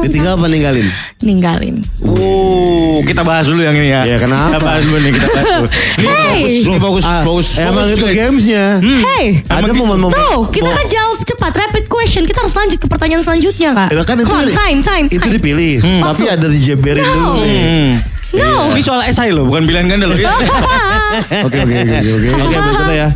Ditinggal 0.04 0.32
apa 0.36 0.46
ninggalin? 0.46 0.86
Ninggalin. 1.20 1.76
Uh, 2.00 3.00
kita 3.02 3.20
bahas 3.20 3.44
dulu 3.44 3.60
yang 3.60 3.72
ini 3.72 3.88
ya. 3.90 4.04
Ya, 4.04 4.16
kenapa? 4.16 4.48
Kita 4.50 4.60
bahas 4.62 4.82
dulu 4.82 4.96
nih, 4.98 5.10
kita 5.12 5.26
bahas 5.26 5.46
dulu. 5.54 5.68
Hey. 6.00 6.40
fokus, 6.62 6.80
fokus, 6.80 7.04
Ah, 7.04 7.22
fokus. 7.22 7.46
Emang 7.56 7.84
fokus, 7.86 7.96
itu 7.96 8.06
gamesnya. 8.10 8.64
Hey. 8.80 9.26
Ada 9.42 9.72
momen-momen. 9.72 10.12
No, 10.12 10.48
kita 10.48 10.68
kan 10.68 10.86
jawab 10.86 11.18
cepat 11.22 11.52
rapid 11.54 11.84
question. 11.86 12.22
Kita 12.24 12.40
harus 12.40 12.54
lanjut 12.54 12.76
ke 12.76 12.86
pertanyaan 12.86 13.20
selanjutnya, 13.20 13.70
Kak. 13.74 13.88
Ya, 13.90 14.02
kan 14.02 14.16
itu 14.16 14.26
Come 14.26 14.40
on, 14.42 14.48
time, 14.50 14.78
time, 14.80 15.06
Itu 15.06 15.26
dipilih, 15.26 15.80
tapi 15.80 16.24
ada 16.26 16.46
dijeberin 16.46 17.02
No. 17.02 17.12
dulu 17.14 17.30
nih. 17.38 17.60
Hmm. 17.60 17.92
No. 18.30 18.70
Ini 18.70 18.80
soal 18.80 19.00
esai 19.04 19.30
loh, 19.30 19.44
bukan 19.44 19.64
pilihan 19.64 19.86
ganda 19.86 20.06
loh. 20.06 20.14
ya. 20.14 20.30
Oke, 21.46 21.58
oke, 21.58 21.74
oke, 21.74 21.98
oke. 22.14 22.28
Oke, 22.30 22.56
berikutnya 22.56 22.96
ya. 22.96 23.08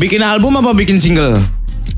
Bikin 0.00 0.24
album 0.24 0.56
apa 0.56 0.72
bikin 0.72 0.96
single? 0.96 1.36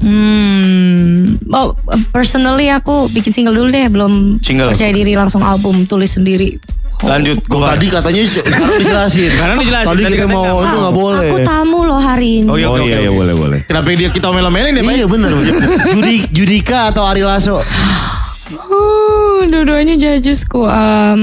Hmm, 0.02 1.38
oh, 1.54 1.78
personally 2.10 2.66
aku 2.66 3.06
bikin 3.14 3.30
single 3.30 3.54
dulu 3.54 3.70
deh, 3.70 3.86
belum 3.86 4.42
Single. 4.42 4.74
percaya 4.74 4.90
diri 4.90 5.14
langsung 5.14 5.46
album 5.46 5.86
tulis 5.86 6.10
sendiri. 6.10 6.58
Lanjut, 7.02 7.38
Kok 7.46 7.58
gua 7.58 7.74
tadi 7.74 7.86
katanya 7.90 8.22
sekarang 8.26 8.78
dijelasin. 8.78 9.30
Sekarang 9.30 9.56
dijelasin, 9.58 9.88
Tadi 9.90 10.02
tadi 10.02 10.14
kita 10.18 10.26
mau 10.26 10.62
itu 10.62 10.76
nggak 10.76 10.94
boleh. 10.94 11.30
Aku 11.30 11.38
tamu 11.42 11.78
loh 11.82 11.98
hari 11.98 12.42
ini. 12.42 12.48
Oh, 12.50 12.58
iya, 12.58 12.66
Oh 12.66 12.74
oke, 12.74 12.82
iya 12.82 12.94
oke, 12.94 13.02
iya 13.02 13.10
oke. 13.10 13.18
boleh 13.22 13.34
boleh. 13.34 13.60
Kenapa 13.66 13.86
dia 13.94 14.10
kita 14.10 14.26
omel-omelin 14.30 14.74
ya, 14.74 14.82
Pak? 14.82 14.94
Iya 14.98 15.06
benar. 15.06 15.30
Judi, 15.94 16.16
Judika 16.30 16.90
atau 16.90 17.02
Ari 17.02 17.22
Lasso? 17.22 17.62
Oh, 18.52 19.38
dua-duanya 19.46 19.94
judgesku. 19.94 20.62
Um, 20.62 21.22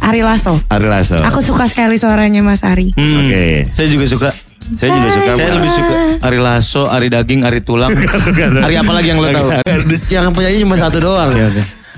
Ari 0.00 0.20
Lasso. 0.20 0.60
Ari 0.68 0.88
Lasso. 0.88 1.20
Aku 1.20 1.40
suka 1.40 1.68
sekali 1.68 1.96
suaranya 1.96 2.40
Mas 2.40 2.60
Ari. 2.60 2.92
Hmm. 2.96 3.28
Oke. 3.28 3.68
Saya 3.72 3.88
juga 3.88 4.04
suka. 4.04 4.28
Saya 4.74 4.90
juga 4.96 5.08
suka. 5.12 5.30
Saya 5.36 5.52
lebih 5.54 5.72
suka 5.72 5.94
Ari 6.24 6.38
Lasso, 6.40 6.82
Ari 6.88 7.08
Daging, 7.12 7.40
Ari 7.44 7.60
Tulang. 7.60 7.92
Ari 8.66 8.74
apa 8.80 8.92
lagi 8.96 9.12
yang 9.12 9.20
lo 9.20 9.28
tahu? 9.28 9.48
Yang 10.08 10.32
penyanyi 10.32 10.58
cuma 10.64 10.76
satu 10.80 10.98
doang. 11.04 11.36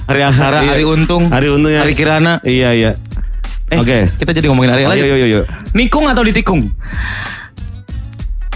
Ari 0.06 0.20
Aksara, 0.22 0.66
Iya. 0.66 0.72
Ari 0.74 0.84
Untung, 0.86 1.30
Ari 1.30 1.46
Untung 1.46 1.70
ya. 1.70 1.86
Ari 1.86 1.94
Kirana. 1.94 2.42
Iya 2.42 2.70
iya. 2.74 2.92
Eh, 3.66 3.78
Oke. 3.78 4.06
kita 4.18 4.30
jadi 4.30 4.46
ngomongin 4.50 4.74
Ari 4.74 4.84
lagi. 4.86 5.02
Ayo 5.02 5.14
yo 5.14 5.16
yo 5.18 5.26
yo. 5.26 5.42
Nikung 5.74 6.06
atau 6.06 6.22
ditikung? 6.22 6.66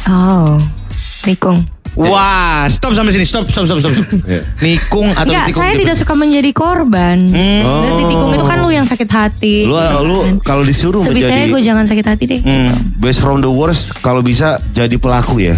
Oh, 0.06 0.58
Nikung. 1.22 1.62
Wah, 2.02 2.64
stop 2.66 2.92
sampai 2.92 3.12
sini. 3.12 3.22
Stop, 3.22 3.44
stop, 3.46 3.64
stop, 3.64 3.78
stop. 3.78 3.92
stop. 3.92 4.06
Iya. 4.24 4.40
Nikung 4.58 5.08
atau 5.10 5.26
Enggak, 5.26 5.44
ditikung? 5.46 5.60
saya 5.60 5.72
gitu? 5.72 5.80
tidak 5.82 5.96
suka 5.96 6.14
menjadi 6.14 6.50
korban. 6.50 7.18
Hmm. 7.28 7.82
Dan 7.82 7.92
ditikung 7.98 8.30
itu 8.30 8.44
kan 8.44 8.56
lu 8.56 8.70
yang 8.70 8.84
sakit 8.84 9.08
hati. 9.08 9.56
Lu 9.64 9.76
gitu 9.76 9.96
lu 10.02 10.18
kan. 10.18 10.34
kalau 10.40 10.62
disuruh 10.62 11.00
Sebisanya 11.00 11.44
menjadi 11.44 11.52
gue 11.52 11.60
jangan 11.62 11.84
sakit 11.84 12.06
hati 12.06 12.24
deh. 12.26 12.40
Hmm. 12.40 12.72
best 12.96 13.18
from 13.18 13.38
the 13.38 13.50
worst 13.50 13.92
kalau 14.00 14.20
bisa 14.20 14.56
jadi 14.70 14.96
pelaku 14.96 15.42
ya. 15.42 15.56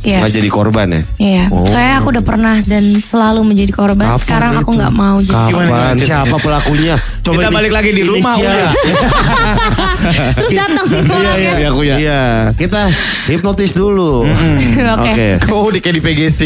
Iya. 0.00 0.24
Nggak 0.24 0.32
jadi 0.32 0.48
korban 0.48 0.86
ya. 0.88 1.02
Iya, 1.20 1.44
Oh. 1.52 1.68
saya 1.68 2.00
aku 2.00 2.08
udah 2.08 2.24
pernah 2.24 2.56
dan 2.64 2.96
selalu 2.98 3.44
menjadi 3.44 3.68
korban. 3.68 4.08
Kapan 4.08 4.16
Sekarang 4.16 4.52
aku 4.56 4.72
itu? 4.72 4.78
nggak 4.80 4.94
mau 4.96 5.16
jadi. 5.20 5.36
Kapan? 5.36 5.66
gimana? 5.68 6.00
Siapa 6.00 6.36
pelakunya? 6.40 6.96
Kita 7.20 7.50
balik 7.52 7.68
lagi 7.68 7.90
di 7.92 8.02
rumah, 8.08 8.32
udah. 8.34 8.72
Terus 10.36 10.52
datang 10.52 10.86
Iya 10.90 11.32
iya 11.34 11.52
Iya, 11.56 11.68
aku 11.68 11.80
ya. 11.82 11.96
Iya, 11.96 12.22
kita 12.54 12.88
hipnotis 13.26 13.70
dulu. 13.70 14.24
Oke. 14.96 15.12
Oke. 15.14 15.28
Oh, 15.48 15.68
di 15.68 15.78
kayak 15.78 15.96
di 15.96 16.02
PGC. 16.02 16.40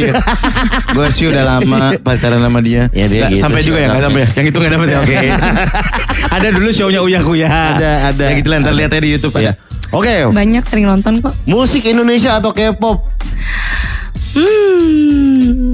Gue 0.90 1.06
sih 1.10 1.26
udah 1.26 1.44
lama 1.56 1.94
pacaran 1.98 2.38
sama 2.38 2.60
dia. 2.60 2.88
Ya, 2.90 3.06
dia 3.06 3.28
gitu 3.28 3.40
sampai 3.40 3.60
juga 3.60 3.78
ya, 3.78 3.86
nggak 3.88 4.00
orangnya. 4.00 4.06
sampai 4.06 4.20
ya. 4.20 4.28
Yang 4.34 4.46
itu 4.46 4.58
nggak 4.58 4.72
dapet 4.72 4.88
ya. 4.88 4.98
Oke. 5.00 5.16
ada 6.30 6.48
dulu 6.50 6.68
shownya 6.70 7.00
Uya 7.00 7.20
Kuya. 7.20 7.48
Ada, 7.48 7.90
ada. 8.10 8.24
Ya 8.28 8.34
gitu 8.34 8.48
lah, 8.48 8.58
ntar 8.60 8.74
lihat 8.74 8.90
aja 8.90 9.00
di 9.00 9.10
YouTube 9.10 9.34
Iya. 9.36 9.52
ya. 9.52 9.52
Oke, 9.90 10.26
Banyak 10.26 10.64
sering 10.66 10.86
nonton 10.86 11.22
kok. 11.22 11.30
musik 11.46 11.86
Indonesia 11.86 12.34
atau 12.34 12.50
K-pop? 12.50 13.06
Hmm. 14.34 15.70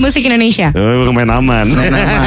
Musik 0.00 0.24
Indonesia. 0.24 0.72
Oh, 0.72 1.12
main 1.12 1.28
aman. 1.28 1.66
Main 1.68 1.92
aman. 1.92 2.24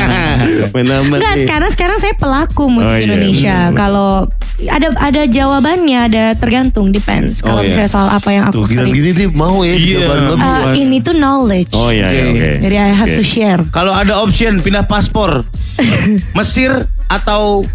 main 0.77 0.87
aman. 0.93 1.17
Enggak, 1.17 1.35
sekarang 1.41 1.69
sekarang 1.73 1.97
saya 1.97 2.13
pelaku 2.13 2.69
musik 2.69 2.85
Oh, 2.85 2.93
iya, 2.93 3.05
Indonesia. 3.09 3.57
Kalau 3.73 4.29
ada 4.69 4.87
ada 5.01 5.21
jawabannya, 5.25 5.99
ada 6.05 6.23
tergantung 6.37 6.93
depends. 6.93 7.41
Oh, 7.41 7.49
Kalau 7.49 7.65
iya. 7.65 7.73
misalnya 7.73 7.89
soal 7.89 8.07
apa 8.13 8.29
yang 8.29 8.45
Tuh 8.53 8.61
aku 8.61 8.69
gini 8.69 8.77
sering 8.77 8.93
gini 8.93 9.09
dia 9.17 9.29
mau 9.33 9.65
ya. 9.65 9.73
Iya. 9.73 9.97
jawaban 10.05 10.21
lebih. 10.29 10.45
Uh, 10.45 10.73
ini 10.77 10.97
tuh 11.01 11.15
knowledge. 11.17 11.73
Oh 11.73 11.89
iya, 11.89 12.07
iya 12.13 12.23
Oke. 12.29 12.37
oke. 12.37 12.51
Jadi 12.61 12.75
I 12.77 12.91
have 12.93 13.09
Oke. 13.09 13.17
to 13.17 13.25
share. 13.25 13.61
Kalau 13.73 13.91
ada 13.91 14.13
option 14.21 14.61
pindah 14.61 14.85
paspor, 14.85 15.41
Mesir 16.37 16.85
atau 17.09 17.65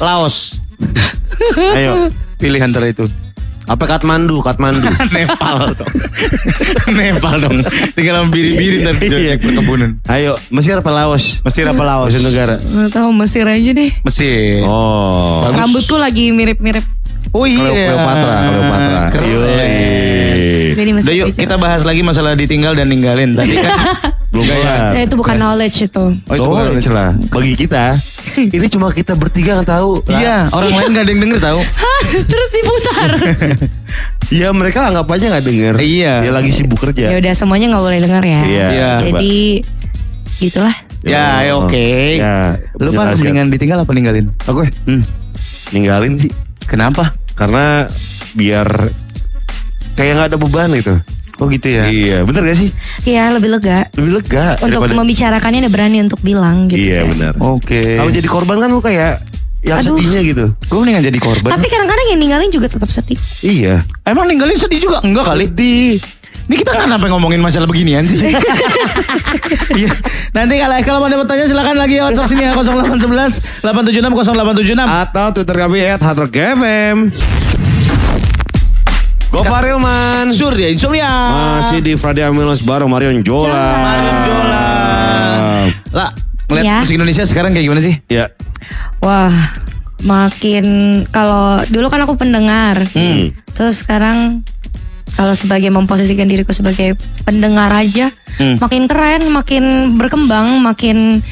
Laos? 0.00 0.56
Ayo, 1.76 2.08
pilih 2.40 2.58
antara 2.58 2.88
itu. 2.88 3.04
Apa 3.62 3.84
Kathmandu, 3.86 4.42
Kathmandu. 4.42 4.88
Nepal 5.14 5.72
dong. 5.72 5.92
Nepal 6.98 7.34
dong. 7.40 7.56
Tinggal 7.94 8.26
biri-biri 8.28 8.82
ntar 8.82 8.98
Iya. 8.98 9.38
perkebunan. 9.38 10.02
Ayo, 10.06 10.34
Mesir 10.50 10.78
apa 10.78 10.90
Laos? 10.90 11.38
Mesir 11.40 11.64
apa 11.64 11.82
Laos? 11.82 12.10
Mesir 12.10 12.22
negara. 12.22 12.56
Nggak 12.58 12.90
tahu 12.90 13.08
Mesir 13.14 13.44
aja 13.46 13.70
deh. 13.70 13.90
Mesir. 14.02 14.66
Oh. 14.66 15.46
Rambutku 15.48 15.94
lagi 15.94 16.30
mirip-mirip. 16.30 16.82
Oh 17.32 17.46
iya. 17.46 17.94
Cleopatra, 17.94 18.34
Cleopatra. 18.44 19.02
Jadi 20.72 20.90
Mesir 20.92 21.06
Udah 21.06 21.14
yuk 21.14 21.28
kita 21.32 21.54
bahas 21.56 21.86
lagi 21.86 22.02
masalah 22.02 22.34
ditinggal 22.34 22.74
dan 22.74 22.90
ninggalin. 22.90 23.38
Tadi 23.38 23.54
kan 23.56 23.72
Belum. 24.32 24.48
Eh, 24.48 25.04
itu 25.04 25.12
bukan 25.12 25.36
knowledge 25.36 25.92
itu. 25.92 26.04
Oh, 26.24 26.32
itu 26.32 26.40
bukan 26.48 26.64
itu 26.72 26.88
lah. 26.88 27.12
Bagi 27.28 27.52
kita, 27.52 28.00
ini 28.56 28.66
cuma 28.66 28.88
kita 28.88 29.12
bertiga 29.12 29.56
yang 29.56 29.64
tahu. 29.64 30.00
lah. 30.02 30.14
Iya, 30.14 30.36
orang 30.50 30.70
lain 30.72 30.90
gak 30.90 31.02
ada 31.02 31.10
yang 31.10 31.22
denger 31.22 31.38
tahu. 31.40 31.60
Terus 32.30 32.50
diputar. 32.50 33.10
Iya, 34.32 34.48
mereka 34.48 34.80
anggap 34.82 35.04
aja 35.06 35.28
nggak 35.28 35.44
denger. 35.44 35.74
Iya. 35.76 36.24
Dia 36.24 36.32
lagi 36.32 36.48
sibuk 36.50 36.80
kerja. 36.80 37.12
ya 37.12 37.20
udah 37.20 37.34
semuanya 37.36 37.68
nggak 37.68 37.84
boleh 37.84 38.00
dengar 38.00 38.22
ya. 38.24 38.40
Iya. 38.40 38.66
Iya. 38.66 38.90
coba. 38.96 39.18
Jadi 39.20 39.36
gitulah. 40.40 40.76
Ya, 41.04 41.26
ya 41.44 41.52
oke. 41.54 41.86
Ya, 42.16 42.56
Lu 42.80 42.96
kan 42.96 43.12
menjelaskan. 43.12 43.18
mendingan 43.20 43.46
ditinggal 43.52 43.78
apa 43.84 43.92
ninggalin? 43.92 44.26
Aku 44.48 44.64
ya, 44.64 44.70
Hmm. 44.88 45.04
ninggalin 45.68 46.16
sih. 46.16 46.32
Kenapa? 46.64 47.12
Karena 47.36 47.84
biar 48.32 48.88
kayak 49.92 50.12
nggak 50.16 50.28
ada 50.32 50.38
beban 50.40 50.72
gitu. 50.72 50.96
Oh 51.40 51.48
gitu 51.48 51.68
ya. 51.68 51.88
Iya, 51.88 52.18
bener 52.22 52.44
gak 52.44 52.58
sih? 52.58 52.68
Iya 53.02 53.32
lebih 53.32 53.50
lega. 53.50 53.88
Lebih 53.94 54.12
lega. 54.20 54.60
Untuk 54.60 54.84
daripada- 54.84 54.98
membicarakannya 55.00 55.58
udah 55.64 55.72
berani 55.72 55.98
untuk 56.00 56.20
bilang 56.20 56.68
gitu. 56.68 56.78
Iya 56.78 57.02
kan. 57.02 57.10
benar. 57.12 57.32
Oke. 57.40 57.80
Kalau 57.98 58.10
jadi 58.10 58.28
korban 58.28 58.56
kan 58.60 58.68
lu 58.68 58.78
kayak 58.78 59.24
yang 59.62 59.78
Aduh. 59.78 59.94
sedihnya 59.94 60.20
gitu. 60.22 60.44
gue 60.50 60.78
mendingan 60.78 61.02
jadi 61.06 61.18
korban. 61.18 61.50
Tapi 61.50 61.66
kadang-kadang 61.66 62.06
yang 62.10 62.20
ninggalin 62.20 62.50
juga 62.50 62.66
tetap 62.66 62.90
sedih. 62.90 63.18
Iya. 63.40 63.80
Emang 64.02 64.26
ninggalin 64.26 64.58
sedih 64.58 64.82
juga? 64.82 64.98
Enggak 65.00 65.24
kali. 65.24 65.46
Di 65.48 65.98
ini 66.42 66.58
kita 66.58 66.74
nggak 66.74 66.90
sampai 66.90 67.08
ngomongin 67.08 67.38
masalah 67.38 67.66
beginian 67.66 68.02
sih. 68.04 68.18
Iya. 69.72 69.88
Nanti 70.36 70.60
kalau 70.60 70.76
kalau 70.84 70.98
mau 71.00 71.08
dapat 71.08 71.26
tanya 71.26 71.44
silakan 71.48 71.76
lagi 71.76 71.96
ya 71.96 72.04
WhatsApp 72.04 72.28
sini 72.28 72.44
ya 72.44 72.52
0811 72.52 73.40
876 73.64 74.12
0876. 74.12 74.84
Atau 74.84 75.26
Twitter 75.32 75.56
kami 75.56 75.78
@hardrockfm. 75.96 76.96
Gopar 79.32 79.64
Ilman. 79.64 80.28
Surya 80.28 80.68
Surya. 80.76 81.08
Masih 81.58 81.80
di 81.80 81.96
Friday 81.96 82.20
Amilos 82.22 82.60
bareng 82.60 82.84
Marion 82.86 83.24
Jola. 83.24 83.80
Marion 83.80 84.18
Jola. 84.22 84.66
Lah, 85.90 86.10
ngeliat 86.46 86.64
Ya. 86.64 86.76
musik 86.84 86.94
Indonesia 86.94 87.24
sekarang 87.24 87.50
kayak 87.50 87.64
gimana 87.64 87.80
sih? 87.80 87.96
Ya. 88.06 88.28
Wah, 89.00 89.32
makin 90.02 90.64
kalau 91.08 91.64
dulu 91.66 91.88
kan 91.88 92.04
aku 92.04 92.14
pendengar. 92.14 92.76
Hmm. 92.92 93.32
Terus 93.52 93.80
sekarang 93.80 94.44
kalau 95.12 95.32
sebagai 95.32 95.68
memposisikan 95.68 96.28
diriku 96.28 96.52
sebagai 96.52 96.92
pendengar 97.24 97.72
aja, 97.72 98.12
Hmm. 98.36 98.60
makin 98.60 98.84
keren, 98.84 99.32
makin 99.32 99.64
berkembang, 99.96 100.60
makin 100.60 101.24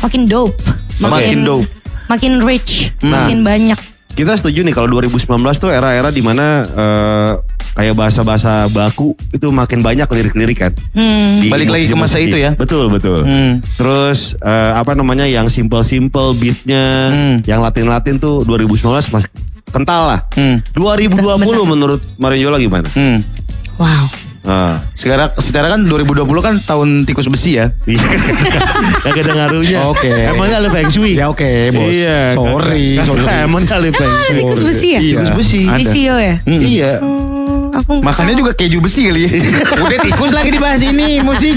makin 0.00 0.24
dope, 0.24 0.56
Makin 0.98 1.44
dope. 1.44 1.68
makin 2.08 2.40
rich, 2.40 2.92
Nah. 3.00 3.28
makin 3.28 3.44
banyak. 3.44 3.80
Kita 4.12 4.36
setuju 4.36 4.60
nih 4.60 4.76
kalau 4.76 4.92
2019 4.92 5.24
tuh 5.56 5.72
era-era 5.72 6.12
di 6.12 6.20
mana 6.20 6.60
eh, 6.62 7.32
kayak 7.72 7.96
bahasa-bahasa 7.96 8.68
baku 8.68 9.16
itu 9.32 9.48
makin 9.48 9.80
banyak 9.80 10.04
lirik-lirik 10.04 10.58
kan. 10.60 10.72
Hmm. 10.92 11.40
Di 11.40 11.48
Balik 11.48 11.72
lagi 11.72 11.88
ke 11.88 11.96
masa 11.96 12.20
itu 12.20 12.36
ya? 12.36 12.52
Betul 12.52 12.92
betul. 12.92 13.24
Hmm. 13.24 13.64
Terus 13.80 14.36
eh, 14.36 14.72
apa 14.76 14.92
namanya 14.92 15.24
yang 15.24 15.48
simple-simple 15.48 16.36
beatnya, 16.36 17.08
Hmm. 17.08 17.36
yang 17.48 17.64
Latin-Latin 17.64 18.20
tuh 18.20 18.44
2019 18.44 19.08
masih 19.08 19.28
kental 19.72 20.02
lah. 20.12 20.20
Hmm. 20.36 20.60
2020 20.76 21.64
menurut 21.64 22.00
Mario 22.20 22.52
Yola 22.52 22.60
gimana? 22.60 22.88
Hmm. 22.92 23.16
Wow. 23.80 24.12
Ah. 24.42 24.74
Sekarang 24.98 25.30
secara 25.38 25.70
kan 25.70 25.86
2020 25.86 26.26
kan 26.42 26.58
tahun 26.58 27.06
tikus 27.06 27.30
besi 27.30 27.62
ya. 27.62 27.70
Iya. 27.86 28.02
Gak 29.06 29.22
ada 29.22 29.32
ngaruhnya. 29.38 29.86
Oke. 29.86 30.10
Emangnya 30.10 30.58
ada 30.58 30.70
feng 30.70 30.90
shui? 30.90 31.14
Ya 31.14 31.30
oke, 31.30 31.46
Bos. 31.70 31.86
Iya. 31.86 32.34
Sorry, 32.34 32.98
sorry. 32.98 33.22
Emangnya 33.46 33.78
ada 33.78 33.90
feng 33.94 34.12
shui? 34.26 34.36
tikus 34.42 34.60
besi 34.66 34.88
ya? 34.90 35.00
Iya. 35.00 35.14
Tikus 35.14 35.30
besi. 35.38 35.60
Ada. 35.62 35.78
Di 35.78 35.84
CEO 35.86 36.16
ya? 36.18 36.34
Hmm. 36.42 36.58
Iya. 36.58 36.92
Hmm, 36.98 37.62
aku 37.70 37.90
nggak 37.98 38.06
Makannya 38.10 38.34
juga 38.34 38.50
keju 38.58 38.78
besi 38.82 39.00
kali 39.06 39.20
ya. 39.22 39.30
Udah 39.86 39.98
tikus 40.02 40.30
lagi 40.34 40.50
dibahas 40.50 40.82
ini 40.82 41.08
musik. 41.22 41.56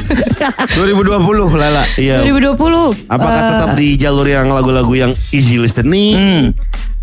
2020 0.77 1.57
Lala. 1.57 1.89
Iya. 1.97 2.21
2020. 2.21 3.09
Apakah 3.09 3.33
eh, 3.33 3.49
tetap 3.49 3.69
di 3.73 3.87
jalur 3.97 4.29
yang 4.29 4.45
lagu-lagu 4.53 4.93
yang 4.93 5.11
easy 5.33 5.57
listening 5.57 6.13
Hmm. 6.15 6.45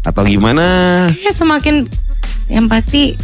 atau 0.02 0.22
gimana? 0.22 0.66
kayak 1.10 1.34
semakin 1.34 1.90
yang 2.46 2.66
pasti 2.66 3.16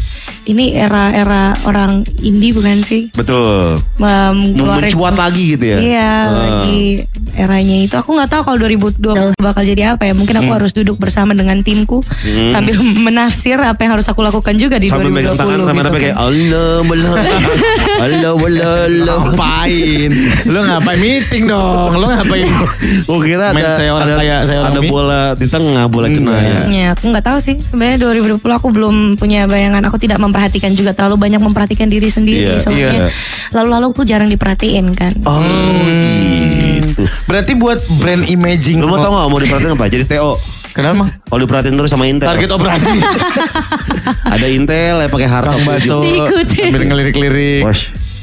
ini 0.45 0.73
era-era 0.73 1.53
orang 1.63 2.01
indie 2.19 2.51
bukan 2.51 2.81
sih? 2.81 3.13
Betul. 3.13 3.77
Keluarin- 3.99 4.89
Mencuat 4.89 5.15
lagi 5.15 5.43
gitu 5.53 5.65
ya. 5.67 5.79
Iya, 5.79 6.09
Ah. 6.09 6.25
lagi 6.33 7.05
eranya 7.35 7.77
itu. 7.79 7.95
Aku 7.95 8.11
nggak 8.11 8.31
tahu 8.31 8.43
kalau 8.43 8.57
2020 8.59 8.97
bakal 9.37 9.63
jadi 9.63 9.93
apa 9.93 10.03
ya. 10.03 10.13
Mungkin 10.13 10.35
aku 10.39 10.51
harus 10.51 10.73
duduk 10.73 10.97
bersama 10.97 11.33
dengan 11.33 11.61
timku 11.61 12.01
sambil 12.49 12.75
menafsir 13.07 13.57
apa 13.57 13.77
yang 13.79 13.93
harus 13.95 14.09
aku 14.09 14.21
lakukan 14.21 14.57
juga 14.57 14.77
di 14.77 14.89
Sambil 14.89 15.13
2020. 15.13 15.17
megang 15.19 15.37
tangan 15.37 15.59
sama 15.59 15.69
gitu 15.75 15.91
kan. 15.91 16.01
kayak 16.01 16.17
Allah 16.17 16.69
Allah 16.81 17.13
Allah 17.99 19.19
Ngapain? 19.29 20.11
Lu 20.47 20.59
ngapain 20.63 20.99
meeting 20.99 21.45
dong? 21.47 21.93
Lu 21.93 22.07
ngapain? 22.07 22.47
Gue 23.09 23.19
kira 23.23 23.53
ada 23.53 23.71
saya 23.75 23.91
orang 23.93 24.07
ada, 24.07 24.17
kaya, 24.17 24.37
saya 24.45 24.59
orang 24.61 24.73
ada 24.73 24.83
bola 24.83 25.23
di 25.35 25.47
tengah 25.47 25.85
bola 25.87 26.07
cenah 26.09 26.39
ya. 26.39 26.61
Ya, 26.65 26.87
aku 26.93 27.05
nggak 27.07 27.25
tahu 27.25 27.39
sih. 27.39 27.57
Sebenarnya 27.61 27.99
2020 28.01 28.41
aku 28.49 28.69
belum 28.71 28.88
punya 29.17 29.49
bayangan. 29.49 29.83
Aku 29.89 29.97
tidak 29.97 30.19
memperhatikan 30.21 30.75
juga 30.75 30.93
terlalu 30.93 31.29
banyak 31.29 31.41
memperhatikan 31.41 31.89
diri 31.89 32.09
sendiri. 32.11 32.57
Iya, 32.57 32.63
soalnya 32.63 33.09
iya. 33.09 33.09
lalu-lalu 33.55 33.87
aku 33.95 34.03
jarang 34.05 34.29
diperhatiin 34.29 34.93
kan. 34.97 35.13
Oh 35.25 36.69
gitu. 36.99 37.05
Berarti 37.29 37.53
buat 37.55 37.79
brand 38.01 38.25
imaging. 38.27 38.83
Lu 38.83 38.91
mau 38.91 38.99
tau 38.99 39.15
gak 39.15 39.31
mau 39.31 39.41
diperhatiin 39.41 39.73
apa? 39.75 39.87
Jadi 39.87 40.05
TO. 40.09 40.33
Kenapa? 40.75 41.11
Kalau 41.27 41.41
diperhatiin 41.43 41.75
terus 41.75 41.91
sama 41.91 42.07
Intel. 42.07 42.29
Target 42.31 42.51
operasi. 42.55 42.91
Ada 44.35 44.47
Intel 44.47 44.97
ya 45.03 45.09
pakai 45.11 45.29
hard 45.29 45.47
Kang 45.51 45.65
Baso. 45.67 45.99
Sambil 46.47 46.83
ngelirik-lirik. 46.87 47.67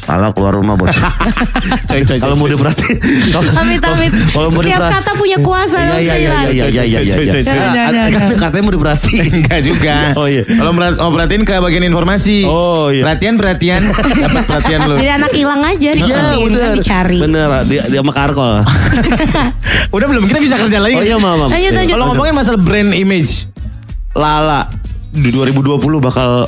Pala 0.05 0.29
keluar 0.31 0.53
rumah 0.53 0.77
bos. 0.77 0.93
Coy, 1.89 2.05
coy, 2.05 2.17
Kalau 2.21 2.37
mau 2.37 2.45
kalau- 2.45 3.53
Amit 3.57 3.81
amit. 3.81 4.11
Kalau 4.29 4.53
mau 4.53 4.61
Setiap 4.61 4.85
kata 4.85 5.11
punya 5.17 5.37
kuasa. 5.41 5.77
Iya 5.97 5.97
iya 5.97 6.13
iya 6.13 6.65
iya 6.69 6.83
iya 6.85 7.01
iya 7.01 7.15
iya. 7.41 8.03
Kan 8.13 8.37
Katanya 8.37 8.63
mau 8.69 8.73
diperhatiin. 8.73 9.25
Enggak 9.41 9.59
juga. 9.65 10.13
Oh, 10.13 10.29
iya. 10.29 10.45
Kalau 10.45 10.71
mau 10.77 11.09
perhatiin 11.09 11.41
ke 11.41 11.57
bagian 11.57 11.83
informasi. 11.83 12.45
Oh, 12.45 12.93
iya. 12.93 13.01
Perhatian 13.01 13.33
perhatian. 13.35 13.81
Dapat 13.89 14.43
perhatian 14.45 14.79
lu. 14.85 14.95
Jadi 14.95 15.11
anak 15.11 15.31
hilang 15.33 15.61
aja 15.65 15.89
Iya 15.89 15.97
diperhatiin, 15.97 16.45
kan 16.45 16.53
bener. 16.53 16.75
dicari. 16.77 17.19
Bener 17.19 17.49
dia 17.65 17.81
dia 17.89 17.99
sama 17.99 18.13
Karkol. 18.13 18.53
Udah 19.95 20.07
belum 20.07 20.23
kita 20.29 20.37
bisa 20.37 20.55
kerja 20.61 20.77
lagi. 20.77 20.95
Oh 20.95 21.01
iya 21.01 21.17
maaf. 21.17 21.37
maaf. 21.41 21.49
Lanjut, 21.49 21.71
lanjut. 21.73 21.93
Kalau 21.97 22.05
ngomongin 22.13 22.33
masalah 22.37 22.61
brand 22.61 22.93
image, 22.93 23.49
Lala 24.13 24.69
di 25.09 25.33
2020 25.33 25.81
bakal 25.97 26.45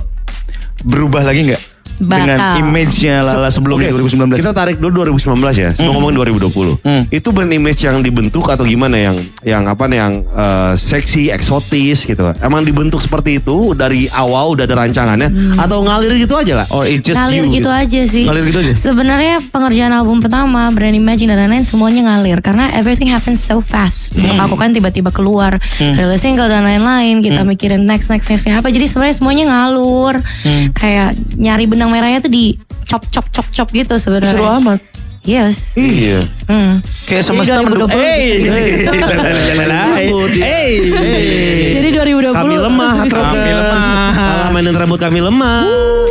berubah 0.86 1.26
lagi 1.26 1.50
nggak? 1.50 1.62
Dengan 1.98 2.38
Bakal. 2.38 2.54
image-nya 2.62 3.26
Lala 3.26 3.50
sebelum 3.50 3.82
Oke, 3.82 3.90
2019. 3.90 4.38
Kita 4.38 4.54
tarik 4.54 4.78
dulu 4.78 5.10
2019 5.10 5.58
ya. 5.58 5.70
Sebelum 5.74 5.98
ngomongin 5.98 6.16
2020. 6.30 6.78
Hmm. 6.86 7.04
Itu 7.10 7.34
brand 7.34 7.50
image 7.50 7.82
yang 7.82 8.06
dibentuk 8.06 8.46
atau 8.54 8.62
gimana 8.62 9.02
yang 9.02 9.18
yang 9.42 9.64
apa 9.66 9.90
nih 9.90 9.98
yang 9.98 10.14
eh, 10.22 10.74
seksi, 10.78 11.34
eksotis 11.34 12.06
gitu. 12.06 12.22
Emang 12.46 12.62
dibentuk 12.62 13.02
seperti 13.02 13.42
itu 13.42 13.74
dari 13.74 14.06
awal 14.14 14.54
udah 14.54 14.70
ada 14.70 14.78
rancangannya 14.78 15.58
atau 15.58 15.82
ngalir 15.82 16.14
gitu 16.22 16.38
aja 16.38 16.64
lah? 16.64 16.68
Oh, 16.70 16.86
it's 16.86 17.02
just 17.02 17.18
ngalir 17.18 17.50
you 17.50 17.58
gitu 17.58 17.70
aja 17.74 18.02
sih. 18.06 18.30
Ngalir 18.30 18.44
gitu 18.46 18.60
aja? 18.62 18.74
Sebenarnya 18.78 19.42
pengerjaan 19.50 19.90
album 19.90 20.22
pertama, 20.22 20.70
Brand 20.70 20.94
Imagine 20.94 21.34
dan 21.34 21.50
lain-lain 21.50 21.66
semuanya 21.66 22.14
ngalir 22.14 22.46
karena 22.46 22.70
everything 22.78 23.10
happens 23.10 23.42
so 23.42 23.58
fast. 23.60 24.14
Untuk 24.14 24.38
aku 24.38 24.56
kan 24.56 24.70
tiba-tiba 24.70 25.10
keluar 25.10 25.58
rilis 25.82 26.22
single 26.22 26.46
dan 26.46 26.62
lain-lain, 26.62 27.26
kita 27.26 27.42
mikirin 27.42 27.90
next 27.90 28.14
next 28.14 28.30
nextnya 28.30 28.62
apa. 28.62 28.70
Jadi 28.70 28.86
sebenarnya 28.86 29.16
semuanya 29.18 29.44
ngalur. 29.50 30.16
Kayak 30.78 31.18
nyari 31.38 31.66
benang 31.66 31.87
merahnya 31.90 32.20
tuh 32.24 32.32
di 32.32 32.56
chop 32.88 33.04
chop 33.12 33.26
chop 33.32 33.48
chop 33.52 33.68
gitu 33.72 33.96
sebenarnya. 34.00 34.32
Seru 34.36 34.48
amat. 34.48 34.80
Yes. 35.28 35.76
Iya. 35.76 36.24
Hmm. 36.48 36.80
Kayak 37.04 37.28
Jadi 37.28 37.36
semesta 37.36 37.60
2020 37.60 37.68
mendukung. 37.68 38.00
Hey, 38.00 38.48
hey, 38.48 38.80
hey. 40.40 40.80
Jadi 41.76 41.88
2020 42.00 42.32
Kami 42.32 42.56
lemah, 42.56 42.94
Kami 43.04 43.52
lemah. 43.52 44.12
Kalah 44.16 44.50
mainin 44.56 44.72
rambut 44.72 45.00
kami 45.04 45.20
lemah. 45.20 45.68
Wow. 45.68 46.07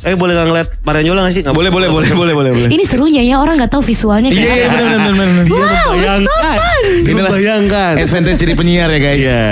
Eh 0.00 0.16
boleh 0.16 0.32
nggak 0.32 0.48
ngeliat 0.48 0.68
Maranyola 0.80 1.20
gak 1.22 1.32
sih? 1.32 1.42
Nggak 1.44 1.52
Boleh, 1.52 1.68
boleh, 1.68 1.88
boleh, 1.88 2.10
boleh, 2.10 2.34
boleh, 2.34 2.50
boleh. 2.56 2.68
Ini 2.68 2.84
serunya 2.84 3.20
ya 3.20 3.36
orang 3.36 3.60
nggak 3.60 3.68
tahu 3.68 3.82
visualnya 3.82 4.28
Iya, 4.28 4.40
kayak 4.40 4.48
iya, 4.50 4.64
apa. 4.64 4.72
benar, 4.72 4.96
benar, 4.96 5.12
benar. 5.12 5.44
Wow, 5.46 5.90
Bayangkan. 5.92 6.82
Inilah 7.02 7.30
Bayangkan. 7.30 7.94
Advantage 7.98 8.38
jadi 8.38 8.52
penyiar 8.54 8.88
ya 8.88 8.98
guys. 8.98 9.20
Iya. 9.20 9.44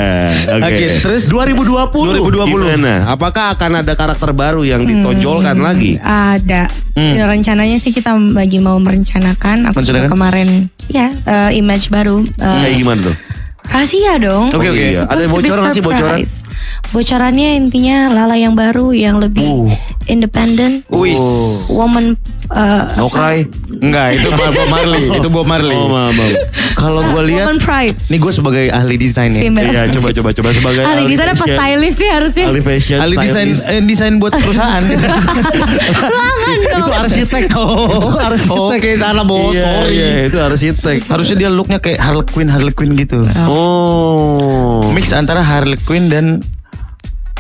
Oke. 0.48 0.64
Oke, 0.64 0.86
terus 1.04 1.22
2020. 1.28 2.16
2020. 2.16 2.48
Gimana? 2.48 2.94
Apakah 3.06 3.44
akan 3.52 3.70
ada 3.78 3.92
karakter 3.92 4.30
baru 4.32 4.64
yang 4.64 4.80
Hmm. 4.80 4.90
ditonjolkan 4.90 5.56
lagi? 5.58 6.00
Ada. 6.00 6.72
Ya, 6.96 7.24
rencananya 7.24 7.76
sih 7.76 7.92
kita 7.92 8.10
lagi 8.32 8.56
mau 8.56 8.80
merencanakan. 8.80 9.68
Aku 9.68 9.84
kemarin 9.84 10.66
ya 10.88 11.12
eh, 11.12 11.54
image 11.54 11.92
baru. 11.92 12.24
Eh, 12.24 12.56
Kayak 12.64 12.74
gimana 12.74 13.00
tuh? 13.04 13.14
Rahasia 13.68 14.16
dong. 14.16 14.48
Oke, 14.48 14.66
oke. 14.66 14.86
Supposed 14.96 15.12
Ada 15.12 15.24
bocoran 15.28 15.64
sih, 15.70 15.82
bocoran? 15.84 16.18
bocorannya 16.88 17.48
intinya 17.54 18.08
Lala 18.08 18.34
yang 18.34 18.56
baru 18.56 18.96
yang 18.96 19.20
lebih 19.20 19.44
independen, 20.08 20.82
Wis. 20.88 21.20
woman 21.70 22.16
uh, 22.50 22.88
No 22.96 23.06
cry. 23.12 23.44
Enggak, 23.68 24.18
itu 24.18 24.28
Bob 24.38 24.56
Marley, 24.72 25.04
itu 25.12 25.28
Bob 25.28 25.46
Marley. 25.46 25.76
Oh, 25.76 25.88
maaf, 25.92 26.16
maaf. 26.16 26.32
Kalau 26.74 27.00
gue 27.04 27.22
lihat, 27.30 27.46
woman 27.46 27.60
pride. 27.60 27.96
nih 28.08 28.18
gue 28.18 28.32
sebagai 28.32 28.64
ahli 28.72 28.96
desain 28.96 29.30
ya. 29.36 29.42
Iya, 29.44 29.82
coba 29.92 30.10
coba 30.10 30.30
coba 30.32 30.48
sebagai 30.56 30.82
Ahli 30.88 31.12
di 31.12 31.16
sana 31.20 31.32
apa 31.36 31.46
stylist 31.46 31.96
sih 32.00 32.08
harusnya? 32.08 32.44
Ahli 32.48 32.60
fashion. 32.64 32.98
Ahli 32.98 33.14
desain 33.20 33.48
eh, 33.52 33.82
desain 33.84 34.14
buat 34.16 34.32
perusahaan. 34.34 34.82
Ruangan 36.12 36.56
dong. 36.72 36.88
Itu 36.88 36.92
arsitek. 36.96 37.42
oh, 37.60 38.16
arsitek. 38.16 38.80
Oke, 38.80 38.90
salah 38.96 39.24
bos. 39.28 39.52
Iya, 39.52 39.64
Sorry. 39.68 39.92
iya, 39.94 40.08
itu 40.26 40.38
arsitek. 40.40 40.98
Harusnya 41.06 41.36
dia 41.36 41.50
looknya 41.52 41.78
kayak 41.78 42.00
Harley 42.00 42.26
Quinn, 42.26 42.48
Harley 42.48 42.72
Quinn 42.72 42.96
gitu. 42.96 43.20
Oh. 43.46 44.88
Mix 44.96 45.12
antara 45.12 45.44
Harley 45.44 45.76
Quinn 45.84 46.08
dan 46.08 46.40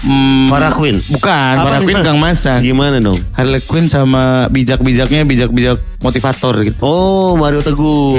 hmm, 0.00 0.46
Farah 0.46 0.70
Quinn. 0.70 0.96
Bukan, 1.04 1.52
Apa 1.54 1.64
Farah 1.64 1.80
Mas? 1.80 2.02
Kang 2.02 2.18
Masa. 2.18 2.54
Gimana 2.58 2.98
dong? 2.98 3.18
Harley 3.32 3.60
Quinn 3.60 3.86
sama 3.86 4.46
bijak-bijaknya 4.48 5.22
bijak-bijak 5.22 5.78
motivator 5.98 6.54
gitu. 6.62 6.78
Oh, 6.80 7.34
Mario 7.34 7.60
Teguh. 7.60 8.18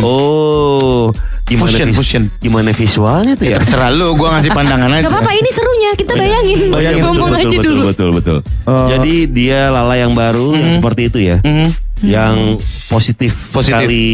Oh. 0.00 1.10
Gimana 1.44 1.66
Fusion, 1.66 1.88
vis- 1.88 1.96
fusion. 1.96 2.22
Gimana 2.38 2.70
visualnya 2.70 3.34
tuh 3.34 3.46
ya? 3.48 3.58
Terserah 3.58 3.90
lu, 3.90 4.14
gua 4.14 4.38
ngasih 4.38 4.50
pandangan 4.50 4.86
aja. 4.94 5.02
Gak 5.02 5.12
apa-apa 5.12 5.32
ini 5.34 5.50
serunya 5.50 5.90
kita 5.94 6.12
bayangin. 6.14 6.58
Oh, 6.70 6.78
iya, 6.78 6.90
betul, 6.94 7.02
Ngomong 7.10 7.28
betul, 7.28 7.34
aja 7.34 7.48
betul, 7.50 7.64
dulu. 7.66 7.82
Betul, 7.84 8.08
betul, 8.14 8.38
Oh. 8.64 8.86
Jadi 8.86 9.14
dia 9.26 9.66
Lala 9.66 9.98
yang 9.98 10.14
baru 10.14 10.54
yang 10.54 10.70
seperti 10.72 11.10
itu 11.10 11.18
ya. 11.18 11.42
Mhm. 11.42 11.68
Yang 12.00 12.64
positif, 12.88 13.36
Positif. 13.52 13.76
sekali. 13.76 14.08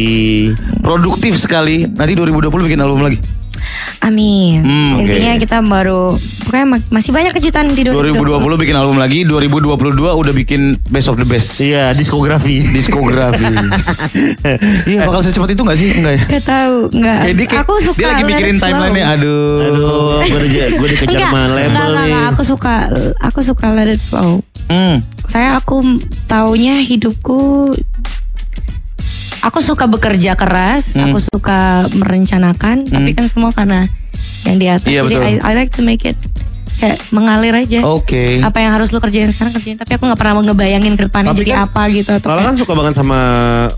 Produktif 0.81 1.33
sekali. 1.39 1.87
Nanti 1.87 2.13
2020 2.13 2.67
bikin 2.67 2.81
album 2.81 2.99
lagi. 2.99 3.21
Amin. 3.99 4.61
Hmm. 4.61 4.99
Intinya 4.99 5.33
kita 5.35 5.57
baru 5.59 6.13
pokoknya 6.43 6.65
ma- 6.65 6.87
masih 6.91 7.11
banyak 7.11 7.33
kejutan 7.33 7.67
di 7.69 7.83
2020. 7.83 8.39
2020 8.39 8.61
bikin 8.61 8.75
album 8.75 8.97
lagi, 8.97 9.23
2022 9.23 9.75
udah 10.13 10.33
bikin 10.33 10.61
best 10.87 11.07
of 11.07 11.15
the 11.15 11.25
best. 11.25 11.59
Iya, 11.59 11.91
diskografi. 11.91 12.63
Diskografi. 12.69 13.43
iya, 14.91 15.03
bakal 15.03 15.21
secepat 15.21 15.51
itu 15.51 15.61
gak 15.61 15.75
sih? 15.75 15.89
Enggak 15.91 16.13
ya? 16.13 16.23
Gak 16.29 16.45
tahu, 16.45 16.77
enggak. 16.91 17.19
Kayak 17.21 17.35
dia, 17.35 17.47
aku 17.59 17.73
suka 17.79 17.97
dia 17.97 18.07
lagi 18.07 18.23
mikirin 18.23 18.57
timeline-nya. 18.57 19.05
Aduh. 19.13 19.59
Aduh, 19.63 19.87
gue, 20.23 20.39
di- 20.45 20.73
gue 20.73 20.87
dikejar 20.89 21.09
Enggak, 21.09 21.29
sama 21.29 21.39
enggak, 21.39 21.57
label 21.57 21.73
enggak, 21.73 21.87
nih. 21.87 22.05
enggak. 22.07 22.25
Aku 22.29 22.41
suka, 22.43 22.73
aku 23.19 23.39
suka 23.41 23.65
let 23.71 23.89
it 23.89 23.99
flow. 23.99 24.39
Hmm. 24.67 24.99
Saya 25.27 25.59
aku 25.59 25.83
taunya 26.25 26.79
hidupku 26.79 27.71
Aku 29.39 29.59
suka 29.59 29.85
bekerja 29.85 30.33
keras, 30.33 30.91
Hmm. 30.91 31.07
aku 31.07 31.17
suka 31.19 31.85
merencanakan, 31.91 32.83
tapi 32.83 33.11
kan 33.11 33.25
semua 33.25 33.49
karena 33.49 33.85
yang 34.43 34.55
di 34.55 34.67
atas. 34.67 34.87
Iya, 34.87 35.01
Jadi 35.01 35.13
betul. 35.13 35.27
I, 35.27 35.33
I 35.41 35.53
like 35.53 35.71
to 35.71 35.81
make 35.81 36.03
it 36.03 36.17
kayak 36.75 37.01
mengalir 37.09 37.53
aja. 37.53 37.81
Oke. 37.83 38.37
Apa 38.37 38.57
yang 38.59 38.69
harus 38.71 38.89
lu 38.89 38.99
kerjain 38.99 39.25
sekarang 39.27 39.49
kerjain, 39.51 39.75
tapi 39.75 39.91
aku 39.91 40.05
nggak 40.05 40.13
pernah 40.15 40.37
ngebayangin 40.43 40.93
ke 40.93 41.03
depannya 41.03 41.33
Tapi 41.33 41.41
jadi 41.43 41.51
kan- 41.51 41.65
apa 41.65 41.81
gitu 41.89 42.11
atau 42.11 42.27
Lala 42.27 42.35
kayak- 42.35 42.45
kan 42.45 42.55
suka 42.55 42.73
banget 42.75 42.93
sama 42.95 43.19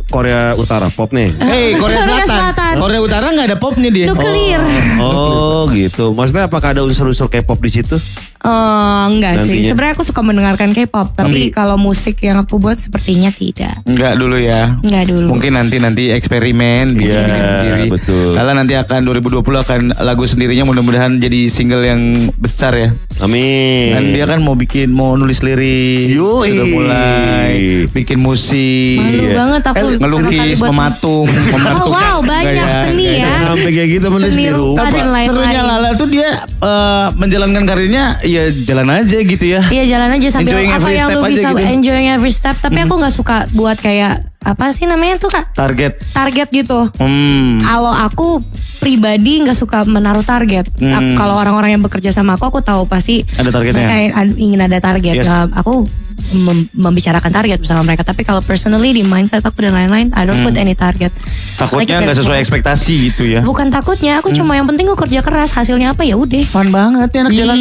Korea 0.05 0.41
Utara 0.53 0.87
pop 0.89 1.09
nih. 1.09 1.31
Hey, 1.33 1.75
Korea 1.75 1.79
Korea 1.79 2.01
Selatan. 2.03 2.27
Selatan. 2.27 2.73
Korea 2.75 2.99
Utara 2.99 3.25
nggak 3.29 3.47
ada 3.47 3.57
popnya 3.57 3.89
dia. 3.89 4.05
nuklir. 4.05 4.59
Oh 4.99 5.63
gitu. 5.71 6.11
Maksudnya 6.11 6.45
apakah 6.45 6.69
ada 6.69 6.81
unsur-unsur 6.81 7.27
K-pop 7.27 7.59
di 7.59 7.71
situ? 7.73 7.95
Eh, 8.39 9.03
enggak 9.11 9.43
sih. 9.43 9.51
Nantinya. 9.51 9.67
Sebenarnya 9.67 9.93
aku 9.93 10.05
suka 10.07 10.21
mendengarkan 10.23 10.71
K-pop, 10.71 11.11
tapi 11.11 11.51
Tapi- 11.51 11.51
kalau 11.51 11.75
musik 11.75 12.15
yang 12.19 12.39
aku 12.39 12.55
buat 12.55 12.79
sepertinya 12.79 13.27
tidak. 13.29 13.83
Enggak 13.83 14.15
dulu 14.15 14.39
ya. 14.39 14.79
Enggak 14.79 15.11
dulu. 15.11 15.35
Mungkin 15.35 15.51
nanti 15.53 15.75
nanti 15.75 16.03
eksperimen 16.07 16.95
bikin, 16.95 17.03
Iya, 17.05 17.27
bikin 17.27 17.43
sendiri. 17.45 17.83
betul. 17.91 18.31
Lala 18.33 18.55
nanti 18.55 18.73
akan 18.73 18.99
2020 19.03 19.59
akan 19.59 19.79
lagu 19.99 20.23
sendirinya 20.23 20.63
mudah-mudahan 20.65 21.19
jadi 21.19 21.51
single 21.51 21.83
yang 21.83 22.01
besar 22.33 22.71
ya. 22.73 22.89
Amin. 23.19 23.91
Dan 23.91 24.03
dia 24.09 24.23
kan 24.23 24.39
mau 24.39 24.55
bikin 24.55 24.87
mau 24.87 25.19
nulis 25.19 25.43
lirik, 25.43 26.07
Yoi. 26.09 26.47
sudah 26.49 26.67
mulai 26.71 27.51
bikin 27.91 28.17
musik, 28.17 28.95
Malu 28.97 29.19
Iya. 29.19 29.35
banget 29.35 29.61
aku 29.65 29.75
Eh, 29.77 29.99
ngelukis, 29.99 30.57
mematung, 30.63 31.27
mematung. 31.27 31.91
Oh, 31.91 31.91
wow, 31.91 32.17
banyak 32.23 32.55
Gaya- 32.55 32.83
seni 32.87 33.03
gaya- 33.05 33.19
ya. 33.19 33.35
Sampai 33.49 33.71
kayak 33.73 33.89
gitu 33.91 34.07
menulis 34.07 34.31
di 34.33 34.47
rupa 34.47 34.87
rumah. 34.87 35.19
Serunya 35.19 35.61
Lala 35.61 35.89
tuh 35.93 36.07
dia 36.07 36.29
eh, 36.47 37.07
menjalankan 37.13 37.63
karirnya 37.63 38.03
ya 38.29 38.43
jalan 38.63 38.87
aja 38.95 39.17
gitu 39.17 39.45
ya. 39.45 39.61
Iya 39.65 39.83
jalan 39.89 40.09
aja 40.15 40.27
sambil 40.29 40.51
Enjoying 40.55 40.71
apa 40.71 40.89
yang 40.89 41.07
lu 41.09 41.21
bisa 41.25 41.49
gitu. 41.49 41.61
enjoying 41.61 42.07
every 42.09 42.29
step. 42.29 42.55
Tapi 42.55 42.79
aku 42.79 42.93
nggak 42.95 43.11
suka 43.11 43.37
buat 43.51 43.75
kayak 43.75 44.25
apa 44.39 44.71
sih 44.71 44.87
namanya 44.87 45.19
tuh 45.19 45.27
kak 45.27 45.51
Target. 45.51 45.99
target 46.11 46.47
gitu. 46.49 46.87
Hmm. 46.95 47.59
Kalau 47.59 47.91
aku 47.91 48.39
pribadi 48.79 49.43
nggak 49.43 49.53
suka 49.53 49.83
menaruh 49.83 50.23
target. 50.23 50.71
Hmm. 50.77 51.13
Kalau 51.13 51.35
orang-orang 51.35 51.75
yang 51.75 51.83
bekerja 51.83 52.09
sama 52.09 52.33
aku, 52.33 52.47
aku 52.47 52.59
tahu 52.59 52.85
pasti 52.85 53.27
Ada 53.35 53.51
targetnya. 53.51 54.15
ad- 54.15 54.37
ingin 54.37 54.61
ada 54.61 54.79
target. 54.79 55.19
Yes. 55.19 55.27
Nah, 55.27 55.51
aku 55.51 55.83
mem- 56.31 56.69
membicarakan 56.71 57.31
target 57.31 57.57
bersama 57.57 57.81
mereka. 57.81 58.03
Tapi 58.03 58.21
kalau 58.21 58.39
personally 58.39 58.91
di 58.91 59.01
mindset 59.01 59.41
aku 59.41 59.59
dan 59.59 59.73
lain-lain, 59.73 60.11
I 60.11 60.23
don't 60.23 60.41
put 60.41 60.55
any 60.55 60.73
target. 60.73 61.09
Hmm. 61.09 61.59
Takutnya 61.59 61.97
Like, 61.97 62.05
nggak 62.05 62.17
sesuai 62.17 62.35
kayak- 62.35 62.45
ekspektasi 62.45 62.93
gitu 63.09 63.23
ya. 63.25 63.41
Bukan 63.41 63.67
takutnya, 63.67 64.17
aku 64.17 64.29
Hmm. 64.29 64.37
cuma 64.39 64.53
yang 64.53 64.65
penting 64.65 64.87
aku 64.87 65.03
kerja 65.03 65.19
keras. 65.19 65.49
Hasilnya 65.49 65.91
apa 65.91 66.03
ya 66.03 66.15
udah. 66.15 66.43
Fun 66.45 66.69
banget 66.69 67.09
ya 67.09 67.19
anak 67.21 67.33
jalan 67.33 67.57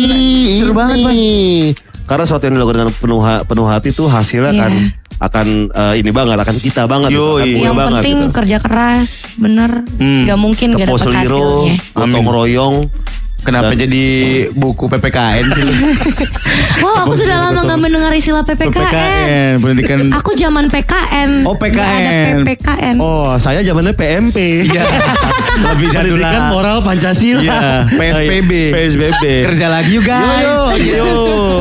seru 0.54 0.72
banget. 0.72 0.96
Karena 2.04 2.24
sesuatu 2.24 2.42
yang 2.42 2.54
dilakukan 2.54 2.76
dengan 2.78 2.92
penuh 2.94 3.20
penuh 3.44 3.66
hati 3.68 3.88
tuh 3.90 4.08
hasilnya 4.08 4.48
Iya. 4.48 4.60
akan 4.60 4.72
akan 5.18 5.46
eh, 5.68 5.94
ini 5.98 6.10
banget, 6.14 6.38
akan 6.38 6.56
kita 6.56 6.86
banget, 6.86 7.10
gitu, 7.10 7.20
akan 7.20 7.42
Yoi. 7.42 7.52
punya 7.52 7.66
yang 7.66 7.74
banget. 7.74 7.92
penting 8.00 8.16
gitu. 8.16 8.32
kerja 8.32 8.56
keras, 8.62 9.08
bener. 9.34 9.70
Hmm. 9.98 10.24
Gak 10.24 10.38
mungkin 10.38 10.68
gak 10.72 10.86
liro, 10.86 10.94
hasilnya. 11.66 11.74
gotong 11.92 12.26
royong. 12.30 12.76
Kenapa 13.48 13.72
Dan- 13.72 13.80
jadi 13.88 14.04
buku 14.52 14.84
PPKN 14.92 15.44
sih? 15.56 15.64
Wow, 16.84 16.96
aku 17.08 17.16
sudah 17.16 17.48
lama 17.48 17.64
gak 17.64 17.80
mendengar 17.80 18.12
istilah 18.12 18.44
PPKN. 18.44 18.76
PPKN, 18.76 19.52
pendidikan. 19.64 19.98
Aku 20.12 20.36
zaman 20.36 20.68
PKN. 20.68 21.48
Oh, 21.48 21.56
PKN. 21.56 21.72
Nggak 21.72 21.88
ada 21.88 22.12
PPKN. 22.44 22.96
Oh, 23.00 23.32
saya 23.40 23.64
zamannya 23.64 23.96
PMP. 23.96 24.68
Iya. 24.68 24.84
Lebih 25.64 25.88
jadul 25.88 26.20
Pendidikan 26.20 26.52
moral 26.52 26.84
Pancasila. 26.84 27.40
Iya, 27.40 27.60
PSBB. 27.88 28.52
PSBB. 28.68 29.24
Kerja 29.48 29.66
lagi 29.72 29.96
yuk 29.96 30.04
guys. 30.04 30.44
Yo, 30.44 30.60
yo, 30.76 31.06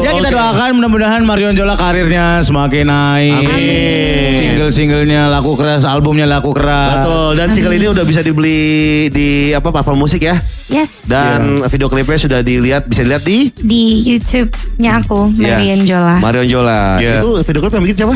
yo. 0.04 0.17
Ya 0.58 0.74
doakan 0.74 0.82
mudah-mudahan 0.82 1.22
Marion 1.22 1.54
Jola 1.54 1.78
karirnya 1.78 2.42
semakin 2.42 2.90
naik. 2.90 3.46
Amin. 3.46 4.34
Single-singlenya 4.42 5.30
laku 5.30 5.54
keras, 5.54 5.86
albumnya 5.86 6.26
laku 6.26 6.50
keras. 6.50 7.06
Betul, 7.06 7.30
dan 7.38 7.54
single 7.54 7.78
ini 7.78 7.86
udah 7.94 8.02
bisa 8.02 8.26
dibeli 8.26 9.06
di 9.14 9.54
apa 9.54 9.70
platform 9.70 10.02
musik 10.02 10.26
ya. 10.26 10.42
Yes. 10.66 11.06
Dan 11.06 11.62
video 11.70 11.94
klipnya 11.94 12.18
sudah 12.18 12.40
dilihat 12.42 12.90
bisa 12.90 13.06
dilihat 13.06 13.22
di 13.22 13.54
Di 13.54 14.02
YouTube-nya 14.02 15.06
aku, 15.06 15.30
Iya. 15.38 15.62
Marian 15.62 15.82
Jola. 15.86 16.16
Marion 16.26 16.50
Jola. 16.50 16.82
Iya. 17.06 17.22
Itu 17.22 17.38
video 17.46 17.62
klip 17.62 17.74
yang 17.78 17.84
bikin 17.86 17.98
siapa? 18.02 18.16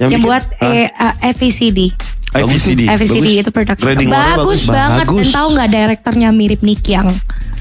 yang 0.00 0.08
bikin? 0.08 0.24
buat 0.24 0.44
Ah, 0.64 0.72
eh, 0.72 0.88
uh, 0.88 1.14
FVCD. 1.36 1.92
FVCD. 2.32 2.88
FVCD 2.88 3.44
itu 3.44 3.50
production. 3.52 3.92
Bagus, 3.92 4.08
bagus. 4.08 4.60
banget. 4.72 5.04
Bagus. 5.04 5.20
Dan 5.20 5.36
tahu 5.36 5.48
nggak 5.52 5.68
direkturnya 5.68 6.32
mirip 6.32 6.64
Nick 6.64 6.80
Yang. 6.88 7.12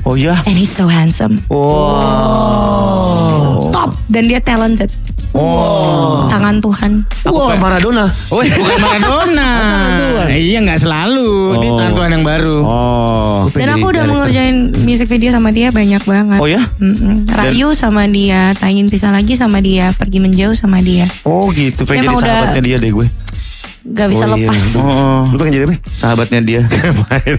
Oh 0.08 0.16
iya. 0.16 0.40
And 0.48 0.56
he's 0.56 0.72
so 0.72 0.88
handsome. 0.88 1.44
Wow. 1.52 2.48
Top. 3.88 3.96
Dan 4.06 4.24
dia 4.26 4.40
talented. 4.40 4.92
Wow. 5.32 6.28
Tangan 6.28 6.58
Tuhan. 6.58 6.92
Wah, 7.26 7.54
Maradona. 7.56 8.10
Oh, 8.28 8.42
bukan 8.58 8.78
Maradona. 8.80 9.50
iya 10.30 10.58
nggak 10.60 10.82
selalu. 10.82 11.56
Ini 11.56 11.68
Oh. 11.68 11.78
tantuan 11.78 12.10
yang 12.10 12.24
baru. 12.24 12.58
Oh. 12.60 13.42
Dan 13.52 13.70
aku 13.70 13.86
udah 13.88 14.04
mengerjain 14.04 14.56
music 14.80 15.08
video 15.08 15.30
sama 15.30 15.52
dia 15.52 15.70
banyak 15.70 16.02
banget. 16.02 16.40
Oh 16.40 16.48
ya? 16.48 16.64
Mm-mm. 16.78 17.28
Rayu 17.28 17.72
sama 17.72 18.08
dia, 18.08 18.56
tangin 18.56 18.88
pisah 18.88 19.12
lagi 19.12 19.34
sama 19.34 19.60
dia, 19.60 19.94
pergi 19.94 20.18
menjauh 20.18 20.54
sama 20.54 20.80
dia. 20.80 21.06
Oh 21.22 21.52
gitu. 21.52 21.84
Pengen 21.84 22.02
jadi 22.02 22.08
Emang 22.08 22.18
udah- 22.18 22.28
sahabatnya 22.48 22.62
dia 22.64 22.78
deh 22.78 22.92
gue. 22.92 23.08
Gak 23.88 24.08
bisa 24.12 24.24
Oh, 24.24 24.36
iya. 24.36 24.52
lepas. 24.52 24.62
Oh. 24.78 25.24
Lu 25.32 25.36
pengen 25.38 25.54
jadi 25.54 25.66
apa? 25.66 25.76
Sahabatnya 25.90 26.40
dia. 26.42 26.62
Main. 27.08 27.36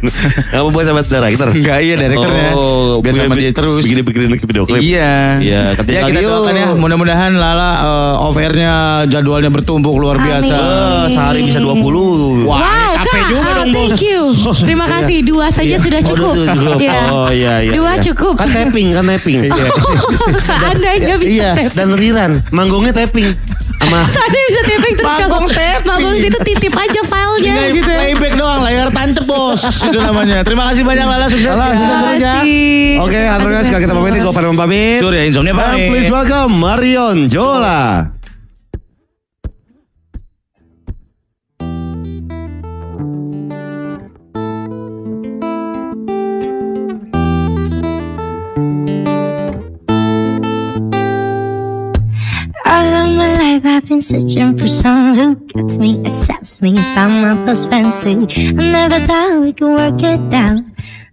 Kamu 0.48 0.68
buat 0.72 0.84
sahabat 0.84 1.06
director? 1.06 1.48
Enggak 1.52 1.78
iya 1.80 1.94
direkturnya. 1.94 2.50
Oh, 2.52 2.98
Biar 2.98 3.12
sama 3.14 3.36
dia 3.36 3.52
terus. 3.52 3.82
Bikin 3.84 4.00
bikin 4.00 4.20
video 4.40 4.64
klip. 4.64 4.80
Iya. 4.80 5.38
Iya, 5.38 5.62
Ya 5.78 6.00
kita 6.04 6.20
doakan 6.20 6.54
ya. 6.54 6.66
Mudah-mudahan 6.72 7.32
Lala 7.32 7.70
uh, 7.78 8.24
off 8.24 8.34
airnya 8.34 8.72
jadwalnya 9.06 9.48
bertumpuk 9.48 9.92
luar 9.92 10.16
biasa. 10.16 10.56
Eh, 10.56 11.04
sehari 11.10 11.44
bisa 11.44 11.60
20. 11.60 12.48
Wow, 12.48 12.56
capek 12.96 13.12
Kak, 13.12 13.28
juga 13.28 13.50
dong, 13.54 13.68
Bos. 13.68 13.90
thank 13.90 14.02
you. 14.02 14.20
Terima 14.66 14.86
kasih. 14.88 15.16
Dua 15.22 15.46
saja 15.48 15.76
sudah 15.76 16.00
Oh, 16.00 16.08
cukup. 16.08 16.34
dua 16.34 16.46
cukup. 16.48 16.78
Iya. 16.80 17.00
Oh 17.08 17.28
iya 17.28 17.54
iya. 17.60 17.72
Dua 17.72 17.92
iya. 17.92 18.02
cukup. 18.02 18.34
Kan 18.36 18.48
tapping, 18.48 18.88
kan 18.92 19.04
tapping. 19.06 19.38
Iya. 19.48 19.64
Seandainya 20.40 21.14
bisa 21.16 21.30
Iya, 21.30 21.50
dan 21.72 21.92
Riran 21.92 22.40
manggungnya 22.50 22.92
tapping 22.92 23.32
sama 23.78 24.00
Seandainya 24.14 24.46
bisa 24.50 24.62
tapping 24.66 24.94
terus 24.98 25.12
kalau 25.14 25.38
Manggung 25.86 26.16
situ 26.18 26.38
titip 26.44 26.74
aja 26.74 27.00
filenya 27.06 27.38
Tinggal 27.38 27.66
gitu 27.72 27.90
ya. 27.90 27.98
playback 27.98 28.34
doang, 28.34 28.60
layar 28.60 28.88
tancep 28.90 29.24
bos. 29.24 29.60
Itu 29.88 29.98
namanya. 30.02 30.42
Terima 30.42 30.68
kasih 30.68 30.82
banyak 30.82 31.06
Lala, 31.06 31.26
sukses 31.30 31.48
Lala, 31.48 31.72
sukses 31.72 31.86
ya. 31.86 31.94
kasih. 32.42 33.02
Oke, 33.02 33.18
kasih, 33.22 33.66
sekarang 33.70 33.82
kita 33.86 33.94
pamit, 33.94 34.12
gue 34.18 34.34
pada 34.34 34.48
pamit. 34.52 34.98
Surya 34.98 35.22
Insomnia 35.24 35.54
And 35.54 35.60
pamit. 35.62 35.88
please 35.94 36.10
welcome 36.10 36.50
Marion 36.58 37.16
Jola. 37.30 38.17
Been 53.88 54.00
searching 54.02 54.58
for 54.58 54.68
someone 54.68 55.14
who 55.14 55.34
gets 55.46 55.78
me, 55.78 56.04
accepts 56.04 56.60
me, 56.60 56.76
found 56.94 57.22
my 57.22 57.42
plus 57.44 57.66
fancy. 57.66 58.26
I 58.48 58.52
never 58.52 59.00
thought 59.06 59.40
we 59.40 59.52
could 59.54 59.72
work 59.72 60.02
it 60.02 60.34
out. 60.34 60.62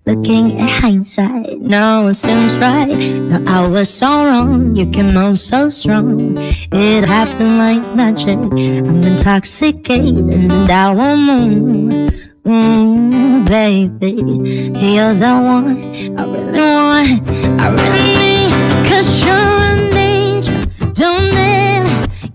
Looking 0.05 0.59
at 0.59 0.69
hindsight, 0.81 1.61
no 1.61 2.07
it 2.07 2.15
seems 2.15 2.57
right. 2.57 2.95
No, 2.95 3.43
I 3.47 3.67
was 3.67 3.89
so 3.89 4.25
wrong. 4.25 4.75
You 4.75 4.89
came 4.91 5.15
on 5.17 5.35
so 5.35 5.69
strong. 5.69 6.37
It 6.37 7.07
happened 7.09 7.57
like 7.57 7.95
magic. 7.95 8.37
I'm 8.37 9.01
intoxicated 9.01 10.33
and 10.33 10.51
I 10.69 10.93
won't 10.93 11.21
move. 11.21 12.13
Mm, 12.43 13.47
baby, 13.47 14.11
you're 14.79 15.13
the 15.15 15.33
one 15.53 16.19
I 16.19 16.23
really 16.25 16.59
want. 16.59 17.27
I 17.59 17.69
really 17.71 18.05
need. 18.19 18.89
Cause 18.89 19.25
you're 19.25 19.33
an 19.33 19.97
angel. 19.97 20.53
Don't 20.93 21.33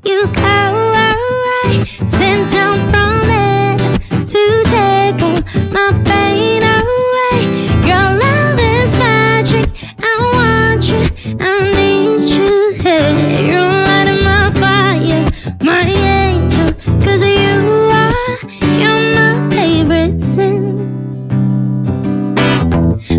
you 0.04 0.22
away. 0.24 1.84
Sent 2.06 2.50
down 2.52 2.78
from 2.90 3.28
it 3.28 3.78
to 4.26 4.62
take 4.64 5.22
all 5.22 5.40
my 5.72 5.92
pain 6.04 6.62
away. 6.62 7.38
Your 7.86 8.06
love 8.24 8.58
is 8.58 8.96
magic. 8.96 9.68
I 9.98 10.12
want 10.34 10.88
you. 10.88 11.02
I 11.40 11.70
need 11.76 12.22
you. 12.34 12.74
Hey, 12.82 13.46
you're 13.50 13.60
lighting 13.60 14.24
my 14.24 14.50
fire, 14.60 15.24
my 15.62 15.82
angel. 15.82 16.72
Cause 17.04 17.22
you 17.22 17.56
are, 17.92 18.38
you're 18.80 19.04
my 19.14 19.50
favorite 19.50 20.20
sin. 20.20 20.78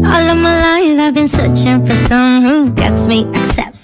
All 0.05 0.29
of 0.29 0.38
my 0.38 0.55
life 0.61 0.99
I've 0.99 1.13
been 1.13 1.27
searching 1.27 1.86
for 1.86 1.95
someone 1.95 2.43
who 2.43 2.69
gets 2.71 3.05
me, 3.05 3.25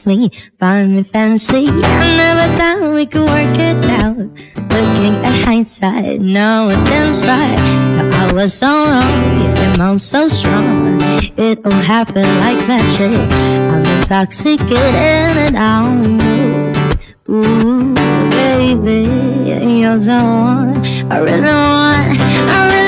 me, 0.07 0.31
find 0.57 0.95
me 0.95 1.03
fancy. 1.03 1.67
I 1.67 2.17
never 2.17 2.47
thought 2.57 2.93
we 2.93 3.05
could 3.05 3.27
work 3.27 3.59
it 3.59 3.85
out. 4.01 4.17
Looking 4.17 5.15
at 5.25 5.45
hindsight, 5.45 6.21
no 6.21 6.69
it 6.71 6.77
seems 6.87 7.19
right. 7.27 7.59
I 8.13 8.33
was 8.33 8.53
so 8.53 8.67
wrong, 8.67 9.41
you 9.41 9.53
came 9.53 9.81
on 9.81 9.97
so 9.97 10.27
strong. 10.27 10.99
It 11.37 11.63
all 11.65 11.71
happened 11.71 12.33
like 12.45 12.67
magic. 12.67 13.11
I'm 13.71 13.85
intoxicated 13.99 14.71
and 14.71 15.57
I 15.57 15.83
don't 15.83 16.17
know. 16.17 16.73
Ooh, 17.29 17.93
baby, 18.31 19.01
you're 19.81 19.99
the 19.99 20.21
one 20.23 20.85
I 21.11 21.17
really 21.19 21.41
want, 21.41 22.19
I 22.19 22.69
really 22.71 22.86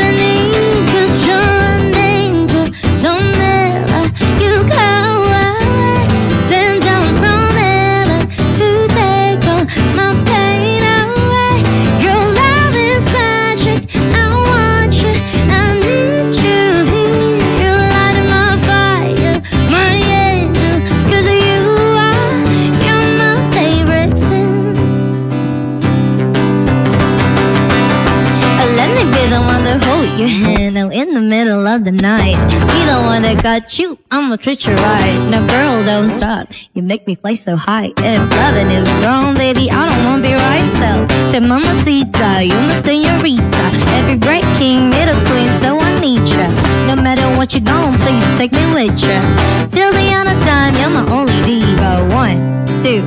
the 32.89 32.99
one 33.05 33.21
that 33.21 33.43
got 33.43 33.77
you, 33.77 33.97
I'ma 34.09 34.35
treat 34.37 34.65
you 34.65 34.73
right. 34.73 35.17
Now, 35.29 35.45
girl, 35.45 35.85
don't 35.85 36.09
stop. 36.09 36.47
You 36.73 36.81
make 36.81 37.05
me 37.05 37.13
fly 37.15 37.35
so 37.35 37.55
high. 37.55 37.93
If 37.97 38.21
loving 38.41 38.71
is 38.71 38.89
wrong, 39.05 39.35
baby, 39.35 39.69
I 39.69 39.87
don't 39.87 40.03
wanna 40.05 40.23
be 40.23 40.33
right. 40.33 40.69
So, 40.81 40.89
say, 41.29 41.39
Mamacita, 41.39 42.29
you 42.49 42.57
my 42.67 42.81
senorita. 42.81 43.65
Every 43.97 44.17
great 44.17 44.47
king 44.57 44.89
a 44.93 45.15
queen, 45.29 45.49
so 45.61 45.77
I 45.77 45.99
need 45.99 46.25
ya. 46.27 46.49
No 46.89 46.95
matter 46.95 47.25
what 47.37 47.53
you're 47.53 47.63
gone, 47.63 47.93
please 47.99 48.25
take 48.37 48.53
me 48.53 48.65
with 48.73 48.97
ya. 49.05 49.21
Till 49.69 49.91
the 49.93 50.05
end 50.17 50.29
of 50.29 50.37
time, 50.43 50.73
you're 50.79 50.89
my 50.89 51.05
only 51.13 51.37
diva. 51.45 52.07
One, 52.09 52.65
two, 52.81 53.01